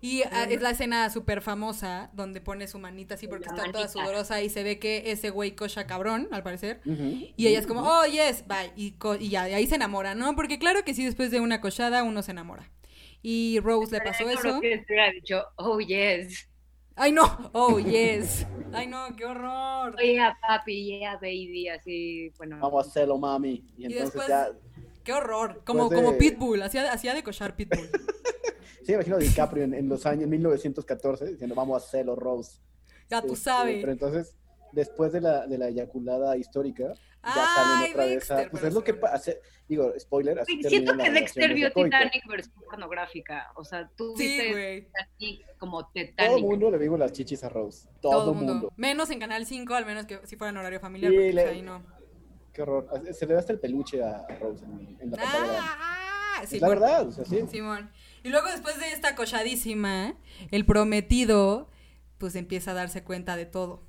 Y 0.00 0.22
ah, 0.32 0.44
es 0.48 0.62
la 0.62 0.70
escena 0.70 1.10
súper 1.10 1.42
famosa 1.42 2.10
donde 2.14 2.40
pone 2.40 2.66
su 2.66 2.78
manita 2.78 3.14
así 3.14 3.28
porque 3.28 3.48
está 3.48 3.70
toda 3.70 3.88
sudorosa 3.88 4.40
y 4.42 4.48
se 4.48 4.62
ve 4.62 4.78
que 4.78 5.10
ese 5.10 5.30
güey 5.30 5.52
cocha 5.52 5.86
cabrón, 5.86 6.28
al 6.30 6.42
parecer. 6.42 6.80
Y 6.84 7.46
ella 7.46 7.58
es 7.58 7.66
como, 7.66 7.82
oh, 7.82 8.06
yes, 8.06 8.44
bye. 8.46 8.72
Y, 8.76 8.94
y 9.20 9.28
ya, 9.28 9.44
de 9.44 9.54
ahí 9.54 9.66
se 9.66 9.74
enamora, 9.74 10.14
¿no? 10.14 10.34
Porque 10.34 10.58
claro 10.58 10.84
que 10.84 10.94
sí, 10.94 11.04
después 11.04 11.30
de 11.30 11.40
una 11.40 11.60
cochada 11.60 12.02
uno 12.02 12.22
se 12.22 12.30
enamora. 12.30 12.70
Y 13.22 13.60
Rose 13.60 13.92
le 13.92 14.00
pasó 14.00 14.28
eso. 14.28 14.60
Que 14.60 14.82
dicho, 15.14 15.44
oh, 15.56 15.78
yes. 15.80 16.48
Ay, 16.96 17.12
no, 17.12 17.50
oh, 17.52 17.78
yes. 17.78 18.46
Ay, 18.72 18.86
no, 18.86 19.14
qué 19.16 19.24
horror. 19.24 19.96
Yeah, 20.00 20.38
papi, 20.40 21.00
yeah, 21.00 21.14
baby, 21.14 21.68
así, 21.68 22.32
bueno. 22.38 22.58
Vamos 22.60 22.86
a 22.86 22.88
hacerlo, 22.88 23.18
mami. 23.18 23.64
Y, 23.76 23.86
entonces 23.86 24.22
ya... 24.28 24.48
Qué 25.04 25.12
horror, 25.12 25.62
como, 25.64 25.88
como 25.88 26.18
Pitbull, 26.18 26.62
hacía, 26.62 26.92
hacía 26.92 27.14
de 27.14 27.22
cochar 27.22 27.56
Pitbull. 27.56 27.88
Sí, 28.84 28.92
imagino 28.92 29.16
a 29.16 29.18
DiCaprio 29.18 29.64
en, 29.64 29.88
los 29.88 30.06
años 30.06 30.28
1914 30.28 31.26
diciendo, 31.26 31.54
vamos 31.54 31.82
a 31.82 31.86
hacerlo, 31.86 32.16
Rose. 32.16 32.60
Ya 33.08 33.20
tú 33.20 33.34
este, 33.34 33.44
sabes. 33.44 33.80
Pero 33.80 33.92
entonces, 33.92 34.36
después 34.72 35.12
de 35.12 35.20
la, 35.20 35.46
de 35.46 35.58
la 35.58 35.68
eyaculada 35.68 36.36
histórica, 36.36 36.94
ya 37.22 37.46
salen 37.54 37.90
otra 37.90 38.04
vez 38.06 38.30
a, 38.30 38.48
Pues 38.50 38.64
es 38.64 38.72
lo 38.72 38.82
que 38.82 38.94
pasa. 38.94 39.32
Digo, 39.68 39.92
spoiler. 39.98 40.40
Así 40.40 40.62
siento 40.62 40.96
que 40.96 41.10
Dexter 41.10 41.52
vio 41.54 41.70
Titanic 41.70 42.26
versión 42.26 42.54
pornográfica. 42.64 43.52
O 43.56 43.64
sea, 43.64 43.88
tú 43.94 44.16
viste 44.16 44.88
así 44.98 45.42
como 45.58 45.86
Titanic. 45.88 46.16
Todo 46.16 46.36
el 46.36 46.42
mundo 46.42 46.70
le 46.70 46.78
vimos 46.78 46.98
las 46.98 47.12
chichis 47.12 47.44
a 47.44 47.48
Rose. 47.48 47.88
Todo, 48.00 48.32
el 48.32 48.38
mundo. 48.38 48.72
Menos 48.76 49.10
en 49.10 49.20
Canal 49.20 49.44
5, 49.44 49.74
al 49.74 49.86
menos 49.86 50.06
que 50.06 50.20
si 50.26 50.36
fuera 50.36 50.50
en 50.50 50.56
horario 50.56 50.80
familiar. 50.80 51.12
porque 51.12 51.32
pues 51.32 51.46
ahí 51.46 51.62
no. 51.62 51.84
Qué 52.52 52.62
horror. 52.62 52.88
Se 53.12 53.26
le 53.26 53.34
da 53.34 53.40
hasta 53.40 53.52
el 53.52 53.60
peluche 53.60 54.02
a 54.02 54.26
Rose 54.40 54.64
en, 54.64 55.10
la 55.10 55.18
pantalla. 55.18 55.58
Ah, 55.60 56.42
sí, 56.46 56.58
la 56.58 56.68
verdad, 56.68 57.06
o 57.06 57.12
sea, 57.12 57.24
sí. 57.24 57.44
Simón. 57.48 57.90
Y 58.22 58.28
luego 58.28 58.48
después 58.48 58.78
de 58.78 58.92
esta 58.92 59.14
cochadísima, 59.14 60.14
el 60.50 60.64
prometido 60.66 61.70
pues 62.18 62.37
empieza 62.37 62.72
a 62.72 62.74
darse 62.74 63.02
cuenta 63.02 63.35
de 63.35 63.46
todo. 63.46 63.83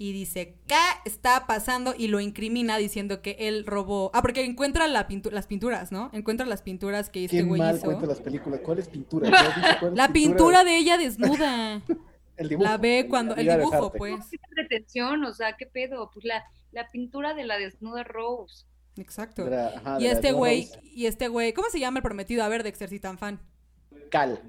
Y 0.00 0.12
dice, 0.12 0.56
¿qué 0.68 0.76
está 1.04 1.46
pasando? 1.46 1.92
Y 1.96 2.06
lo 2.06 2.20
incrimina 2.20 2.78
diciendo 2.78 3.20
que 3.20 3.36
él 3.40 3.66
robó... 3.66 4.12
Ah, 4.14 4.22
porque 4.22 4.44
encuentra 4.44 4.86
la 4.86 5.08
las 5.32 5.46
pinturas, 5.48 5.90
¿no? 5.90 6.08
Encuentra 6.12 6.46
las 6.46 6.62
pinturas 6.62 7.10
que 7.10 7.24
este 7.24 7.42
güey 7.42 7.60
mal 7.60 7.80
cuenta 7.80 8.06
las 8.06 8.20
películas. 8.20 8.60
¿Cuáles 8.60 8.88
pinturas? 8.88 9.32
la 9.94 10.12
pintura 10.12 10.62
de 10.62 10.76
ella 10.76 10.96
desnuda. 10.98 11.82
el 12.36 12.48
dibujo. 12.48 12.70
La 12.70 12.76
ve 12.76 13.06
cuando... 13.10 13.34
El 13.34 13.48
dibujo, 13.48 13.92
pues. 13.92 14.14
O 15.26 15.34
sea, 15.34 15.56
¿qué 15.56 15.66
pedo? 15.66 16.10
Pues 16.14 16.24
la, 16.24 16.44
la 16.70 16.90
pintura 16.92 17.34
de 17.34 17.44
la 17.44 17.58
desnuda 17.58 18.04
Rose. 18.04 18.66
Exacto. 18.96 19.48
y 19.98 20.06
este 20.06 20.32
güey, 20.32 20.68
y 20.82 21.06
este 21.06 21.28
güey, 21.28 21.52
¿cómo 21.52 21.68
se 21.70 21.80
llama 21.80 21.98
el 21.98 22.02
prometido? 22.02 22.44
A 22.44 22.48
ver, 22.48 22.62
Dexter, 22.62 22.88
si 22.88 23.00
tan 23.00 23.18
fan. 23.18 23.40
Cal. 24.08 24.40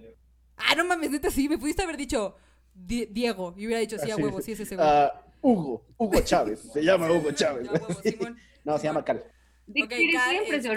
Ah, 0.58 0.76
no 0.76 0.86
mames, 0.86 1.12
neta, 1.12 1.32
sí, 1.32 1.48
me 1.48 1.58
pudiste 1.58 1.82
haber 1.82 1.98
dicho 1.98 2.36
Diego. 2.74 3.54
Y 3.58 3.65
hubiera 3.65 3.80
dicho, 3.80 3.98
sí, 3.98 4.12
a 4.12 4.15
huevo, 4.15 4.41
sí 4.41 4.54
es 4.54 4.60
ese 4.60 4.76
güey. 4.76 4.88
Uh, 4.88 5.52
Hugo, 5.52 5.86
Hugo 5.98 6.22
Chávez. 6.22 6.60
Se 6.74 6.84
llama 6.84 7.12
Hugo 7.12 7.32
Chávez. 7.32 7.69
No, 8.65 8.78
se 8.78 8.84
llama 8.84 9.04
Cal. 9.04 9.24
Okay, 9.69 10.12
Cal 10.12 10.36
este... 10.36 10.72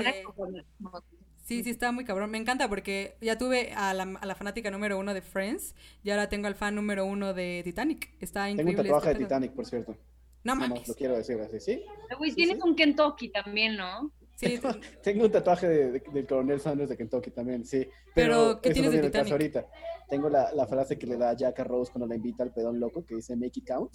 Sí, 1.44 1.64
sí, 1.64 1.70
está 1.70 1.90
muy 1.90 2.04
cabrón. 2.04 2.30
Me 2.30 2.38
encanta 2.38 2.68
porque 2.68 3.16
ya 3.20 3.36
tuve 3.36 3.72
a 3.72 3.92
la, 3.92 4.04
a 4.20 4.24
la, 4.24 4.34
fanática 4.36 4.70
número 4.70 4.98
uno 4.98 5.12
de 5.12 5.20
Friends 5.20 5.74
y 6.04 6.10
ahora 6.10 6.28
tengo 6.28 6.46
al 6.46 6.54
fan 6.54 6.76
número 6.76 7.04
uno 7.04 7.34
de 7.34 7.60
Titanic. 7.64 8.14
Está 8.20 8.48
increíble. 8.48 8.84
Tengo 8.84 8.94
un 8.94 9.00
tatuaje 9.00 9.18
de 9.18 9.24
Titanic, 9.24 9.52
por 9.52 9.66
cierto. 9.66 9.96
No 10.44 10.56
mames. 10.56 10.88
lo 10.88 10.94
quiero 10.94 11.16
decir 11.16 11.40
así, 11.40 11.60
¿sí? 11.60 11.84
Güey, 12.16 12.32
tienes 12.32 12.62
un 12.62 12.74
Kentucky 12.74 13.28
también, 13.28 13.76
¿no? 13.76 14.12
tengo, 15.02 15.24
un 15.24 15.30
tatuaje 15.30 15.68
de, 15.68 16.00
del 16.00 16.26
coronel 16.26 16.60
Sanders 16.60 16.90
de 16.90 16.96
Kentucky 16.96 17.30
también, 17.30 17.64
sí. 17.64 17.88
Pero, 18.14 18.60
¿qué 18.60 18.70
tienes 18.70 18.92
de 18.92 19.00
Titanic? 19.00 19.32
ahorita. 19.32 19.66
Tengo 20.08 20.28
la, 20.28 20.52
la, 20.52 20.66
frase 20.66 20.98
que 20.98 21.06
le 21.06 21.16
da 21.16 21.34
Jack 21.34 21.60
a 21.60 21.64
Rose 21.64 21.92
cuando 21.92 22.06
la 22.06 22.16
invita 22.16 22.42
al 22.42 22.52
pedón 22.52 22.78
loco, 22.78 23.04
que 23.04 23.14
dice 23.14 23.36
Make 23.36 23.60
it 23.60 23.66
count. 23.66 23.94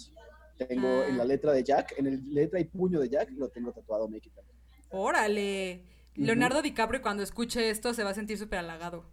Tengo 0.56 1.04
en 1.04 1.16
la 1.16 1.22
ah. 1.22 1.26
letra 1.26 1.52
de 1.52 1.62
Jack, 1.62 1.94
en 1.98 2.06
el 2.06 2.34
letra 2.34 2.58
y 2.58 2.64
puño 2.64 2.98
de 2.98 3.08
Jack, 3.08 3.30
lo 3.30 3.48
tengo 3.48 3.72
tatuado 3.72 4.08
Make 4.08 4.28
it 4.28 4.34
count. 4.34 4.48
¡Órale! 4.90 5.84
Leonardo 6.14 6.62
DiCaprio 6.62 7.00
cuando 7.00 7.22
escuche 7.22 7.70
esto 7.70 7.94
se 7.94 8.02
va 8.02 8.10
a 8.10 8.14
sentir 8.14 8.38
súper 8.38 8.58
halagado. 8.58 9.04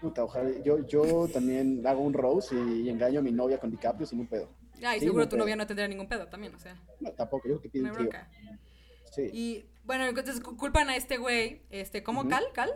Puta, 0.00 0.24
ojalá. 0.24 0.50
Yo, 0.64 0.84
yo 0.86 1.28
también 1.28 1.86
hago 1.86 2.00
un 2.00 2.12
Rose 2.12 2.54
y, 2.54 2.88
engaño 2.88 3.20
a 3.20 3.22
mi 3.22 3.32
novia 3.32 3.58
con 3.58 3.70
DiCaprio 3.70 4.06
sin 4.06 4.20
un 4.20 4.26
pedo. 4.26 4.48
Ah, 4.82 4.96
y 4.96 5.00
seguro 5.00 5.28
tu 5.28 5.36
novia 5.36 5.56
no 5.56 5.66
tendría 5.66 5.86
ningún 5.86 6.08
pedo 6.08 6.26
también, 6.26 6.54
o 6.54 6.58
sea. 6.58 6.74
No, 7.00 7.12
tampoco, 7.12 7.46
yo 7.46 7.60
creo 7.60 7.60
que 7.60 7.68
pide 7.68 7.90
un 7.90 8.10
Sí. 9.12 9.22
Y 9.32 9.64
bueno, 9.84 10.06
entonces 10.06 10.40
culpan 10.40 10.90
a 10.90 10.96
este 10.96 11.16
güey, 11.16 11.62
este, 11.70 12.02
¿cómo? 12.02 12.28
¿Cal? 12.28 12.44
¿Cal? 12.52 12.70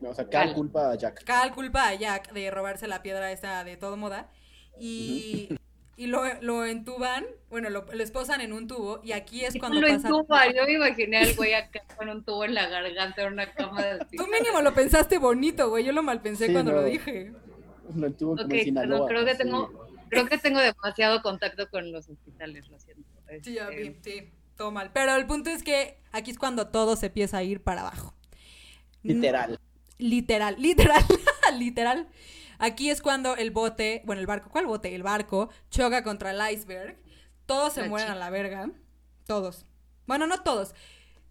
No, 0.00 0.10
o 0.10 0.14
sea, 0.14 0.28
Cal, 0.28 0.54
culpa 0.54 0.92
a 0.92 0.94
Jack. 0.94 1.24
Cal 1.24 1.52
culpa 1.52 1.88
a 1.88 1.94
Jack 1.94 2.32
de 2.32 2.50
robarse 2.50 2.86
la 2.86 3.02
piedra 3.02 3.32
esta 3.32 3.64
de 3.64 3.76
todo 3.76 3.96
moda. 3.96 4.30
Y, 4.78 5.50
y 5.96 6.06
lo, 6.06 6.22
lo, 6.40 6.64
entuban, 6.64 7.26
bueno, 7.50 7.68
lo, 7.68 7.84
lo, 7.84 8.02
esposan 8.02 8.40
en 8.40 8.52
un 8.52 8.66
tubo. 8.66 9.00
Y 9.02 9.12
aquí 9.12 9.44
es 9.44 9.58
cuando 9.58 9.80
lo 9.80 9.88
pasa... 9.88 10.08
entuban, 10.08 10.54
yo 10.54 10.64
me 10.64 10.72
imaginé 10.72 11.18
al 11.18 11.34
güey 11.34 11.52
acá 11.52 11.82
con 11.96 12.08
un 12.08 12.24
tubo 12.24 12.44
en 12.44 12.54
la 12.54 12.66
garganta 12.68 13.22
en 13.22 13.32
una 13.34 13.52
cama 13.52 13.82
de 13.82 13.98
Tú 14.16 14.26
mínimo 14.26 14.62
lo 14.62 14.72
pensaste 14.72 15.18
bonito, 15.18 15.68
güey. 15.68 15.84
Yo 15.84 15.92
lo 15.92 16.02
malpensé 16.02 16.52
cuando 16.52 16.72
lo 16.72 16.84
dije. 16.84 17.32
Lo 17.94 18.06
entuban 18.06 18.38
como 18.38 18.54
en 18.54 18.64
Sinaloa. 18.64 19.08
creo 19.08 19.24
que 19.24 19.34
tengo... 19.34 19.90
Creo 20.08 20.26
que 20.26 20.38
tengo 20.38 20.58
demasiado 20.58 21.22
contacto 21.22 21.70
con 21.70 21.92
los 21.92 22.08
hospitales, 22.08 22.68
lo 22.68 22.80
siento. 22.80 23.08
Sí, 23.42 23.54
ya 23.54 23.68
vi, 23.68 23.96
sí 24.02 24.32
todo 24.60 24.70
mal. 24.70 24.90
Pero 24.92 25.16
el 25.16 25.26
punto 25.26 25.48
es 25.48 25.62
que 25.62 25.96
aquí 26.12 26.30
es 26.30 26.38
cuando 26.38 26.68
todo 26.68 26.94
se 26.94 27.06
empieza 27.06 27.38
a 27.38 27.42
ir 27.42 27.62
para 27.62 27.80
abajo. 27.80 28.12
Literal. 29.02 29.58
Literal, 29.96 30.56
literal, 30.58 31.02
literal. 31.58 32.08
Aquí 32.58 32.90
es 32.90 33.00
cuando 33.00 33.36
el 33.36 33.52
bote, 33.52 34.02
bueno, 34.04 34.20
el 34.20 34.26
barco, 34.26 34.50
¿cuál 34.50 34.66
bote? 34.66 34.94
El 34.94 35.02
barco 35.02 35.48
choca 35.70 36.04
contra 36.04 36.32
el 36.32 36.54
iceberg. 36.54 36.98
Todos 37.46 37.72
se 37.72 37.88
mueren 37.88 38.10
a 38.10 38.14
la 38.14 38.28
verga. 38.28 38.70
Todos. 39.26 39.64
Bueno, 40.06 40.26
no 40.26 40.42
todos. 40.42 40.74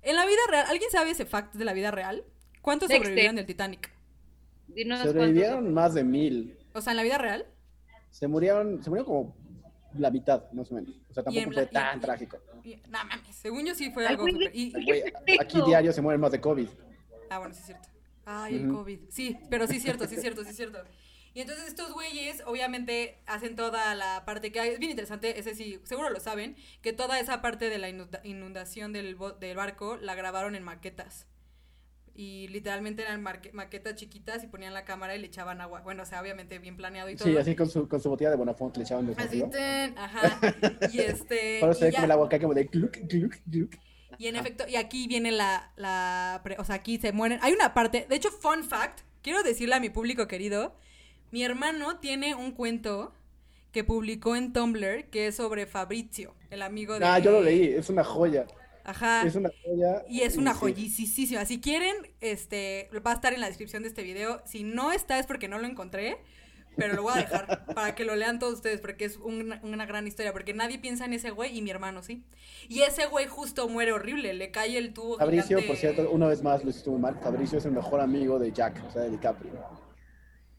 En 0.01 0.15
la 0.15 0.25
vida 0.25 0.41
real, 0.49 0.65
¿alguien 0.67 0.89
sabe 0.89 1.11
ese 1.11 1.27
fact 1.27 1.53
de 1.53 1.65
la 1.65 1.73
vida 1.73 1.91
real? 1.91 2.23
¿Cuántos 2.63 2.89
sobrevivieron 2.89 3.35
del 3.35 3.45
Titanic? 3.45 3.91
Sobrevivieron 5.03 5.71
más 5.71 5.93
de 5.93 6.03
mil. 6.03 6.57
O 6.73 6.81
sea, 6.81 6.93
en 6.93 6.97
la 6.97 7.03
vida 7.03 7.19
real. 7.19 7.45
Se 8.09 8.27
murieron, 8.27 8.81
se 8.83 8.89
murieron 8.89 9.05
como 9.05 9.35
la 9.97 10.11
mitad, 10.11 10.51
más 10.51 10.71
o 10.71 10.75
menos. 10.75 10.95
O 11.09 11.13
sea, 11.13 11.23
tampoco 11.23 11.51
fue 11.51 11.65
tan 11.67 11.99
trágico. 11.99 12.37
no 12.87 13.05
mames, 13.05 13.35
según 13.35 13.65
yo 13.65 13.75
sí 13.75 13.91
fue 13.91 14.05
algo. 14.05 14.25
aquí 15.39 15.61
diario 15.65 15.91
se 15.91 16.01
mueren 16.01 16.21
más 16.21 16.31
de 16.31 16.41
COVID. 16.41 16.67
Ah, 17.29 17.39
bueno, 17.39 17.53
sí 17.53 17.61
es 17.61 17.65
cierto. 17.67 17.89
Ay, 18.25 18.55
el 18.57 18.69
COVID. 18.69 18.99
Sí, 19.09 19.37
pero 19.49 19.67
sí 19.67 19.77
es 19.77 19.83
cierto, 19.83 20.07
sí 20.07 20.15
es 20.15 20.21
cierto, 20.21 20.43
sí 20.43 20.51
es 20.51 20.55
cierto. 20.55 20.83
Y 21.33 21.41
entonces 21.41 21.67
estos 21.67 21.93
güeyes, 21.93 22.43
obviamente, 22.45 23.21
hacen 23.27 23.55
toda 23.55 23.93
la 23.95 24.25
parte 24.25 24.51
que 24.51 24.59
hay. 24.59 24.69
Es 24.69 24.79
bien 24.79 24.91
interesante, 24.91 25.39
ese 25.39 25.55
sí, 25.55 25.79
seguro 25.83 26.09
lo 26.09 26.19
saben, 26.19 26.55
que 26.81 26.91
toda 26.91 27.19
esa 27.19 27.41
parte 27.41 27.69
de 27.69 27.77
la 27.77 27.89
inundación 28.23 28.93
del, 28.93 29.17
del 29.39 29.55
barco 29.55 29.97
la 29.97 30.15
grabaron 30.15 30.55
en 30.55 30.63
maquetas 30.63 31.27
y 32.19 32.49
literalmente 32.49 33.03
eran 33.03 33.23
maquetas 33.23 33.95
chiquitas 33.95 34.43
y 34.43 34.47
ponían 34.47 34.73
la 34.73 34.83
cámara 34.83 35.15
y 35.15 35.19
le 35.19 35.27
echaban 35.27 35.61
agua. 35.61 35.79
Bueno, 35.79 36.03
o 36.03 36.05
sea, 36.05 36.19
obviamente 36.19 36.59
bien 36.59 36.75
planeado 36.75 37.09
y 37.09 37.15
todo. 37.15 37.29
Sí, 37.29 37.37
así 37.37 37.55
con 37.55 37.69
su, 37.69 37.87
con 37.87 38.01
su 38.01 38.09
botella 38.09 38.29
de 38.29 38.35
Bonafont 38.35 38.75
le 38.75 38.83
echaban 38.83 39.07
de 39.07 39.13
Así, 39.13 39.41
ajá. 39.95 40.41
Y 40.91 40.99
este... 40.99 41.59
Para 41.61 41.73
se 41.73 41.85
ve 41.85 41.93
como 41.93 42.03
el 42.03 42.11
agua 42.11 42.25
acá 42.25 42.37
como 42.37 42.53
de 42.53 42.65
gluk, 42.65 42.97
gluk, 43.07 43.35
gluk. 43.45 43.71
Y 44.17 44.27
en 44.27 44.35
efecto, 44.35 44.65
y 44.67 44.75
aquí 44.75 45.07
viene 45.07 45.31
la, 45.31 45.71
la, 45.77 46.43
o 46.57 46.65
sea, 46.65 46.75
aquí 46.75 46.97
se 46.97 47.13
mueren. 47.13 47.39
Hay 47.41 47.53
una 47.53 47.73
parte, 47.73 48.05
de 48.09 48.17
hecho, 48.17 48.31
fun 48.31 48.65
fact, 48.65 48.99
quiero 49.21 49.41
decirle 49.41 49.75
a 49.75 49.79
mi 49.79 49.89
público 49.89 50.27
querido, 50.27 50.75
mi 51.31 51.43
hermano 51.43 51.99
tiene 51.99 52.35
un 52.35 52.51
cuento 52.51 53.13
que 53.71 53.85
publicó 53.85 54.35
en 54.35 54.51
Tumblr 54.51 55.05
que 55.05 55.27
es 55.27 55.37
sobre 55.37 55.67
Fabrizio, 55.67 56.35
el 56.49 56.63
amigo 56.63 56.99
de... 56.99 57.05
Ah, 57.05 57.19
yo 57.19 57.31
lo 57.31 57.41
leí, 57.41 57.63
es 57.63 57.89
una 57.89 58.03
joya. 58.03 58.45
Ajá. 58.89 59.21
Es 59.23 59.35
una 59.35 59.51
joya. 59.63 60.03
Y 60.09 60.21
es 60.21 60.35
una 60.35 60.55
joyísima. 60.55 61.45
Si 61.45 61.61
quieren, 61.61 61.95
este, 62.21 62.89
va 63.05 63.11
a 63.11 63.13
estar 63.13 63.33
en 63.33 63.41
la 63.41 63.47
descripción 63.47 63.83
de 63.83 63.89
este 63.89 64.01
video. 64.01 64.41
Si 64.45 64.63
no 64.63 64.91
está 64.91 65.19
es 65.19 65.27
porque 65.27 65.47
no 65.47 65.59
lo 65.59 65.67
encontré, 65.67 66.17
pero 66.75 66.95
lo 66.95 67.03
voy 67.03 67.13
a 67.13 67.17
dejar 67.17 67.65
para 67.75 67.93
que 67.93 68.03
lo 68.03 68.15
lean 68.15 68.39
todos 68.39 68.55
ustedes 68.55 68.81
porque 68.81 69.05
es 69.05 69.17
una, 69.17 69.59
una, 69.61 69.85
gran 69.85 70.07
historia. 70.07 70.33
Porque 70.33 70.55
nadie 70.55 70.79
piensa 70.79 71.05
en 71.05 71.13
ese 71.13 71.29
güey 71.29 71.55
y 71.55 71.61
mi 71.61 71.69
hermano 71.69 72.01
sí. 72.01 72.23
Y 72.67 72.81
ese 72.81 73.05
güey 73.05 73.27
justo 73.27 73.69
muere 73.69 73.91
horrible, 73.91 74.33
le 74.33 74.49
cae 74.49 74.75
el 74.75 74.91
tubo. 74.91 75.17
Fabricio, 75.17 75.59
por 75.67 75.75
cierto, 75.75 76.09
una 76.09 76.27
vez 76.27 76.41
más 76.41 76.63
lo 76.63 76.71
estuvo 76.71 76.97
mal. 76.97 77.15
Fabricio 77.19 77.59
es 77.59 77.65
el 77.65 77.73
mejor 77.73 78.01
amigo 78.01 78.39
de 78.39 78.51
Jack, 78.51 78.83
o 78.87 78.91
sea, 78.91 79.03
de 79.03 79.11
DiCaprio. 79.11 79.51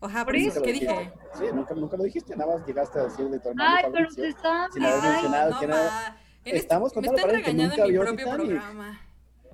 Ojalá, 0.03 0.25
¿qué 0.33 0.73
dije? 0.73 1.13
Sí, 1.35 1.45
nunca, 1.53 1.75
nunca 1.75 1.97
lo 1.97 2.05
dijiste, 2.05 2.35
nada 2.35 2.57
más 2.57 2.67
llegaste 2.67 3.01
a 3.01 3.05
decir 3.05 3.29
de 3.29 3.39
tu 3.41 3.51
hermano. 3.51 3.77
Ay, 3.77 3.85
pero 3.93 4.09
te. 4.09 4.33
Sin 4.73 4.85
haber 4.85 5.03
mencionado 5.03 5.59
que 5.59 5.65
era 5.67 6.20
Estamos 6.45 6.93
contando 6.93 7.17
me 7.17 7.23
están 7.23 7.37
regañando 7.37 7.85
en 7.85 7.93
mi 7.93 7.99
propio 7.99 8.31
programa. 8.31 9.01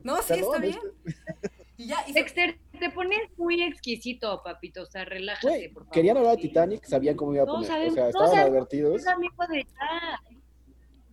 No, 0.02 0.22
sí, 0.22 0.34
está 0.34 0.58
bien. 0.58 0.78
Y 1.78 1.88
ya, 1.88 1.98
Dexter, 2.12 2.56
te 2.80 2.88
pones 2.90 3.20
muy 3.36 3.62
exquisito, 3.62 4.40
papito. 4.42 4.82
O 4.82 4.86
sea, 4.86 5.04
relájate, 5.04 5.68
por 5.74 5.82
favor. 5.82 5.92
Querían 5.92 6.16
hablar 6.16 6.36
de 6.36 6.42
Titanic, 6.42 6.82
sabían 6.86 7.16
cómo 7.16 7.34
iba 7.34 7.42
a 7.42 7.46
poner. 7.46 7.90
o 7.90 7.92
sea, 7.92 8.08
estaban 8.08 8.38
advertidos. 8.38 9.04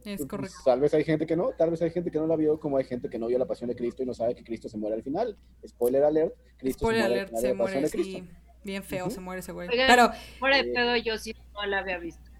Es 0.05 0.17
pues, 0.17 0.29
correcto. 0.29 0.57
tal 0.65 0.81
vez 0.81 0.93
hay 0.93 1.03
gente 1.03 1.25
que 1.25 1.35
no, 1.35 1.51
tal 1.57 1.69
vez 1.69 1.81
hay 1.81 1.89
gente 1.89 2.11
que 2.11 2.17
no 2.17 2.27
la 2.27 2.35
vio, 2.35 2.59
como 2.59 2.77
hay 2.77 2.83
gente 2.83 3.09
que 3.09 3.17
no 3.17 3.27
vio 3.27 3.39
la 3.39 3.45
pasión 3.45 3.69
de 3.69 3.75
Cristo 3.75 4.03
y 4.03 4.05
no 4.05 4.13
sabe 4.13 4.35
que 4.35 4.43
Cristo 4.43 4.67
se 4.67 4.77
muere 4.77 4.95
al 4.95 5.03
final. 5.03 5.37
Spoiler 5.65 6.03
alert, 6.03 6.35
Cristo 6.57 6.85
Spoiler 6.87 7.03
se 7.03 7.07
muere 7.07 7.19
alert, 7.21 7.37
se 7.37 7.53
muere, 7.53 7.87
sí. 7.87 8.27
Bien 8.63 8.83
feo 8.83 9.09
se 9.09 9.19
muere 9.21 9.39
ese 9.39 9.51
güey. 9.51 9.69
Pero, 9.69 10.09
fuera 10.39 10.57
de 10.57 10.65
pedo, 10.65 10.95
yo 10.97 11.17
sí 11.17 11.33
no 11.53 11.65
la 11.65 11.79
había 11.79 11.99
visto. 11.99 12.31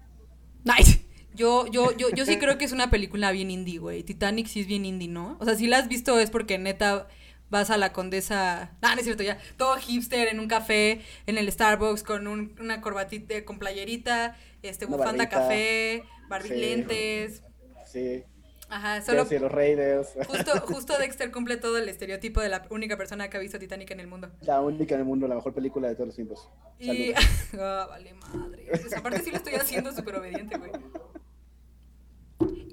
Nice. 0.64 1.03
Yo, 1.34 1.66
yo, 1.66 1.96
yo, 1.96 2.10
yo 2.10 2.24
sí 2.24 2.38
creo 2.38 2.58
que 2.58 2.64
es 2.64 2.72
una 2.72 2.90
película 2.90 3.32
bien 3.32 3.50
indie, 3.50 3.78
güey. 3.78 4.02
Titanic 4.02 4.46
sí 4.46 4.60
es 4.60 4.66
bien 4.66 4.84
indie, 4.84 5.08
¿no? 5.08 5.36
O 5.40 5.44
sea, 5.44 5.56
si 5.56 5.66
la 5.66 5.78
has 5.78 5.88
visto 5.88 6.18
es 6.20 6.30
porque 6.30 6.58
neta 6.58 7.08
vas 7.50 7.70
a 7.70 7.76
la 7.76 7.92
condesa. 7.92 8.72
Ah, 8.82 8.94
no 8.94 8.98
es 8.98 9.04
cierto, 9.04 9.22
ya. 9.22 9.38
Todo 9.56 9.76
hipster 9.76 10.28
en 10.28 10.40
un 10.40 10.48
café, 10.48 11.00
en 11.26 11.38
el 11.38 11.50
Starbucks, 11.50 12.02
con 12.02 12.26
una 12.26 12.80
corbatita, 12.80 13.44
con 13.44 13.58
playerita, 13.58 14.36
este, 14.62 14.86
bufanda 14.86 15.28
café, 15.28 16.04
barbilentes. 16.28 17.42
Sí. 17.86 18.24
Ajá, 18.68 19.02
solo. 19.02 19.24
los 19.24 19.52
Raiders. 19.52 20.08
Justo, 20.26 20.52
justo 20.66 20.98
Dexter 20.98 21.30
cumple 21.30 21.56
todo 21.58 21.78
el 21.78 21.88
estereotipo 21.88 22.40
de 22.40 22.48
la 22.48 22.66
única 22.70 22.96
persona 22.96 23.28
que 23.28 23.36
ha 23.36 23.40
visto 23.40 23.58
Titanic 23.58 23.90
en 23.90 24.00
el 24.00 24.06
mundo. 24.06 24.30
La 24.40 24.60
única 24.60 24.94
en 24.94 25.00
el 25.00 25.06
mundo, 25.06 25.28
la 25.28 25.36
mejor 25.36 25.54
película 25.54 25.88
de 25.88 25.94
todos 25.94 26.08
los 26.08 26.16
tiempos. 26.16 26.48
Y. 26.78 27.12
Ah, 27.56 27.86
vale 27.88 28.14
madre. 28.14 28.66
aparte 28.96 29.20
sí 29.20 29.30
lo 29.30 29.36
estoy 29.36 29.54
haciendo 29.54 29.92
súper 29.92 30.16
obediente, 30.16 30.58
güey. 30.58 30.72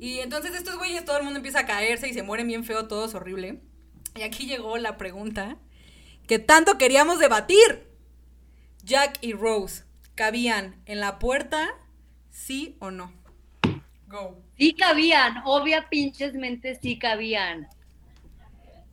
Y 0.01 0.17
entonces 0.21 0.55
estos 0.55 0.79
güeyes, 0.79 1.05
todo 1.05 1.19
el 1.19 1.23
mundo 1.23 1.37
empieza 1.37 1.59
a 1.59 1.65
caerse 1.67 2.09
y 2.09 2.13
se 2.13 2.23
mueren 2.23 2.47
bien 2.47 2.63
feo, 2.63 2.87
todos 2.87 3.13
horrible. 3.13 3.61
Y 4.15 4.23
aquí 4.23 4.47
llegó 4.47 4.79
la 4.79 4.97
pregunta 4.97 5.59
que 6.25 6.39
tanto 6.39 6.79
queríamos 6.79 7.19
debatir. 7.19 7.87
Jack 8.83 9.19
y 9.21 9.33
Rose, 9.33 9.83
¿cabían 10.15 10.81
en 10.87 11.01
la 11.01 11.19
puerta? 11.19 11.67
¿Sí 12.31 12.77
o 12.79 12.89
no? 12.89 13.13
Go. 14.07 14.41
Sí 14.57 14.73
cabían, 14.73 15.35
obvia 15.45 15.87
pinches 15.87 16.33
mentes 16.33 16.79
sí 16.81 16.97
cabían. 16.97 17.67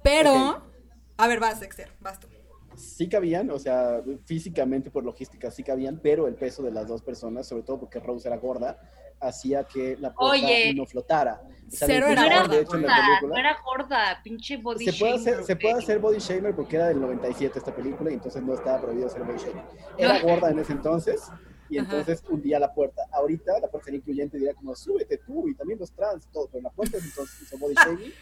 Pero, 0.02 0.62
a 1.16 1.26
ver, 1.26 1.40
vas, 1.40 1.58
Dexter, 1.58 1.90
vas 2.00 2.20
tú. 2.20 2.28
Sí 2.76 3.08
cabían, 3.08 3.50
o 3.50 3.58
sea, 3.58 4.02
físicamente 4.26 4.90
por 4.90 5.04
logística 5.04 5.50
sí 5.50 5.62
cabían, 5.62 6.00
pero 6.02 6.28
el 6.28 6.34
peso 6.34 6.62
de 6.62 6.70
las 6.70 6.86
dos 6.86 7.00
personas, 7.00 7.48
sobre 7.48 7.62
todo 7.62 7.80
porque 7.80 7.98
Rose 7.98 8.28
era 8.28 8.36
gorda, 8.36 8.78
hacía 9.20 9.64
que 9.64 9.96
la 9.98 10.12
puerta 10.12 10.46
no 10.74 10.86
flotara. 10.86 11.42
Cero 11.70 12.06
era, 12.06 12.46
gorda, 12.46 12.62
no 13.22 13.36
era 13.36 13.58
gorda, 13.62 14.20
pinche 14.24 14.56
body 14.56 14.86
se 14.86 14.98
puede 14.98 15.14
hacer, 15.14 15.44
Se 15.44 15.54
puede 15.54 15.74
hacer 15.74 15.98
body 15.98 16.18
shamer 16.18 16.54
porque 16.54 16.76
era 16.76 16.88
del 16.88 16.98
97 16.98 17.58
esta 17.58 17.74
película 17.74 18.10
y 18.10 18.14
entonces 18.14 18.42
no 18.42 18.54
estaba 18.54 18.80
prohibido 18.80 19.06
hacer 19.06 19.22
body 19.22 19.38
shamer. 19.38 19.64
Era 19.98 20.20
gorda 20.20 20.50
en 20.50 20.58
ese 20.60 20.72
entonces 20.72 21.30
y 21.68 21.78
entonces 21.78 22.22
hundía 22.28 22.58
la 22.58 22.72
puerta. 22.72 23.02
Ahorita 23.12 23.60
la 23.60 23.68
puerta 23.68 23.84
sería 23.86 23.98
incluyente 23.98 24.38
y 24.38 24.40
diría 24.40 24.54
como 24.54 24.74
súbete 24.74 25.18
tú 25.18 25.46
y 25.48 25.54
también 25.54 25.78
los 25.78 25.92
trans 25.92 26.26
y 26.26 26.32
todo, 26.32 26.48
pero 26.50 26.62
la 26.62 26.70
puerta 26.70 26.96
entonces 26.96 27.42
hizo 27.42 27.58
body 27.58 27.74
shaming 27.84 28.12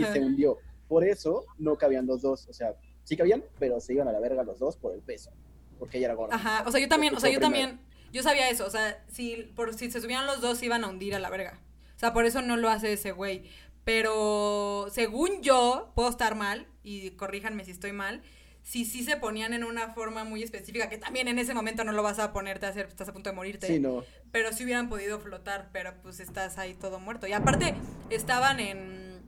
y 0.00 0.04
se 0.04 0.20
hundió. 0.20 0.58
Por 0.86 1.04
eso 1.04 1.44
no 1.58 1.76
cabían 1.76 2.06
los 2.06 2.22
dos, 2.22 2.46
o 2.48 2.52
sea, 2.52 2.74
sí 3.02 3.16
cabían, 3.16 3.44
pero 3.58 3.80
se 3.80 3.94
iban 3.94 4.06
a 4.06 4.12
la 4.12 4.20
verga 4.20 4.44
los 4.44 4.58
dos 4.58 4.76
por 4.76 4.94
el 4.94 5.00
peso, 5.00 5.32
porque 5.78 5.98
ella 5.98 6.06
era 6.06 6.14
gorda. 6.14 6.36
Ajá, 6.36 6.64
o 6.66 6.70
sea, 6.70 6.80
yo 6.80 6.88
también, 6.88 7.14
o 7.14 7.20
sea, 7.20 7.30
yo 7.30 7.40
también 7.40 7.80
yo 8.12 8.22
sabía 8.22 8.48
eso, 8.48 8.66
o 8.66 8.70
sea, 8.70 9.02
si, 9.08 9.50
por, 9.54 9.74
si 9.74 9.90
se 9.90 10.00
subían 10.00 10.26
los 10.26 10.40
dos, 10.40 10.58
se 10.58 10.66
iban 10.66 10.84
a 10.84 10.88
hundir 10.88 11.14
a 11.14 11.18
la 11.18 11.30
verga. 11.30 11.58
O 11.96 11.98
sea, 11.98 12.12
por 12.12 12.24
eso 12.24 12.42
no 12.42 12.56
lo 12.56 12.68
hace 12.70 12.92
ese 12.92 13.12
güey. 13.12 13.44
Pero 13.84 14.88
según 14.90 15.42
yo, 15.42 15.92
puedo 15.94 16.08
estar 16.08 16.34
mal, 16.34 16.66
y 16.82 17.10
corríjanme 17.12 17.64
si 17.64 17.70
estoy 17.70 17.92
mal, 17.92 18.22
si 18.62 18.84
sí 18.84 19.02
se 19.02 19.16
ponían 19.16 19.54
en 19.54 19.64
una 19.64 19.94
forma 19.94 20.24
muy 20.24 20.42
específica, 20.42 20.90
que 20.90 20.98
también 20.98 21.26
en 21.28 21.38
ese 21.38 21.54
momento 21.54 21.84
no 21.84 21.92
lo 21.92 22.02
vas 22.02 22.18
a 22.18 22.32
ponerte 22.32 22.66
a 22.66 22.68
hacer, 22.68 22.86
estás 22.86 23.08
a 23.08 23.12
punto 23.12 23.30
de 23.30 23.36
morirte. 23.36 23.66
Sí, 23.66 23.80
no. 23.80 24.04
Pero 24.30 24.52
sí 24.52 24.64
hubieran 24.64 24.90
podido 24.90 25.18
flotar, 25.20 25.70
pero 25.72 25.94
pues 26.02 26.20
estás 26.20 26.58
ahí 26.58 26.74
todo 26.74 27.00
muerto. 27.00 27.26
Y 27.26 27.32
aparte, 27.32 27.74
estaban 28.10 28.60
en... 28.60 29.22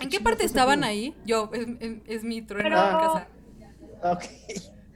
¿En 0.00 0.08
qué 0.08 0.18
parte 0.18 0.44
estaban 0.44 0.82
ahí? 0.82 1.14
Yo, 1.24 1.50
es, 2.06 2.24
mi 2.24 2.42
trueno 2.42 2.68
en 2.68 2.72
casa. 2.74 3.28
Ok. 4.02 4.24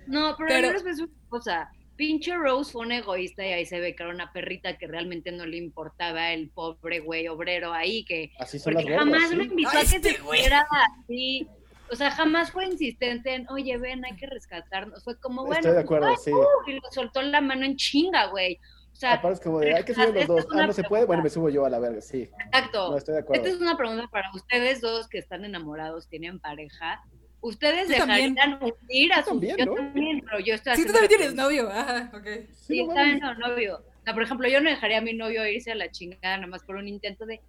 No, 0.08 0.34
pero, 0.36 0.48
pero... 0.48 0.78
yo 0.78 0.84
les 0.84 0.98
una 0.98 1.12
cosa 1.28 1.70
pinche 1.98 2.34
Rose 2.34 2.72
fue 2.72 2.86
un 2.86 2.92
egoísta 2.92 3.44
y 3.44 3.52
ahí 3.52 3.66
se 3.66 3.80
ve 3.80 3.94
que 3.94 4.04
era 4.04 4.12
una 4.14 4.32
perrita 4.32 4.78
que 4.78 4.86
realmente 4.86 5.32
no 5.32 5.44
le 5.44 5.58
importaba 5.58 6.32
el 6.32 6.48
pobre 6.48 7.00
güey 7.00 7.28
obrero 7.28 7.72
ahí 7.74 8.04
que 8.04 8.30
así 8.38 8.58
son 8.58 8.74
porque 8.74 8.96
jamás 8.96 9.32
lo 9.32 9.42
invitó 9.42 9.68
a 9.70 9.80
que 9.80 9.96
este 9.96 10.12
se 10.12 10.18
fuera 10.18 10.66
así 11.02 11.46
o 11.90 11.96
sea 11.96 12.12
jamás 12.12 12.52
fue 12.52 12.66
insistente 12.66 13.34
en 13.34 13.48
oye 13.50 13.76
ven 13.76 14.04
hay 14.04 14.16
que 14.16 14.26
rescatarnos 14.26 15.02
fue 15.02 15.18
como 15.18 15.42
bueno 15.42 15.58
Estoy 15.58 15.74
de 15.74 15.80
acuerdo, 15.80 16.16
sí. 16.16 16.30
y 16.68 16.72
lo 16.74 16.90
soltó 16.92 17.20
en 17.20 17.32
la 17.32 17.40
mano 17.40 17.66
en 17.66 17.76
chinga 17.76 18.26
güey 18.28 18.58
o 18.90 19.00
sea, 19.00 19.14
Aparte 19.14 19.34
es 19.34 19.40
como 19.40 19.60
de, 19.60 19.74
hay 19.74 19.84
que 19.84 19.94
subir 19.94 20.12
los 20.12 20.26
dos. 20.26 20.46
Ah, 20.50 20.66
no 20.66 20.72
se 20.72 20.82
puede, 20.82 21.04
bueno, 21.04 21.22
me 21.22 21.30
subo 21.30 21.48
yo 21.50 21.64
a 21.64 21.70
la 21.70 21.78
verga, 21.78 22.00
sí. 22.00 22.28
Exacto. 22.46 22.90
No, 22.90 22.96
estoy 22.96 23.14
de 23.14 23.20
acuerdo. 23.20 23.44
Esta 23.44 23.54
es 23.54 23.62
una 23.62 23.76
pregunta 23.76 24.08
para 24.10 24.28
ustedes 24.34 24.80
dos 24.80 25.06
que 25.06 25.18
están 25.18 25.44
enamorados, 25.44 26.08
tienen 26.08 26.40
pareja. 26.40 27.04
¿Ustedes 27.40 27.88
dejarían 27.88 28.36
unir 28.60 29.12
a 29.12 29.22
su... 29.22 29.30
También, 29.30 29.56
yo 29.58 29.74
también, 29.74 30.22
pero 30.24 30.40
yo 30.40 30.54
estoy 30.54 30.76
Sí, 30.76 30.84
tú 30.84 30.92
también 30.92 31.08
tienes 31.08 31.34
novio, 31.34 31.70
ajá, 31.70 32.10
ok. 32.12 32.26
Sí, 32.52 32.80
está 32.80 33.04
bien, 33.04 33.20
no, 33.20 33.34
novio. 33.34 33.76
O 33.76 34.04
sea, 34.04 34.14
por 34.14 34.22
ejemplo, 34.22 34.48
yo 34.48 34.60
no 34.60 34.70
dejaría 34.70 34.98
a 34.98 35.02
mi 35.02 35.14
novio 35.14 35.46
irse 35.46 35.70
a 35.70 35.74
la 35.74 35.90
chingada 35.90 36.36
nada 36.36 36.48
más 36.48 36.64
por 36.64 36.76
un 36.76 36.88
intento 36.88 37.26
de, 37.26 37.40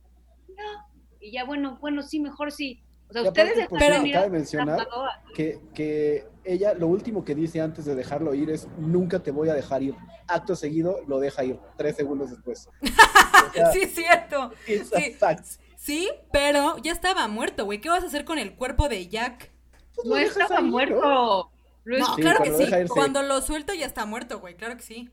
no, 0.49 0.88
y 1.19 1.32
ya, 1.32 1.43
bueno, 1.43 1.78
bueno, 1.82 2.04
sí, 2.04 2.19
mejor 2.19 2.52
sí. 2.52 2.82
O 3.10 3.13
sea, 3.13 3.23
ustedes 3.23 3.58
dejarían 3.58 4.06
ir 4.06 4.13
cabe 4.13 4.30
mencionar 4.30 4.88
que, 5.34 5.60
que 5.73 6.28
ella 6.43 6.75
lo 6.75 6.88
último 6.88 7.25
que 7.25 7.34
dice 7.34 7.60
antes 7.60 7.86
de 7.86 7.95
dejarlo 7.95 8.36
ir 8.36 8.52
es, 8.52 8.67
nunca 8.78 9.19
te 9.19 9.32
voy 9.32 9.49
a 9.49 9.54
dejar 9.54 9.82
ir. 9.82 9.95
Acto 10.28 10.56
seguido, 10.56 10.99
lo 11.08 11.19
deja 11.19 11.43
ir, 11.43 11.60
tres 11.75 11.95
segundos 11.95 12.30
después. 12.30 12.69
sí, 13.73 13.80
es 13.82 13.95
cierto. 13.95 14.52
Sí. 14.65 15.15
sí, 15.75 16.10
pero 16.32 16.78
ya 16.78 16.91
estaba 16.91 17.28
muerto, 17.28 17.65
güey. 17.65 17.82
¿Qué 17.82 17.89
vas 17.89 18.04
a 18.04 18.08
hacer 18.08 18.25
con 18.25 18.38
el 18.38 18.54
cuerpo 18.54 18.89
de 18.89 19.08
Jack? 19.08 19.52
Pues 20.04 20.36
no 20.36 20.44
estaba 20.44 20.62
muerto. 20.62 21.52
No, 21.86 22.16
claro 22.16 22.44
que 22.44 22.54
sí. 22.54 22.66
Cuando 22.90 23.22
lo 23.24 23.42
suelto 23.42 23.74
ya 23.74 23.86
está 23.86 24.06
muerto, 24.06 24.40
güey. 24.40 24.56
Claro 24.56 24.78
que 24.78 24.84
sí. 24.84 25.10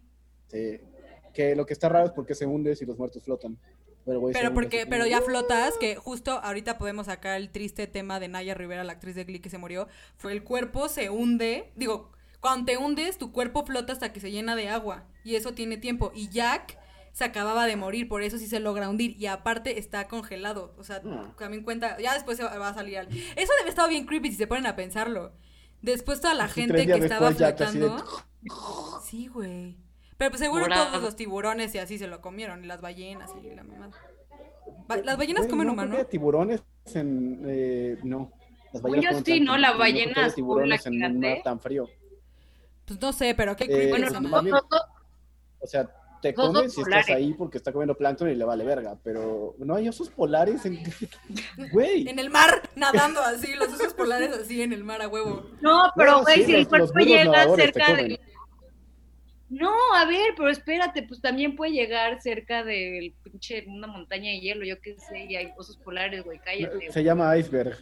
Sí. 0.49 0.81
Que 1.33 1.55
lo 1.55 1.67
que 1.67 1.73
está 1.73 1.89
raro 1.89 2.07
es 2.07 2.13
porque 2.13 2.35
se 2.35 2.47
hunde 2.47 2.77
si 2.77 2.85
los 2.85 2.99
muertos 2.99 3.23
flotan. 3.23 3.59
Pero, 4.05 4.55
porque, 4.55 4.87
pero 4.87 5.05
ya 5.05 5.21
flotas, 5.21 5.75
que 5.79 5.97
justo 5.97 6.33
ahorita 6.33 6.79
podemos 6.79 7.07
sacar 7.07 7.37
el 7.37 7.51
triste 7.51 7.89
tema 7.89 8.21
de 8.21 8.29
Naya 8.29 8.55
Rivera, 8.55 8.85
la 8.85 8.93
actriz 8.93 9.17
de 9.17 9.25
Glee 9.25 9.41
que 9.41 9.51
se 9.51 9.59
murió. 9.59 9.89
Fue 10.17 10.33
el 10.33 10.45
cuerpo 10.45 10.89
se 10.89 11.11
hunde. 11.11 11.73
Digo, 11.75 12.13
cuando 12.41 12.67
te 12.67 12.77
hundes, 12.77 13.19
tu 13.19 13.33
cuerpo 13.33 13.67
flota 13.67 13.93
hasta 13.93 14.13
que 14.13 14.21
se 14.21 14.31
llena 14.31 14.55
de 14.55 14.69
agua. 14.69 15.05
Y 15.25 15.35
eso 15.35 15.55
tiene 15.55 15.77
tiempo. 15.77 16.13
Y 16.15 16.29
Jack 16.29 16.79
se 17.17 17.25
acababa 17.25 17.65
de 17.65 17.77
morir, 17.77 18.11
por 18.11 18.21
eso 18.21 18.37
sí 18.37 18.47
se 18.47 18.61
logra 18.61 18.91
hundir. 18.91 19.17
Y 19.19 19.25
aparte 19.25 19.79
está 19.79 20.07
congelado. 20.07 20.75
O 20.77 20.85
sea, 20.85 21.01
ah. 21.03 21.33
también 21.39 21.65
cuenta. 21.65 21.97
Ya 21.99 22.13
después 22.13 22.37
se 22.37 22.45
va 22.45 22.69
a 22.69 22.75
salir 22.75 22.99
al... 22.99 23.09
Eso 23.09 23.53
debe 23.59 23.71
estar 23.71 23.89
bien 23.89 24.05
creepy 24.05 24.33
si 24.33 24.37
se 24.37 24.47
ponen 24.47 24.67
a 24.67 24.77
pensarlo. 24.77 25.33
Después 25.81 26.21
toda 26.21 26.35
la 26.35 26.47
gente 26.47 26.87
que 26.87 26.93
estaba 26.93 27.33
flotando. 27.33 28.05
Sí, 29.03 29.29
güey. 29.29 29.79
Pero 30.19 30.31
pues 30.31 30.43
seguro 30.43 30.67
todos 30.69 31.01
los 31.01 31.17
tiburones 31.17 31.75
y 31.75 31.79
así 31.79 31.97
se 31.97 32.07
lo 32.07 32.21
comieron, 32.21 32.63
y 32.63 32.67
las 32.67 32.83
ballenas 32.83 33.31
y 33.43 33.55
la 33.55 33.65
mamada. 33.65 33.97
¿Las 35.03 35.17
ballenas 35.17 35.47
comen 35.47 35.71
humanos? 35.71 36.07
tiburones 36.11 36.65
en... 36.93 37.43
Eh, 37.47 37.99
no. 38.03 38.31
Las 38.75 38.83
ballenas 38.83 39.17
Yo 39.17 39.23
sí, 39.25 39.41
¿no? 39.41 39.57
La 39.57 39.73
ballena 39.73 40.31
tiburones 40.35 40.85
en 40.85 41.03
un 41.03 41.21
mar 41.21 41.39
tan 41.43 41.61
frío. 41.61 41.89
Pues 42.85 43.01
no 43.01 43.11
sé, 43.15 43.35
pero 43.35 43.57
qué 43.57 43.65
eh, 43.71 43.89
bueno, 43.89 44.09
O 45.61 45.67
sea, 45.67 45.89
te 46.29 46.35
comes 46.35 46.75
si 46.75 46.81
estás 46.81 47.09
ahí 47.11 47.35
porque 47.35 47.59
está 47.59 47.73
comiendo 47.73 47.97
plancton 47.97 48.31
y 48.31 48.35
le 48.35 48.45
vale 48.45 48.65
verga, 48.65 48.97
pero 49.03 49.55
no 49.59 49.75
hay 49.75 49.89
osos 49.89 50.11
polares 50.11 50.65
en 50.65 50.79
güey. 51.73 52.09
En 52.09 52.19
el 52.19 52.31
mar 52.31 52.63
nadando 52.75 53.21
así, 53.21 53.55
los 53.55 53.69
osos 53.69 53.95
polares 53.95 54.31
así 54.33 54.63
en 54.63 54.73
el 54.73 54.85
mar 54.85 55.03
a 55.03 55.09
huevo. 55.09 55.47
No, 55.61 55.91
pero 55.97 56.23
güey, 56.23 56.45
si 56.45 56.55
el 56.55 56.69
cuerpo 56.69 56.99
llega 57.01 57.55
cerca 57.55 57.95
de 57.95 58.21
no, 59.49 59.73
a 59.95 60.05
ver, 60.07 60.35
pero 60.37 60.51
espérate, 60.51 61.05
pues 61.05 61.21
también 61.21 61.55
puede 61.55 61.71
llegar 61.71 62.21
cerca 62.21 62.65
del 62.65 63.15
pinche 63.23 63.65
una 63.69 63.87
montaña 63.87 64.31
de 64.31 64.41
hielo, 64.41 64.65
yo 64.65 64.81
qué 64.81 64.97
sé, 64.99 65.27
y 65.29 65.37
hay 65.37 65.53
osos 65.57 65.77
polares, 65.77 66.25
güey, 66.25 66.41
cállate. 66.45 66.91
Se 66.91 67.05
llama 67.05 67.37
iceberg. 67.37 67.77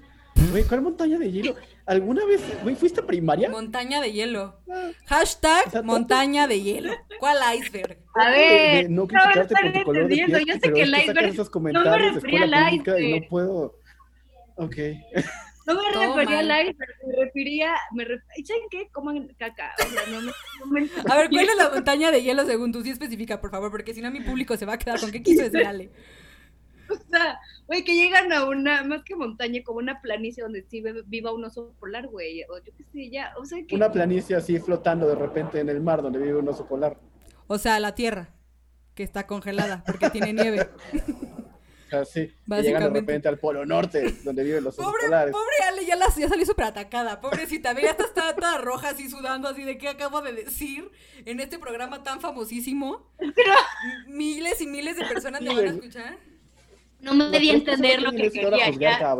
Güey, 0.50 0.64
¿cuál 0.64 0.82
montaña 0.82 1.18
de 1.18 1.30
hielo? 1.30 1.54
¿Alguna 1.86 2.24
vez, 2.24 2.40
güey, 2.62 2.74
fuiste 2.74 3.00
a 3.00 3.06
primaria? 3.06 3.50
Montaña 3.50 4.00
de 4.00 4.12
hielo. 4.12 4.60
Hashtag 5.06 5.84
montaña 5.84 6.46
de 6.46 6.60
hielo. 6.60 6.92
¿Cuál 7.18 7.38
iceberg? 7.58 7.98
A 8.14 8.30
ver, 8.30 8.90
no 8.90 9.06
criticarte 9.06 9.54
por 9.54 9.72
tu 9.72 9.82
color 9.84 10.08
de 10.08 10.14
piel, 10.14 10.44
yo 10.46 10.54
sé 10.54 10.72
que 10.72 10.82
el 10.82 10.96
iceberg 10.96 11.28
esos 11.28 11.50
comentarios 11.50 11.96
no 11.96 11.98
me 11.98 12.12
refería 12.12 12.42
al 12.42 12.74
iceberg. 12.74 13.00
Y 13.02 13.20
no 13.20 13.28
puedo. 13.28 13.74
Ok. 14.56 14.76
No 15.66 15.74
me 15.74 16.06
refería 16.06 16.38
al 16.40 16.68
iceberg, 16.68 16.94
me 17.06 17.24
refería, 17.24 17.74
me 17.92 18.04
ref... 18.04 18.22
¿saben 18.44 18.62
qué? 18.70 18.88
Coman 18.92 19.28
caca. 19.38 19.72
O 19.78 19.88
sea, 19.88 20.02
no 20.10 20.20
me, 20.70 20.88
A 21.10 21.16
ver, 21.16 21.30
¿cuál 21.30 21.48
es 21.48 21.56
la 21.56 21.70
montaña 21.74 22.10
de 22.10 22.22
hielo 22.22 22.44
según 22.44 22.70
tú? 22.70 22.82
Sí 22.82 22.90
especifica, 22.90 23.40
por 23.40 23.50
favor, 23.50 23.70
porque 23.70 23.94
si 23.94 24.02
no 24.02 24.10
mi 24.10 24.20
público 24.20 24.56
se 24.56 24.66
va 24.66 24.74
a 24.74 24.78
quedar 24.78 25.00
con 25.00 25.10
qué 25.10 25.22
quiso 25.22 25.42
decir 25.42 25.66
Ale. 25.66 25.90
O 26.90 27.16
sea, 27.16 27.40
güey, 27.66 27.84
que 27.84 27.94
llegan 27.94 28.32
a 28.32 28.44
una, 28.44 28.82
más 28.82 29.02
que 29.04 29.16
montaña, 29.16 29.62
como 29.64 29.78
una 29.78 30.00
planicie 30.00 30.42
donde 30.42 30.62
sí 30.68 30.82
viva 31.06 31.32
un 31.32 31.44
oso 31.44 31.72
polar, 31.78 32.08
güey, 32.08 32.42
o 32.44 32.58
yo 32.58 32.72
qué 32.76 32.84
sé, 32.92 33.10
ya, 33.10 33.32
o 33.38 33.44
sea 33.44 33.64
que... 33.66 33.74
Una 33.74 33.90
planicie 33.90 34.36
así 34.36 34.58
flotando 34.58 35.06
de 35.06 35.14
repente 35.14 35.60
en 35.60 35.68
el 35.68 35.80
mar 35.80 36.02
donde 36.02 36.18
vive 36.18 36.38
un 36.38 36.48
oso 36.48 36.66
polar. 36.66 36.98
O 37.46 37.58
sea, 37.58 37.78
la 37.80 37.94
tierra, 37.94 38.34
que 38.94 39.02
está 39.02 39.26
congelada 39.26 39.82
porque 39.86 40.10
tiene 40.10 40.32
nieve. 40.32 40.68
O 41.86 41.90
sea, 41.90 42.04
sí, 42.04 42.32
llegan 42.46 42.92
de 42.92 43.00
repente 43.00 43.28
al 43.28 43.38
polo 43.38 43.64
norte, 43.64 44.16
donde 44.24 44.42
viven 44.42 44.64
los 44.64 44.78
osos 44.78 44.90
pobre, 44.90 45.04
polares. 45.04 45.32
Pobre 45.32 45.68
Ale, 45.68 45.86
ya, 45.86 45.96
la, 45.96 46.06
ya 46.16 46.28
salió 46.28 46.46
súper 46.46 46.64
atacada, 46.64 47.20
pobrecita, 47.20 47.72
ya 47.80 47.90
está, 47.90 48.04
está 48.04 48.34
toda 48.34 48.58
roja 48.58 48.90
así 48.90 49.08
sudando 49.08 49.48
así 49.48 49.62
de 49.62 49.78
qué 49.78 49.88
acabo 49.88 50.20
de 50.22 50.32
decir 50.32 50.90
en 51.24 51.40
este 51.40 51.58
programa 51.58 52.02
tan 52.02 52.20
famosísimo. 52.20 53.12
Miles 54.08 54.60
y 54.60 54.66
miles 54.66 54.96
de 54.96 55.06
personas 55.06 55.42
me 55.42 55.54
van 55.54 55.66
a 55.66 55.70
escuchar. 55.70 56.33
No 57.00 57.14
me 57.14 57.38
di 57.38 57.50
a 57.50 57.54
entender 57.54 58.02
lo 58.02 58.12
que 58.12 58.30
quería. 58.30 58.70
Ya. 58.70 59.16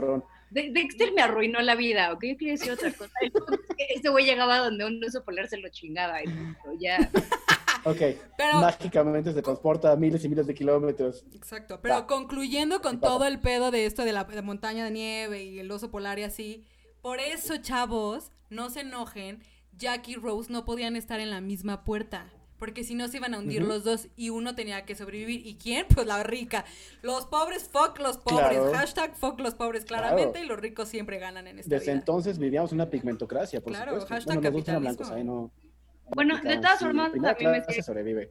Dexter 0.51 1.13
me 1.13 1.23
arruinó 1.23 1.61
la 1.63 1.75
vida, 1.75 2.13
¿ok? 2.13 2.25
Yo 2.25 2.37
quería 2.37 2.53
decir 2.53 2.73
otra 2.73 2.93
cosa. 2.93 3.13
Este 3.77 4.09
güey 4.09 4.25
llegaba 4.25 4.59
donde 4.59 4.85
un 4.85 5.03
oso 5.05 5.25
polar 5.25 5.49
se 5.49 5.59
lo 5.59 5.69
chingaba. 5.69 6.23
Y 6.23 6.29
ya. 6.79 7.11
Ok, 7.87 8.01
pero, 8.39 8.61
mágicamente 8.61 9.35
se 9.35 9.43
transporta 9.43 9.95
miles 9.95 10.25
y 10.25 10.29
miles 10.31 10.47
de 10.47 10.55
kilómetros. 10.55 11.23
Exacto, 11.35 11.81
pero 11.83 12.07
concluyendo 12.07 12.81
con 12.81 12.99
todo 12.99 13.27
el 13.27 13.41
pedo 13.41 13.71
de 13.71 13.85
esto 13.85 14.07
de 14.07 14.13
la 14.13 14.27
montaña 14.43 14.85
de 14.87 14.91
nieve 14.91 15.45
y 15.45 15.59
el 15.59 15.71
oso 15.71 15.91
polar 15.91 16.19
y 16.19 16.23
así, 16.23 16.65
por 17.03 17.21
eso, 17.21 17.59
chavos, 17.59 18.33
no 18.49 18.71
se 18.71 18.81
enojen, 18.81 19.43
Jack 19.77 20.09
y 20.09 20.15
Rose 20.15 20.51
no 20.51 20.65
podían 20.65 20.97
estar 20.97 21.21
en 21.21 21.29
la 21.29 21.43
misma 21.43 21.85
puerta 21.85 22.33
porque 22.59 22.85
si 22.85 22.95
no 22.95 23.09
se 23.09 23.19
iban 23.19 23.35
a 23.35 23.39
hundir 23.39 23.63
los 23.63 23.85
dos 23.85 24.09
y 24.17 24.31
uno 24.31 24.55
tenía 24.55 24.85
que 24.85 24.95
sobrevivir. 24.95 25.47
¿Y 25.47 25.57
quién? 25.57 25.87
Pues 25.93 26.07
la 26.07 26.23
rica. 26.23 26.65
Los 27.03 27.27
pobres, 27.27 27.69
fuck 27.69 27.99
los 27.99 28.19
pobres. 28.19 28.59
Hashtag 28.75 29.17
fuck 29.17 29.41
los 29.41 29.55
pobres, 29.55 29.85
claramente, 29.85 30.41
y 30.41 30.47
los 30.47 30.59
ricos 30.59 30.89
siempre 30.89 31.19
ganan 31.19 31.47
en 31.47 31.59
esta 31.59 31.75
Desde 31.75 31.93
entonces 31.93 32.39
vivíamos 32.39 32.73
una 32.73 32.89
pigmentocracia, 32.89 33.61
por 33.61 33.73
claro, 33.73 34.01
supuesto. 34.01 34.15
Hashtag 34.15 34.37
bueno, 34.37 34.51
capitalismo. 34.51 35.53
Bueno, 36.15 36.39
de 36.39 36.57
todas 36.57 36.79
formas, 36.81 37.13
a 37.13 37.35
mí 37.35 37.47
me 37.47 37.65
sigue... 37.65 37.83
sobrevive. 37.83 38.31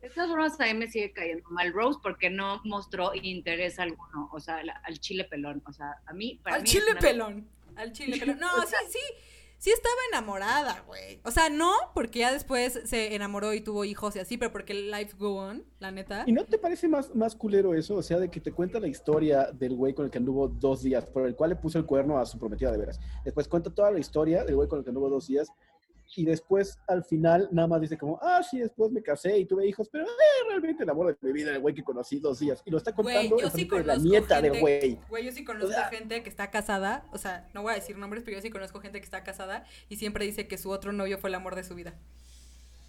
De 0.00 0.08
todas 0.08 0.30
formas, 0.30 0.58
a 0.58 0.64
mí 0.64 0.74
me 0.74 0.90
sigue 0.90 1.12
cayendo 1.12 1.48
mal 1.50 1.72
Rose 1.72 1.98
porque 2.02 2.30
no 2.30 2.62
mostró 2.64 3.14
interés 3.14 3.78
alguno, 3.78 4.30
o 4.32 4.40
sea, 4.40 4.62
al 4.84 4.98
chile 4.98 5.24
pelón, 5.24 5.62
o 5.66 5.72
sea, 5.72 5.96
a 6.06 6.12
mí, 6.14 6.40
para 6.42 6.56
al 6.56 6.64
chile 6.64 6.94
pelón, 6.98 7.46
al 7.76 7.92
chile 7.92 8.18
pelón. 8.18 8.38
No, 8.38 8.48
sí, 8.62 8.76
sí, 8.88 8.98
sí 9.60 9.70
estaba 9.70 9.94
enamorada, 10.10 10.82
güey. 10.86 11.20
O 11.22 11.30
sea, 11.30 11.50
no 11.50 11.72
porque 11.94 12.20
ya 12.20 12.32
después 12.32 12.80
se 12.84 13.14
enamoró 13.14 13.52
y 13.52 13.60
tuvo 13.60 13.84
hijos 13.84 14.16
y 14.16 14.18
así, 14.18 14.38
pero 14.38 14.50
porque 14.50 14.72
life 14.74 15.14
go 15.18 15.36
on, 15.36 15.64
la 15.78 15.90
neta. 15.92 16.24
¿Y 16.26 16.32
no 16.32 16.44
te 16.46 16.58
parece 16.58 16.88
más, 16.88 17.14
más 17.14 17.36
culero 17.36 17.74
eso? 17.74 17.96
O 17.96 18.02
sea, 18.02 18.18
de 18.18 18.30
que 18.30 18.40
te 18.40 18.52
cuenta 18.52 18.80
la 18.80 18.88
historia 18.88 19.52
del 19.52 19.76
güey 19.76 19.92
con 19.94 20.06
el 20.06 20.10
que 20.10 20.18
anduvo 20.18 20.48
dos 20.48 20.82
días, 20.82 21.04
por 21.04 21.26
el 21.26 21.36
cual 21.36 21.50
le 21.50 21.56
puso 21.56 21.78
el 21.78 21.84
cuerno 21.84 22.18
a 22.18 22.24
su 22.24 22.38
prometida 22.38 22.72
de 22.72 22.78
veras. 22.78 23.00
Después 23.22 23.48
cuenta 23.48 23.70
toda 23.70 23.90
la 23.90 23.98
historia 23.98 24.44
del 24.44 24.56
güey 24.56 24.66
con 24.66 24.78
el 24.78 24.84
que 24.84 24.90
anduvo 24.90 25.10
dos 25.10 25.26
días 25.28 25.52
y 26.16 26.24
después 26.24 26.78
al 26.88 27.04
final 27.04 27.48
nada 27.52 27.68
más 27.68 27.80
dice 27.80 27.96
como, 27.96 28.18
ah, 28.22 28.42
sí, 28.42 28.58
después 28.58 28.90
me 28.90 29.02
casé 29.02 29.38
y 29.38 29.44
tuve 29.44 29.66
hijos, 29.66 29.88
pero 29.90 30.04
eh, 30.04 30.48
realmente 30.48 30.82
el 30.82 30.90
amor 30.90 31.06
de 31.06 31.26
mi 31.26 31.32
vida 31.32 31.50
el 31.52 31.60
güey 31.60 31.74
que 31.74 31.84
conocí 31.84 32.18
dos 32.18 32.40
días. 32.40 32.62
Y 32.64 32.70
lo 32.70 32.78
está 32.78 32.94
contando 32.94 33.36
güey, 33.36 33.42
yo 33.42 33.50
sí 33.50 33.64
de 33.64 33.84
la 33.84 33.96
nieta 33.96 34.40
del 34.40 34.60
güey. 34.60 34.98
Güey, 35.08 35.24
yo 35.24 35.32
sí 35.32 35.44
conozco 35.44 35.80
gente 35.90 36.22
que 36.22 36.28
está 36.28 36.50
casada, 36.50 37.06
o 37.12 37.18
sea, 37.18 37.48
no 37.54 37.62
voy 37.62 37.72
a 37.72 37.74
decir 37.76 37.96
nombres, 37.96 38.22
pero 38.24 38.36
yo 38.36 38.42
sí 38.42 38.50
conozco 38.50 38.80
gente 38.80 38.98
que 39.00 39.04
está 39.04 39.22
casada 39.22 39.64
y 39.88 39.96
siempre 39.96 40.24
dice 40.24 40.48
que 40.48 40.58
su 40.58 40.70
otro 40.70 40.92
novio 40.92 41.18
fue 41.18 41.30
el 41.30 41.34
amor 41.34 41.54
de 41.54 41.64
su 41.64 41.74
vida 41.74 41.94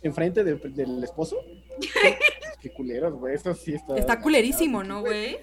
enfrente 0.01 0.43
de, 0.43 0.55
del 0.55 1.03
esposo. 1.03 1.37
Qué 2.61 2.71
culeros, 2.71 3.13
güey. 3.15 3.33
Esto 3.33 3.53
sí 3.55 3.73
está. 3.73 3.97
Está 3.97 4.21
culerísimo, 4.21 4.83
¿no, 4.83 5.01
güey? 5.01 5.39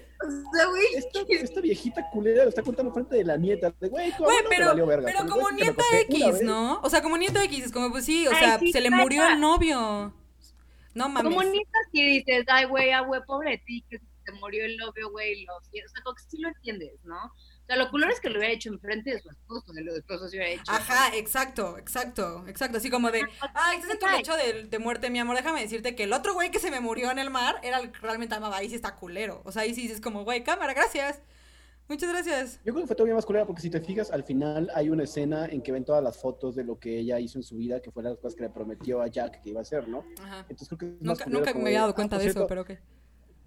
Esta, 0.95 1.19
esta, 1.29 1.61
viejita 1.61 2.09
culera 2.11 2.43
lo 2.43 2.49
está 2.49 2.61
contando 2.61 2.89
enfrente 2.89 3.17
de 3.17 3.25
la 3.25 3.35
nieta. 3.35 3.73
De, 3.79 3.89
güey, 3.89 4.11
güey, 4.17 4.37
pero, 4.49 4.67
valió 4.67 4.85
verga? 4.85 5.05
pero 5.05 5.29
como 5.29 5.51
nieta 5.51 5.83
X, 6.07 6.41
¿no? 6.41 6.79
O 6.81 6.89
sea, 6.89 7.01
como 7.01 7.17
nieta 7.17 7.43
X, 7.43 7.65
es 7.65 7.71
como, 7.71 7.91
pues 7.91 8.05
sí, 8.05 8.27
o 8.27 8.31
sea, 8.31 8.59
se 8.59 8.81
le 8.81 8.89
murió 8.89 9.27
el 9.27 9.39
novio. 9.39 10.13
No 10.93 11.09
mames. 11.09 11.33
Como 11.33 11.43
nieta 11.43 11.77
sí 11.91 12.03
dices, 12.03 12.45
ay, 12.47 12.65
güey, 12.65 12.91
ah, 12.91 13.01
güey, 13.01 13.21
pobre 13.25 13.51
de 13.51 13.57
ti, 13.59 13.83
que 13.89 13.99
se 13.99 14.31
murió 14.39 14.65
el 14.65 14.77
novio, 14.77 15.11
güey. 15.11 15.45
O 15.45 15.61
sea, 15.69 16.03
como 16.03 16.15
que 16.15 16.23
sí 16.23 16.37
lo 16.39 16.49
entiendes, 16.49 16.93
¿no? 17.03 17.33
Sea, 17.69 17.77
lo 17.77 17.89
culero 17.89 18.11
es 18.11 18.19
que 18.19 18.29
lo 18.29 18.39
hubiera 18.39 18.53
hecho 18.53 18.69
enfrente 18.69 19.11
de 19.11 19.19
su 19.19 19.29
esposo, 19.29 19.71
de 19.73 19.83
lo 19.83 19.93
de 19.93 19.99
esposo 19.99 20.27
se 20.27 20.37
hubiera 20.37 20.53
hecho. 20.53 20.63
Ajá, 20.67 21.15
exacto, 21.15 21.77
exacto, 21.77 22.45
exacto. 22.47 22.77
Así 22.77 22.89
como 22.89 23.11
de, 23.11 23.21
ay, 23.53 23.77
estás 23.77 23.91
en 23.91 23.99
tu 23.99 24.07
lecho 24.07 24.35
de, 24.35 24.63
de, 24.63 24.79
muerte, 24.79 25.09
mi 25.09 25.19
amor, 25.19 25.35
déjame 25.35 25.61
decirte 25.61 25.95
que 25.95 26.03
el 26.03 26.13
otro 26.13 26.33
güey 26.33 26.51
que 26.51 26.59
se 26.59 26.71
me 26.71 26.79
murió 26.79 27.11
en 27.11 27.19
el 27.19 27.29
mar 27.29 27.59
era 27.63 27.79
el 27.79 27.91
que 27.91 27.99
realmente 27.99 28.35
amaba. 28.35 28.57
Ahí 28.57 28.69
sí 28.69 28.75
está 28.75 28.95
culero. 28.95 29.41
O 29.45 29.51
sea, 29.51 29.61
ahí 29.61 29.73
sí 29.73 29.83
dices 29.83 30.01
como, 30.01 30.23
güey, 30.23 30.43
cámara, 30.43 30.73
gracias. 30.73 31.21
Muchas 31.89 32.09
gracias. 32.11 32.59
Yo 32.63 32.71
creo 32.71 32.83
que 32.83 32.87
fue 32.87 32.95
todavía 32.95 33.15
más 33.15 33.25
culera 33.25 33.47
porque 33.47 33.63
si 33.63 33.69
te 33.71 33.81
fijas, 33.81 34.11
al 34.11 34.23
final 34.23 34.69
hay 34.75 34.91
una 34.91 35.05
escena 35.05 35.47
en 35.47 35.63
que 35.63 35.71
ven 35.71 35.83
todas 35.83 36.03
las 36.03 36.17
fotos 36.17 36.55
de 36.55 36.63
lo 36.63 36.77
que 36.77 36.99
ella 36.99 37.19
hizo 37.19 37.39
en 37.39 37.43
su 37.43 37.57
vida, 37.57 37.81
que 37.81 37.89
fue 37.89 38.03
las 38.03 38.15
cosas 38.17 38.35
que 38.35 38.43
le 38.43 38.49
prometió 38.49 39.01
a 39.01 39.07
Jack 39.07 39.41
que 39.41 39.49
iba 39.49 39.59
a 39.59 39.63
hacer, 39.63 39.87
¿no? 39.87 40.05
Ajá. 40.21 40.45
Entonces 40.49 40.67
creo 40.67 40.77
que 40.77 40.97
nunca, 41.01 41.25
nunca 41.25 41.53
me 41.55 41.61
había 41.61 41.79
dado 41.79 41.91
ah, 41.91 41.95
cuenta 41.95 42.19
de 42.19 42.27
eso, 42.27 42.45
pero 42.45 42.63
qué. 42.63 42.79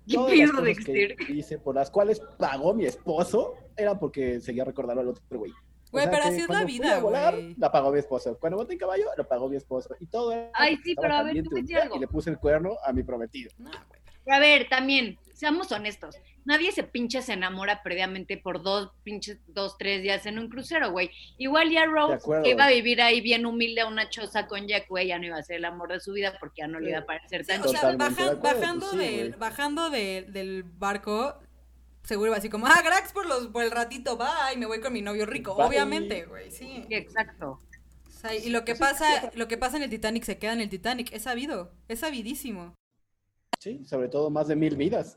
Todas 0.07 0.37
las 0.37 0.51
cosas 0.51 0.85
que 0.85 1.17
dice, 1.29 1.59
por 1.59 1.75
las 1.75 1.91
cuales 1.91 2.21
pagó 2.39 2.75
mi 2.75 2.87
esposo, 2.87 3.55
era 3.77 3.99
porque 3.99 4.41
seguía 4.41 4.65
recordando 4.65 5.01
al 5.01 5.09
otro 5.09 5.23
güey. 5.31 5.53
Güey, 5.91 6.07
pero 6.11 6.25
así 6.25 6.41
es 6.41 6.49
la 6.49 6.65
vida, 6.65 7.01
güey. 7.01 7.55
La 7.59 7.71
pagó 7.71 7.93
mi 7.93 7.99
esposo. 7.99 8.39
Cuando 8.41 8.57
monté 8.57 8.73
en 8.73 8.79
caballo, 8.79 9.05
lo 9.17 9.29
pagó 9.29 9.49
mi 9.49 9.57
esposo. 9.57 9.95
Y 10.01 10.07
todo 10.07 10.33
Ay, 10.55 10.79
sí, 10.83 10.95
pero 10.99 11.15
a 11.15 11.23
ver, 11.23 11.43
tú 11.43 11.51
me 11.51 11.77
algo. 11.77 11.97
Y 11.97 12.01
le 12.01 12.09
puse 12.09 12.31
el 12.31 12.39
cuerno 12.39 12.77
a 12.85 12.93
mi 12.93 13.03
prometido. 13.03 13.51
No, 13.59 13.71
güey. 13.71 14.01
A 14.35 14.39
ver, 14.39 14.69
también, 14.69 15.19
seamos 15.35 15.71
honestos 15.71 16.17
nadie 16.45 16.73
se 16.73 16.83
pinche 16.83 17.23
se 17.23 17.33
enamora 17.35 17.83
previamente 17.83 18.37
por 18.37 18.63
dos 18.63 18.91
pinches, 19.03 19.39
dos, 19.49 19.77
tres 19.79 20.03
días 20.03 20.27
en 20.27 20.39
un 20.39 20.49
crucero, 20.49 20.91
güey. 20.91 21.11
Igual 21.39 21.71
ya 21.71 21.87
Rose, 21.87 22.19
que 22.43 22.51
iba 22.51 22.65
a 22.65 22.71
vivir 22.71 23.01
ahí 23.01 23.21
bien 23.21 23.47
humilde 23.47 23.83
a 23.83 23.87
una 23.87 24.09
choza 24.11 24.47
con 24.47 24.67
Jack, 24.67 24.89
güey, 24.89 25.09
ya 25.09 25.19
no 25.19 25.27
iba 25.27 25.37
a 25.37 25.43
ser 25.43 25.57
el 25.57 25.65
amor 25.65 25.93
de 25.93 26.01
su 26.01 26.13
vida 26.13 26.37
porque 26.41 26.63
ya 26.63 26.67
no 26.67 26.81
le 26.81 26.91
iba 26.91 27.01
a 27.01 27.07
parecer 27.07 27.47
tan 27.47 27.63
O 27.63 27.69
sea, 27.69 27.95
bajando, 27.97 28.93
del, 28.93 29.35
bajando 29.37 29.91
del 29.91 30.65
barco, 30.65 31.39
seguro 32.03 32.31
iba 32.31 32.37
así 32.37 32.49
como, 32.49 32.67
ah, 32.67 32.81
Grax 32.83 33.13
por, 33.13 33.27
los, 33.27 33.49
por 33.49 33.65
el 33.65 33.71
ratito, 33.71 34.17
bye, 34.17 34.57
me 34.57 34.67
voy 34.67 34.81
con 34.81 34.93
mi 34.93 35.03
novio 35.03 35.27
rico. 35.27 35.53
Obviamente, 35.53 36.25
güey, 36.25 36.51
sí. 36.51 36.85
Exacto. 36.91 37.61
y 38.45 38.51
lo 38.51 38.65
que 38.65 38.75
pasa, 38.75 39.31
lo 39.35 39.49
que 39.49 39.59
pasa 39.59 39.77
en 39.77 39.85
el 39.85 39.91
Titanic 39.91 40.25
se 40.25 40.39
queda 40.39 40.53
en 40.53 40.61
el 40.61 40.69
Titanic, 40.69 41.13
es 41.13 41.23
sabido, 41.23 41.73
es 41.89 42.01
sabidísimo. 42.01 42.75
Sí, 43.59 43.85
sobre 43.85 44.09
todo 44.09 44.29
más 44.29 44.49
de 44.49 44.57
mil 44.57 44.77
vidas. 44.77 45.17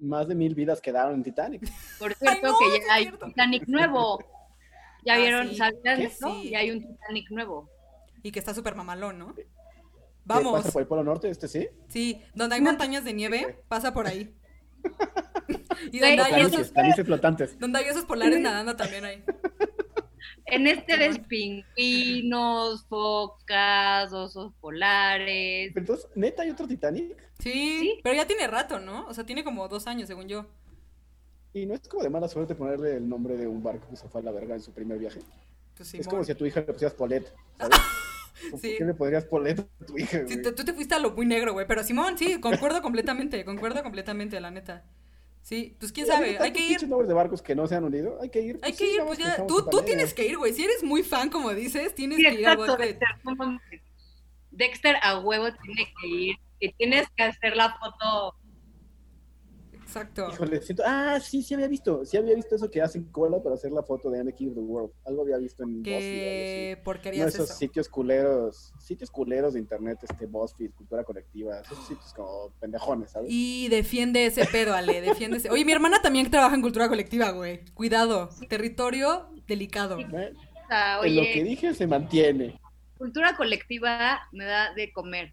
Más 0.00 0.26
de 0.28 0.34
mil 0.34 0.54
vidas 0.54 0.80
quedaron 0.80 1.14
en 1.14 1.22
Titanic. 1.22 1.62
Por 1.98 2.14
cierto, 2.14 2.54
que 2.58 2.80
ya 2.86 2.94
hay 2.94 3.12
Titanic 3.12 3.68
nuevo. 3.68 4.18
¿Ya 5.04 5.14
ah, 5.14 5.18
vieron? 5.18 5.54
¿Sabían 5.54 6.00
eso? 6.00 6.42
Ya 6.42 6.58
hay 6.58 6.70
un 6.70 6.80
Titanic 6.80 7.30
nuevo. 7.30 7.68
Y 8.22 8.32
que 8.32 8.38
está 8.38 8.54
súper 8.54 8.74
mamalón, 8.74 9.18
¿no? 9.18 9.34
Vamos. 10.24 10.60
¿Pasa 10.60 10.72
por 10.72 10.82
el 10.82 10.88
Polo 10.88 11.04
Norte 11.04 11.28
este 11.28 11.48
sí? 11.48 11.68
Sí, 11.88 12.22
donde 12.34 12.56
hay 12.56 12.60
montañas 12.60 13.04
de 13.04 13.12
nieve, 13.12 13.62
pasa 13.68 13.92
por 13.92 14.06
ahí. 14.06 14.34
y 15.92 15.98
donde 15.98 16.22
hay, 16.22 16.42
esos, 16.42 16.72
flotantes. 17.04 17.58
donde 17.58 17.78
hay 17.78 17.86
esos 17.86 18.04
polares 18.04 18.40
nadando 18.40 18.76
también 18.76 19.04
ahí. 19.04 19.24
En 20.50 20.66
este 20.66 20.96
ves 20.96 21.18
pingüinos, 21.18 22.84
focas, 22.86 24.12
osos 24.12 24.52
polares. 24.60 25.72
Entonces, 25.76 26.08
¿neta 26.14 26.42
hay 26.42 26.50
otro 26.50 26.66
Titanic? 26.66 27.16
Sí, 27.38 28.00
pero 28.02 28.16
ya 28.16 28.26
tiene 28.26 28.46
rato, 28.46 28.80
¿no? 28.80 29.06
O 29.06 29.14
sea, 29.14 29.24
tiene 29.24 29.44
como 29.44 29.68
dos 29.68 29.86
años, 29.86 30.08
según 30.08 30.28
yo. 30.28 30.46
¿Y 31.52 31.66
no 31.66 31.74
es 31.74 31.86
como 31.88 32.02
de 32.02 32.10
mala 32.10 32.28
suerte 32.28 32.54
ponerle 32.54 32.96
el 32.96 33.08
nombre 33.08 33.36
de 33.36 33.46
un 33.46 33.62
barco 33.62 33.88
que 33.90 33.96
se 33.96 34.08
fue 34.08 34.20
a 34.20 34.24
la 34.24 34.30
verga 34.30 34.54
en 34.54 34.60
su 34.60 34.72
primer 34.72 34.98
viaje? 34.98 35.20
Pues 35.76 35.94
es 35.94 36.06
como 36.06 36.22
si 36.24 36.32
a 36.32 36.36
tu 36.36 36.46
hija 36.46 36.60
le 36.60 36.72
pusieras 36.72 36.94
Polet, 36.94 37.32
¿sabes? 37.58 37.78
Sí. 38.58 38.76
qué 38.78 38.84
le 38.86 38.94
podrías 38.94 39.24
Polet 39.26 39.60
a 39.60 39.84
tu 39.84 39.98
hija, 39.98 40.26
Sí, 40.26 40.40
tú 40.40 40.64
te 40.64 40.72
fuiste 40.72 40.94
a 40.94 40.98
lo 40.98 41.10
muy 41.10 41.26
negro, 41.26 41.52
güey. 41.52 41.66
Pero 41.66 41.84
Simón, 41.84 42.16
sí, 42.16 42.40
concuerdo 42.40 42.80
completamente, 42.80 43.44
concuerdo 43.44 43.82
completamente, 43.82 44.40
la 44.40 44.50
neta. 44.50 44.84
Sí, 45.50 45.74
pues 45.80 45.90
quién 45.90 46.06
sabe, 46.06 46.38
hay 46.38 46.52
que 46.52 46.64
ir. 46.64 46.88
nombres 46.88 47.08
de 47.08 47.14
barcos 47.14 47.42
que 47.42 47.56
no 47.56 47.66
se 47.66 47.74
han 47.74 47.82
unido, 47.82 48.18
hay 48.22 48.28
que 48.28 48.40
ir. 48.40 48.60
hay 48.62 48.70
pues 48.70 48.78
que 48.78 48.94
ir, 48.94 49.02
pues 49.04 49.18
ya. 49.18 49.44
Tú, 49.48 49.66
tú 49.68 49.82
tienes 49.82 50.14
que 50.14 50.24
ir, 50.24 50.38
güey. 50.38 50.52
Si 50.52 50.62
eres 50.62 50.84
muy 50.84 51.02
fan, 51.02 51.28
como 51.28 51.52
dices, 51.52 51.92
tienes 51.92 52.18
que 52.18 52.34
ir 52.34 52.46
a 52.46 52.54
Dexter, 52.54 53.00
Dexter 54.52 54.96
a 55.02 55.18
huevo 55.18 55.48
tiene 55.60 55.92
que 56.00 56.06
ir. 56.06 56.36
Y 56.60 56.72
tienes 56.74 57.08
que 57.16 57.24
hacer 57.24 57.56
la 57.56 57.76
foto 57.80 58.36
Exacto. 59.90 60.28
Híjole, 60.32 60.62
siento, 60.62 60.84
ah, 60.86 61.18
sí, 61.20 61.42
sí 61.42 61.52
había 61.52 61.66
visto, 61.66 62.04
sí 62.04 62.16
había 62.16 62.36
visto 62.36 62.54
eso 62.54 62.70
que 62.70 62.80
hacen 62.80 63.02
cola 63.10 63.42
para 63.42 63.56
hacer 63.56 63.72
la 63.72 63.82
foto 63.82 64.08
de 64.08 64.20
Anakin 64.20 64.50
of 64.50 64.54
the 64.54 64.60
World. 64.60 64.92
Algo 65.04 65.22
había 65.22 65.36
visto 65.38 65.64
en 65.64 65.82
¿Qué 65.82 66.80
porquerías 66.84 67.36
no, 67.36 67.44
esos 67.44 67.58
sitios 67.58 67.88
culeros, 67.88 68.72
sitios 68.78 69.10
culeros 69.10 69.54
de 69.54 69.58
internet, 69.58 69.98
este 70.08 70.26
BuzzFeed, 70.26 70.70
cultura 70.74 71.02
colectiva, 71.02 71.58
esos 71.58 71.76
sitios 71.88 72.14
como 72.14 72.52
pendejones, 72.60 73.10
¿sabes? 73.10 73.30
Y 73.32 73.66
defiende 73.68 74.26
ese 74.26 74.46
pedo, 74.46 74.74
Ale, 74.74 75.00
defiende 75.00 75.38
ese. 75.38 75.50
Oye, 75.50 75.64
mi 75.64 75.72
hermana 75.72 76.00
también 76.00 76.30
trabaja 76.30 76.54
en 76.54 76.62
cultura 76.62 76.88
colectiva, 76.88 77.32
güey. 77.32 77.64
Cuidado, 77.74 78.30
territorio 78.48 79.26
delicado. 79.48 79.98
en 79.98 81.16
lo 81.16 81.22
que 81.22 81.42
dije 81.42 81.74
se 81.74 81.88
mantiene. 81.88 82.60
Cultura 82.96 83.34
colectiva 83.34 84.20
me 84.30 84.44
da 84.44 84.72
de 84.72 84.92
comer. 84.92 85.32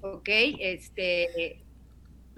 Ok, 0.00 0.28
este 0.28 1.60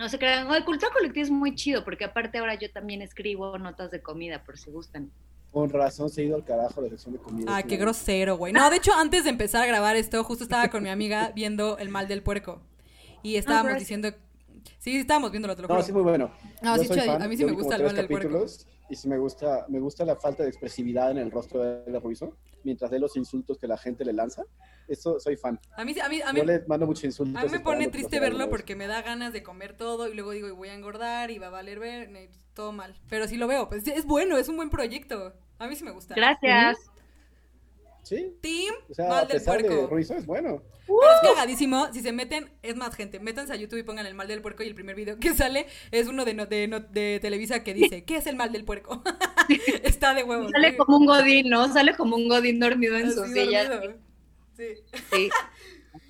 no 0.00 0.08
se 0.08 0.18
crean, 0.18 0.50
el 0.50 0.64
cultura 0.64 0.90
colectiva 0.90 1.24
es 1.24 1.30
muy 1.30 1.54
chido, 1.54 1.84
porque 1.84 2.04
aparte 2.06 2.38
ahora 2.38 2.54
yo 2.54 2.70
también 2.72 3.02
escribo 3.02 3.58
notas 3.58 3.90
de 3.90 4.00
comida, 4.00 4.42
por 4.42 4.56
si 4.56 4.70
gustan. 4.70 5.10
Con 5.52 5.68
razón 5.68 6.08
se 6.08 6.22
ha 6.22 6.24
ido 6.24 6.36
al 6.36 6.44
carajo 6.44 6.80
la 6.80 6.88
sección 6.88 7.12
de 7.12 7.20
comida. 7.20 7.54
Ah, 7.54 7.62
qué 7.62 7.76
grosero, 7.76 8.38
güey. 8.38 8.54
No, 8.54 8.70
de 8.70 8.76
hecho, 8.76 8.94
antes 8.94 9.24
de 9.24 9.30
empezar 9.30 9.62
a 9.62 9.66
grabar 9.66 9.96
esto, 9.96 10.24
justo 10.24 10.42
estaba 10.42 10.68
con 10.68 10.82
mi 10.82 10.88
amiga 10.88 11.32
viendo 11.34 11.76
El 11.76 11.90
mal 11.90 12.08
del 12.08 12.22
puerco. 12.22 12.62
Y 13.22 13.36
estábamos 13.36 13.78
diciendo... 13.78 14.14
Sí, 14.78 14.96
estábamos 14.96 15.30
viendo 15.30 15.46
lo 15.46 15.54
otro. 15.54 15.68
No, 15.68 15.82
sí, 15.82 15.92
muy 15.92 16.02
bueno. 16.02 16.30
No, 16.62 16.76
sí, 16.78 16.88
a 17.08 17.28
mí 17.28 17.36
sí 17.36 17.44
me 17.44 17.52
gusta 17.52 17.76
El 17.76 17.84
mal 17.84 17.96
del 17.96 18.08
puerco. 18.08 18.46
Y 18.88 18.96
sí 18.96 19.08
me 19.08 19.18
gusta, 19.18 19.66
me 19.68 19.78
gusta 19.78 20.04
la 20.04 20.16
falta 20.16 20.42
de 20.42 20.48
expresividad 20.48 21.12
en 21.12 21.18
el 21.18 21.30
rostro 21.30 21.62
de 21.62 21.92
la 21.92 22.00
Ruizo, 22.00 22.36
mientras 22.64 22.90
de 22.90 22.98
los 22.98 23.16
insultos 23.16 23.56
que 23.56 23.68
la 23.68 23.78
gente 23.78 24.04
le 24.04 24.12
lanza. 24.12 24.42
Eso 24.88 25.20
soy 25.20 25.36
fan. 25.36 25.60
A 25.76 25.84
mí, 25.84 25.94
a 26.00 26.08
mí, 26.08 26.20
a 26.20 26.32
mí, 26.32 26.40
Yo 26.40 26.44
le 26.44 26.64
mando 26.66 26.86
muchos 26.86 27.04
insultos. 27.04 27.40
A 27.40 27.44
mí 27.44 27.52
me 27.52 27.60
pone 27.60 27.86
triste 27.86 28.18
verlo 28.18 28.50
porque 28.50 28.74
me 28.74 28.88
da 28.88 29.00
ganas 29.02 29.32
de 29.32 29.44
comer 29.44 29.76
todo 29.76 30.08
y 30.08 30.14
luego 30.14 30.32
digo, 30.32 30.52
voy 30.56 30.70
a 30.70 30.74
engordar 30.74 31.30
y 31.30 31.38
va 31.38 31.46
a 31.46 31.50
valer 31.50 31.78
ver, 31.78 32.10
todo 32.52 32.72
mal. 32.72 33.00
Pero 33.08 33.28
sí 33.28 33.36
lo 33.36 33.46
veo, 33.46 33.68
pues 33.68 33.86
es 33.86 34.06
bueno, 34.06 34.36
es 34.36 34.48
un 34.48 34.56
buen 34.56 34.70
proyecto. 34.70 35.34
A 35.60 35.68
mí 35.68 35.76
sí 35.76 35.84
me 35.84 35.92
gusta. 35.92 36.16
Gracias. 36.16 36.89
Sí. 38.02 38.36
Team 38.40 38.74
o 38.88 38.94
sea, 38.94 39.08
mal 39.08 39.28
del 39.28 39.42
puerco. 39.42 39.86
Ruizo 39.86 40.14
es 40.14 40.26
bueno. 40.26 40.62
Pero 40.86 41.12
es 41.12 41.28
cagadísimo. 41.34 41.92
Si 41.92 42.00
se 42.00 42.12
meten, 42.12 42.50
es 42.62 42.76
más 42.76 42.94
gente. 42.94 43.20
Métanse 43.20 43.52
a 43.52 43.56
YouTube 43.56 43.78
y 43.78 43.82
pongan 43.82 44.06
el 44.06 44.14
mal 44.14 44.26
del 44.26 44.42
puerco 44.42 44.62
y 44.62 44.66
el 44.66 44.74
primer 44.74 44.96
video 44.96 45.18
que 45.18 45.34
sale 45.34 45.66
es 45.92 46.08
uno 46.08 46.24
de, 46.24 46.34
de, 46.34 46.84
de 46.90 47.20
Televisa 47.20 47.62
que 47.62 47.74
dice, 47.74 48.04
¿qué 48.04 48.16
es 48.16 48.26
el 48.26 48.36
mal 48.36 48.52
del 48.52 48.64
puerco? 48.64 49.02
Está 49.84 50.14
de 50.14 50.24
huevo. 50.24 50.48
Sale 50.50 50.76
como 50.76 50.96
un 50.96 51.06
godín, 51.06 51.48
¿no? 51.48 51.72
Sale 51.72 51.94
como 51.94 52.16
un 52.16 52.28
godín 52.28 52.58
dormido 52.58 52.96
en 52.96 53.12
su 53.12 53.24
silla. 53.26 53.70
Sí. 54.56 55.30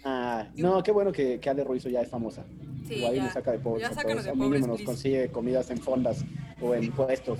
Ah, 0.04 0.46
no, 0.56 0.82
qué 0.82 0.92
bueno 0.92 1.12
que, 1.12 1.38
que 1.40 1.50
Ale 1.50 1.64
Ruizo 1.64 1.88
ya 1.88 2.00
es 2.00 2.08
famosa. 2.08 2.44
Sí, 2.88 3.04
ahí 3.04 3.16
ya, 3.16 3.30
saca 3.30 3.52
de 3.52 3.58
pobres. 3.58 3.82
Ya 3.82 3.94
de 3.94 4.02
pobres, 4.02 4.36
mínimo 4.36 4.66
nos 4.66 4.82
consigue 4.82 5.30
comidas 5.30 5.70
en 5.70 5.78
fondas 5.78 6.24
o 6.60 6.74
en 6.74 6.90
puestos. 6.90 7.38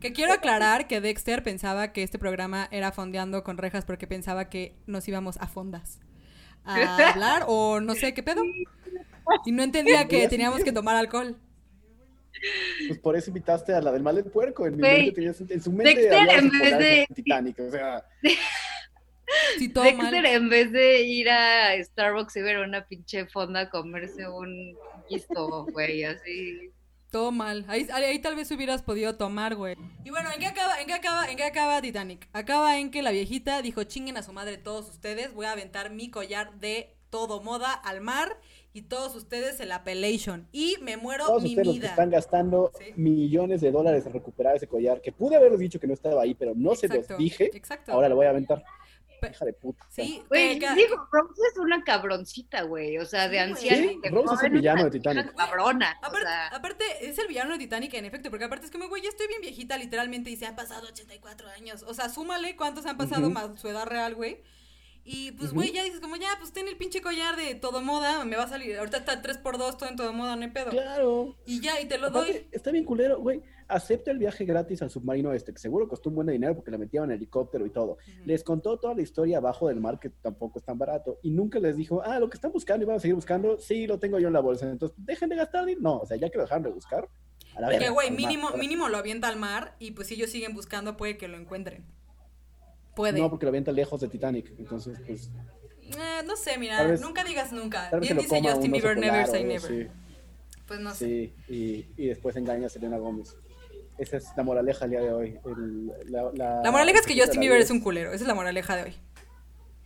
Que 0.00 0.12
quiero 0.12 0.32
aclarar 0.32 0.88
que 0.88 1.00
Dexter 1.00 1.42
pensaba 1.42 1.92
que 1.92 2.02
este 2.02 2.18
programa 2.18 2.68
era 2.70 2.92
fondeando 2.92 3.44
con 3.44 3.58
rejas 3.58 3.84
porque 3.84 4.06
pensaba 4.06 4.48
que 4.48 4.74
nos 4.86 5.06
íbamos 5.06 5.36
a 5.38 5.46
fondas 5.46 6.00
a 6.64 6.74
hablar 7.12 7.44
o 7.46 7.80
no 7.80 7.94
sé 7.94 8.14
qué 8.14 8.22
pedo. 8.22 8.42
Y 9.44 9.52
no 9.52 9.62
entendía 9.62 10.08
que 10.08 10.26
teníamos 10.28 10.64
que 10.64 10.72
tomar 10.72 10.96
alcohol. 10.96 11.36
Pues 12.86 12.98
por 13.00 13.16
eso 13.16 13.30
invitaste 13.30 13.74
a 13.74 13.80
la 13.80 13.92
del 13.92 14.02
mal 14.02 14.16
del 14.16 14.24
puerco. 14.24 14.66
En, 14.66 14.76
mi 14.76 14.82
mente 14.82 15.12
tenías, 15.12 15.40
en 15.40 15.62
su 15.62 15.72
mente 15.72 15.94
Dexter 15.94 16.28
en 16.38 16.50
vez 16.50 16.78
de... 16.78 17.06
Titanic, 17.14 17.58
o 17.60 17.70
sea... 17.70 18.04
Sí, 19.58 19.68
todo 19.72 19.84
Dexter, 19.84 20.24
en 20.26 20.48
vez 20.48 20.72
de 20.72 21.02
ir 21.02 21.28
a 21.30 21.82
Starbucks 21.82 22.36
y 22.36 22.42
ver 22.42 22.58
una 22.58 22.86
pinche 22.86 23.26
fonda 23.26 23.60
a 23.60 23.70
comerse 23.70 24.28
un 24.28 24.76
guisto, 25.08 25.66
güey, 25.72 26.04
así. 26.04 26.70
Todo 27.10 27.32
mal. 27.32 27.64
Ahí, 27.68 27.86
ahí, 27.92 28.18
tal 28.18 28.36
vez 28.36 28.50
hubieras 28.50 28.82
podido 28.82 29.16
tomar, 29.16 29.54
güey. 29.54 29.76
Y 30.04 30.10
bueno, 30.10 30.30
¿en 30.30 30.40
qué, 30.40 30.46
acaba, 30.46 30.78
en, 30.78 30.86
qué 30.86 30.92
acaba, 30.92 31.30
¿en 31.30 31.36
qué 31.36 31.44
acaba 31.44 31.80
Titanic? 31.80 32.28
Acaba 32.34 32.78
en 32.78 32.90
que 32.90 33.00
la 33.00 33.10
viejita 33.10 33.62
dijo, 33.62 33.84
chinguen 33.84 34.18
a 34.18 34.22
su 34.22 34.32
madre 34.32 34.58
todos 34.58 34.90
ustedes, 34.90 35.32
voy 35.32 35.46
a 35.46 35.52
aventar 35.52 35.90
mi 35.90 36.10
collar 36.10 36.58
de 36.60 36.94
todo 37.08 37.42
moda 37.42 37.72
al 37.72 38.02
mar 38.02 38.38
y 38.74 38.82
todos 38.82 39.16
ustedes 39.16 39.58
el 39.60 39.72
Appellation. 39.72 40.46
Y 40.52 40.76
me 40.82 40.98
muero 40.98 41.26
todos 41.26 41.42
mi 41.42 41.50
ustedes 41.50 41.68
vida. 41.68 41.88
están 41.88 42.10
gastando 42.10 42.70
millones 42.96 43.62
de 43.62 43.70
dólares 43.70 44.04
en 44.04 44.12
recuperar 44.12 44.56
ese 44.56 44.66
collar, 44.66 45.00
que 45.00 45.10
pude 45.10 45.36
haber 45.36 45.56
dicho 45.56 45.80
que 45.80 45.86
no 45.86 45.94
estaba 45.94 46.22
ahí, 46.22 46.34
pero 46.34 46.52
no 46.54 46.74
se 46.74 46.88
los 46.88 47.08
dije. 47.16 47.50
Exacto. 47.54 47.92
Ahora 47.92 48.08
lo 48.10 48.16
voy 48.16 48.26
a 48.26 48.30
aventar. 48.30 48.62
Hija 49.26 49.44
de 49.44 49.52
puta. 49.52 49.84
Sí, 49.90 50.22
güey, 50.28 50.58
digo, 50.58 51.08
Rose 51.10 51.42
es 51.50 51.58
una 51.58 51.82
cabroncita, 51.82 52.62
güey, 52.62 52.98
o 52.98 53.06
sea, 53.06 53.28
de 53.28 53.40
anciana. 53.40 53.88
Sí, 53.88 54.00
Rose 54.10 54.34
es 54.34 54.42
el 54.42 54.50
villano 54.50 54.84
de 54.84 54.90
Titanic. 54.90 55.34
cabrona. 55.34 55.98
Aparte, 56.52 56.84
es 57.00 57.18
el 57.18 57.26
villano 57.26 57.52
de 57.52 57.58
Titanic, 57.58 57.94
en 57.94 58.04
efecto, 58.04 58.30
porque 58.30 58.44
aparte 58.44 58.66
es 58.66 58.72
como, 58.72 58.88
güey, 58.88 59.02
ya 59.02 59.08
estoy 59.08 59.26
bien 59.28 59.40
viejita, 59.40 59.76
literalmente, 59.76 60.30
y 60.30 60.36
se 60.36 60.46
han 60.46 60.56
pasado 60.56 60.88
84 60.88 61.48
años. 61.50 61.82
O 61.82 61.94
sea, 61.94 62.08
súmale 62.08 62.56
cuántos 62.56 62.86
han 62.86 62.96
pasado 62.96 63.30
más 63.30 63.60
su 63.60 63.68
edad 63.68 63.86
real, 63.86 64.14
güey. 64.14 64.42
Y 65.10 65.32
pues, 65.32 65.54
güey, 65.54 65.72
ya 65.72 65.84
dices 65.84 66.00
como, 66.00 66.16
ya, 66.16 66.28
pues 66.38 66.52
ten 66.52 66.68
el 66.68 66.76
pinche 66.76 67.00
collar 67.00 67.34
de 67.34 67.54
todo 67.54 67.80
moda, 67.80 68.26
me 68.26 68.36
va 68.36 68.42
a 68.42 68.48
salir. 68.48 68.76
Ahorita 68.76 68.98
está 68.98 69.22
3x2, 69.22 69.78
todo 69.78 69.88
en 69.88 69.96
todo 69.96 70.12
moda, 70.12 70.36
no 70.36 70.42
hay 70.42 70.50
pedo. 70.50 70.68
Claro. 70.68 71.34
Y 71.46 71.62
ya, 71.62 71.80
y 71.80 71.86
te 71.86 71.96
lo 71.96 72.10
doy. 72.10 72.46
Está 72.52 72.70
bien 72.70 72.84
culero, 72.84 73.18
güey. 73.18 73.42
Acepta 73.68 74.10
el 74.10 74.18
viaje 74.18 74.44
gratis 74.44 74.82
al 74.82 74.90
submarino 74.90 75.32
este, 75.32 75.54
que 75.54 75.60
seguro 75.60 75.88
costó 75.88 76.10
un 76.10 76.16
buen 76.16 76.26
dinero 76.26 76.54
porque 76.54 76.70
le 76.70 76.76
metían 76.76 77.04
en 77.04 77.12
helicóptero 77.12 77.64
y 77.64 77.70
todo. 77.70 77.96
Les 78.26 78.44
contó 78.44 78.78
toda 78.78 78.94
la 78.94 79.00
historia 79.00 79.38
abajo 79.38 79.68
del 79.68 79.80
mar, 79.80 79.98
que 79.98 80.10
tampoco 80.10 80.58
es 80.58 80.66
tan 80.66 80.76
barato. 80.76 81.18
Y 81.22 81.30
nunca 81.30 81.58
les 81.58 81.74
dijo, 81.74 82.02
ah, 82.04 82.18
lo 82.18 82.28
que 82.28 82.36
están 82.36 82.52
buscando 82.52 82.84
y 82.84 82.86
van 82.86 82.96
a 82.96 83.00
seguir 83.00 83.14
buscando, 83.14 83.58
sí, 83.58 83.86
lo 83.86 83.98
tengo 83.98 84.18
yo 84.18 84.26
en 84.26 84.34
la 84.34 84.40
bolsa. 84.40 84.70
Entonces, 84.70 84.94
dejen 85.02 85.30
de 85.30 85.36
gastar. 85.36 85.64
No, 85.80 86.00
o 86.00 86.06
sea, 86.06 86.18
ya 86.18 86.28
que 86.28 86.36
lo 86.36 86.44
dejaron 86.44 86.64
de 86.64 86.70
buscar. 86.70 87.08
A 87.56 87.70
que, 87.70 87.88
güey, 87.88 88.10
mínimo, 88.10 88.50
mínimo 88.58 88.90
lo 88.90 88.98
avienta 88.98 89.28
al 89.28 89.36
mar 89.36 89.74
y 89.78 89.92
pues 89.92 90.08
si 90.08 90.14
ellos 90.14 90.28
siguen 90.28 90.52
buscando, 90.52 90.98
puede 90.98 91.16
que 91.16 91.28
lo 91.28 91.38
encuentren. 91.38 91.86
Puede. 92.98 93.20
No, 93.20 93.30
porque 93.30 93.46
lo 93.46 93.50
avienta 93.50 93.70
lejos 93.70 94.00
de 94.00 94.08
Titanic. 94.08 94.52
Entonces, 94.58 94.98
pues 95.06 95.30
eh, 95.96 96.22
no 96.26 96.36
sé, 96.36 96.58
mira, 96.58 96.84
nunca 96.96 97.22
digas 97.22 97.52
nunca. 97.52 97.90
Bien 98.00 98.18
dice 98.18 98.42
Justin 98.42 98.72
Bieber, 98.72 98.98
never 98.98 99.24
say 99.24 99.44
never. 99.44 99.88
Pues 100.66 100.80
no 100.80 100.92
sé. 100.92 101.06
Sí, 101.06 101.32
y, 101.48 101.86
y 101.96 102.06
después 102.08 102.34
engaña 102.34 102.66
a 102.66 102.70
Selena 102.70 102.98
Gómez. 102.98 103.36
Esa 103.98 104.16
es 104.16 104.26
la 104.36 104.42
moraleja 104.42 104.86
el 104.86 104.90
día 104.90 105.00
de 105.00 105.12
hoy. 105.12 105.38
la, 106.06 106.60
la, 106.64 106.70
moraleja 106.72 106.98
es 106.98 107.06
que 107.06 107.16
Justin 107.16 107.38
Bieber 107.38 107.60
es 107.60 107.70
un 107.70 107.78
culero. 107.78 108.10
Esa 108.10 108.24
es 108.24 108.28
la 108.28 108.34
moraleja 108.34 108.74
de 108.74 108.82
hoy. 108.82 108.94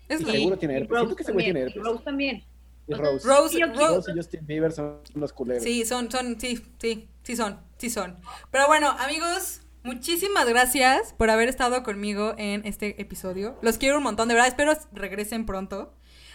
Es 0.08 0.20
seguro 0.20 0.56
tiene 0.56 0.78
herpes. 0.78 0.96
Siento 0.96 1.16
que 1.16 1.24
seguro 1.24 1.44
tiene 1.44 1.60
herpes. 1.60 1.82
Rose 1.82 2.04
también. 2.04 2.44
Y 2.86 2.94
Rose. 2.94 3.28
Rose, 3.28 3.58
Rose, 3.66 4.10
y 4.10 4.16
Justin 4.16 4.46
Bieber 4.46 4.72
son 4.72 5.00
los 5.14 5.34
culeros. 5.34 5.62
Sí, 5.62 5.84
son, 5.84 6.10
son, 6.10 6.40
sí, 6.40 6.64
sí, 6.78 7.10
sí 7.22 7.36
son, 7.36 7.60
sí 7.76 7.90
son. 7.90 8.16
Pero 8.50 8.68
bueno, 8.68 8.88
amigos, 8.98 9.60
muchísimas 9.84 10.48
gracias 10.48 11.12
por 11.14 11.30
haber 11.30 11.48
estado 11.48 11.82
conmigo 11.82 12.34
en 12.38 12.64
este 12.66 13.00
episodio. 13.00 13.56
Los 13.62 13.78
quiero 13.78 13.98
un 13.98 14.02
montón, 14.02 14.28
de 14.28 14.34
verdad. 14.34 14.48
Espero 14.48 14.72
regresen 14.92 15.46
pronto. 15.46 15.92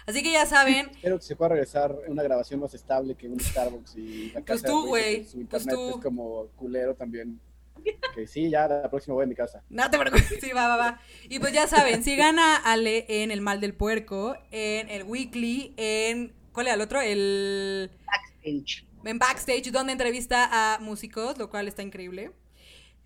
Así 0.08 0.24
que 0.24 0.32
ya 0.32 0.46
saben. 0.46 0.90
Espero 0.96 1.18
que 1.18 1.26
se 1.26 1.36
pueda 1.36 1.50
regresar 1.50 1.96
una 2.08 2.24
grabación 2.24 2.62
más 2.62 2.74
estable 2.74 3.16
que 3.16 3.28
un 3.28 3.40
Starbucks 3.40 3.96
y 3.98 4.28
la 4.28 4.42
pues 4.42 4.46
casa. 4.46 4.46
Pues 4.46 4.64
tú, 4.64 4.88
güey. 4.88 5.26
Su 5.26 5.46
pues 5.46 5.64
internet 5.66 5.96
es 5.96 6.02
como 6.02 6.48
culero 6.56 6.96
también. 6.96 7.40
Que 8.16 8.26
sí, 8.26 8.50
ya 8.50 8.68
la 8.68 8.90
próxima 8.90 9.14
voy 9.14 9.26
a 9.26 9.28
mi 9.28 9.36
casa. 9.36 9.64
No 9.70 9.90
te 9.90 9.98
preocupes, 10.00 10.40
sí, 10.42 10.52
va, 10.52 10.68
va, 10.68 10.78
va. 10.78 11.02
Y 11.30 11.40
pues 11.40 11.54
ya 11.54 11.68
saben, 11.68 12.04
sigan 12.04 12.40
a 12.40 12.56
Ale 12.56 13.06
en 13.08 13.30
El 13.30 13.42
Mal 13.42 13.62
del 13.62 13.76
Puerco, 13.76 14.36
en 14.52 14.90
el 14.90 15.04
Weekly, 15.04 15.74
en. 15.78 16.34
¿Cuál 16.52 16.68
era 16.68 16.76
el 16.76 16.82
otro? 16.82 17.00
El. 17.00 17.92
Backstage. 18.06 18.88
En 19.06 19.20
Backstage, 19.20 19.72
donde 19.72 19.92
entrevista 19.94 20.50
a 20.52 20.80
músicos, 20.80 21.38
lo 21.38 21.50
cual 21.50 21.68
está 21.68 21.84
increíble. 21.84 22.32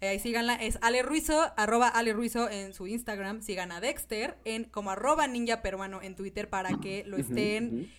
Eh, 0.01 0.07
ahí 0.07 0.19
síganla, 0.19 0.55
es 0.55 0.79
Ale 0.81 1.03
Ruizo, 1.03 1.53
arroba 1.57 1.87
Ale 1.87 2.13
Ruizo 2.13 2.49
en 2.49 2.73
su 2.73 2.87
Instagram. 2.87 3.41
Sigan 3.43 3.71
a 3.71 3.79
Dexter 3.79 4.35
en 4.45 4.63
como 4.63 4.89
arroba 4.89 5.27
ninja 5.27 5.61
peruano 5.61 6.01
en 6.01 6.15
Twitter 6.15 6.49
para 6.49 6.79
que 6.79 7.03
lo 7.05 7.17
estén, 7.17 7.91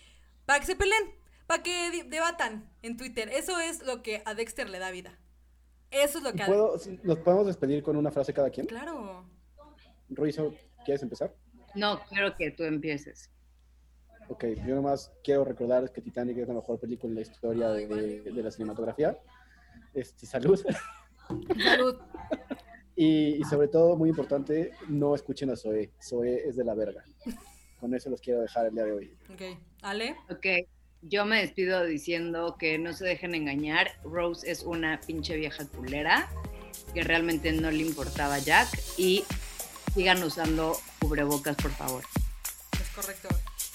para 0.44 0.59
que 0.59 0.66
se 0.66 0.74
peleen, 0.74 1.14
para 1.46 1.62
que 1.62 2.03
debatan 2.09 2.68
en 2.82 2.96
Twitter. 2.96 3.28
Eso 3.28 3.61
es 3.61 3.86
lo 3.86 4.03
que 4.03 4.20
a 4.24 4.34
Dexter 4.34 4.68
le 4.68 4.80
da 4.80 4.90
vida. 4.90 5.16
Eso 5.92 6.18
es 6.18 6.24
lo 6.24 6.32
que... 6.32 6.44
¿Puedo, 6.44 6.76
¿Nos 7.05 7.18
podemos 7.18 7.46
despedir 7.46 7.84
con 7.84 7.96
una 7.96 8.11
frase 8.11 8.32
cada 8.32 8.50
quien? 8.50 8.66
Claro. 8.66 9.24
Ruizo, 10.09 10.55
¿quieres 10.84 11.05
empezar? 11.05 11.32
No, 11.76 12.00
quiero 12.09 12.34
que 12.34 12.50
tú 12.50 12.64
empieces. 12.64 13.30
Ok, 14.28 14.44
yo 14.66 14.74
nomás 14.74 15.12
quiero 15.22 15.44
recordar 15.44 15.92
que 15.92 16.00
Titanic 16.00 16.38
es 16.38 16.48
la 16.48 16.55
mejor 16.55 16.80
película 16.80 17.11
en 17.11 17.14
la 17.14 17.20
historia 17.20 17.68
de, 17.68 18.22
de 18.22 18.42
la 18.42 18.50
cinematografía. 18.50 19.16
Este, 19.94 20.26
salud. 20.26 20.61
Salud. 21.62 21.96
Y, 22.94 23.42
sobre 23.48 23.68
todo, 23.68 23.96
muy 23.96 24.10
importante, 24.10 24.72
no 24.88 25.14
escuchen 25.14 25.50
a 25.50 25.56
Zoe. 25.56 25.90
Zoe 26.00 26.48
es 26.48 26.56
de 26.56 26.64
la 26.64 26.74
verga. 26.74 27.02
Con 27.80 27.94
eso 27.94 28.10
los 28.10 28.20
quiero 28.20 28.40
dejar 28.40 28.66
el 28.66 28.74
día 28.74 28.84
de 28.84 28.92
hoy. 28.92 29.16
Ok. 29.32 29.58
¿Ale? 29.82 30.16
Ok. 30.30 30.68
Yo 31.02 31.24
me 31.24 31.40
despido 31.40 31.84
diciendo 31.84 32.56
que 32.58 32.78
no 32.78 32.92
se 32.92 33.04
dejen 33.04 33.34
engañar. 33.34 33.90
Rose 34.04 34.48
es 34.48 34.62
una 34.62 35.00
pinche 35.00 35.36
vieja 35.36 35.66
culera 35.66 36.28
que 36.94 37.02
realmente 37.02 37.50
no 37.52 37.70
le 37.70 37.82
importaba 37.82 38.38
Jack. 38.38 38.68
Y 38.96 39.24
sigan 39.94 40.22
usando 40.22 40.76
cubrebocas, 41.00 41.56
por 41.56 41.72
favor. 41.72 42.04
Es 42.80 42.88
correcto. 42.90 43.28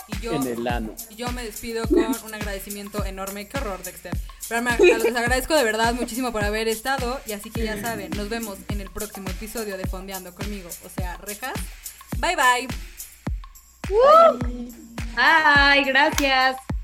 Y 0.07 0.23
yo, 0.23 0.33
en 0.35 0.47
el 0.47 0.67
ano. 0.67 0.95
Yo 1.17 1.29
me 1.33 1.43
despido 1.43 1.85
con 1.85 1.97
un 1.97 2.33
agradecimiento 2.33 3.03
enorme. 3.03 3.49
Qué 3.49 3.57
horror, 3.57 3.83
Dexter. 3.83 4.13
Pero 4.49 4.61
les 5.03 5.15
agradezco 5.15 5.55
de 5.55 5.63
verdad 5.63 5.93
muchísimo 5.93 6.31
por 6.31 6.43
haber 6.43 6.67
estado. 6.67 7.19
Y 7.25 7.33
así 7.33 7.49
que 7.49 7.63
ya 7.63 7.79
saben, 7.81 8.11
nos 8.11 8.29
vemos 8.29 8.57
en 8.69 8.81
el 8.81 8.89
próximo 8.89 9.29
episodio 9.29 9.77
de 9.77 9.85
Fondeando 9.85 10.33
conmigo. 10.33 10.69
O 10.85 10.89
sea, 10.89 11.17
rejas. 11.17 11.53
Bye 12.19 12.35
bye. 12.35 12.67
Bye, 15.15 15.83
gracias. 15.83 16.76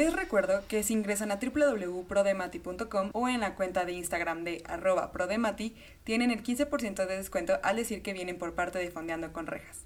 Les 0.00 0.14
recuerdo 0.14 0.62
que 0.66 0.82
si 0.82 0.94
ingresan 0.94 1.30
a 1.30 1.38
www.prodemati.com 1.38 3.10
o 3.12 3.28
en 3.28 3.38
la 3.38 3.54
cuenta 3.54 3.84
de 3.84 3.92
Instagram 3.92 4.44
de 4.44 4.62
arroba 4.64 5.12
prodemati, 5.12 5.76
tienen 6.04 6.30
el 6.30 6.42
15% 6.42 7.06
de 7.06 7.18
descuento 7.18 7.58
al 7.62 7.76
decir 7.76 8.00
que 8.00 8.14
vienen 8.14 8.38
por 8.38 8.54
parte 8.54 8.78
de 8.78 8.90
Fondeando 8.90 9.34
con 9.34 9.46
Rejas. 9.46 9.84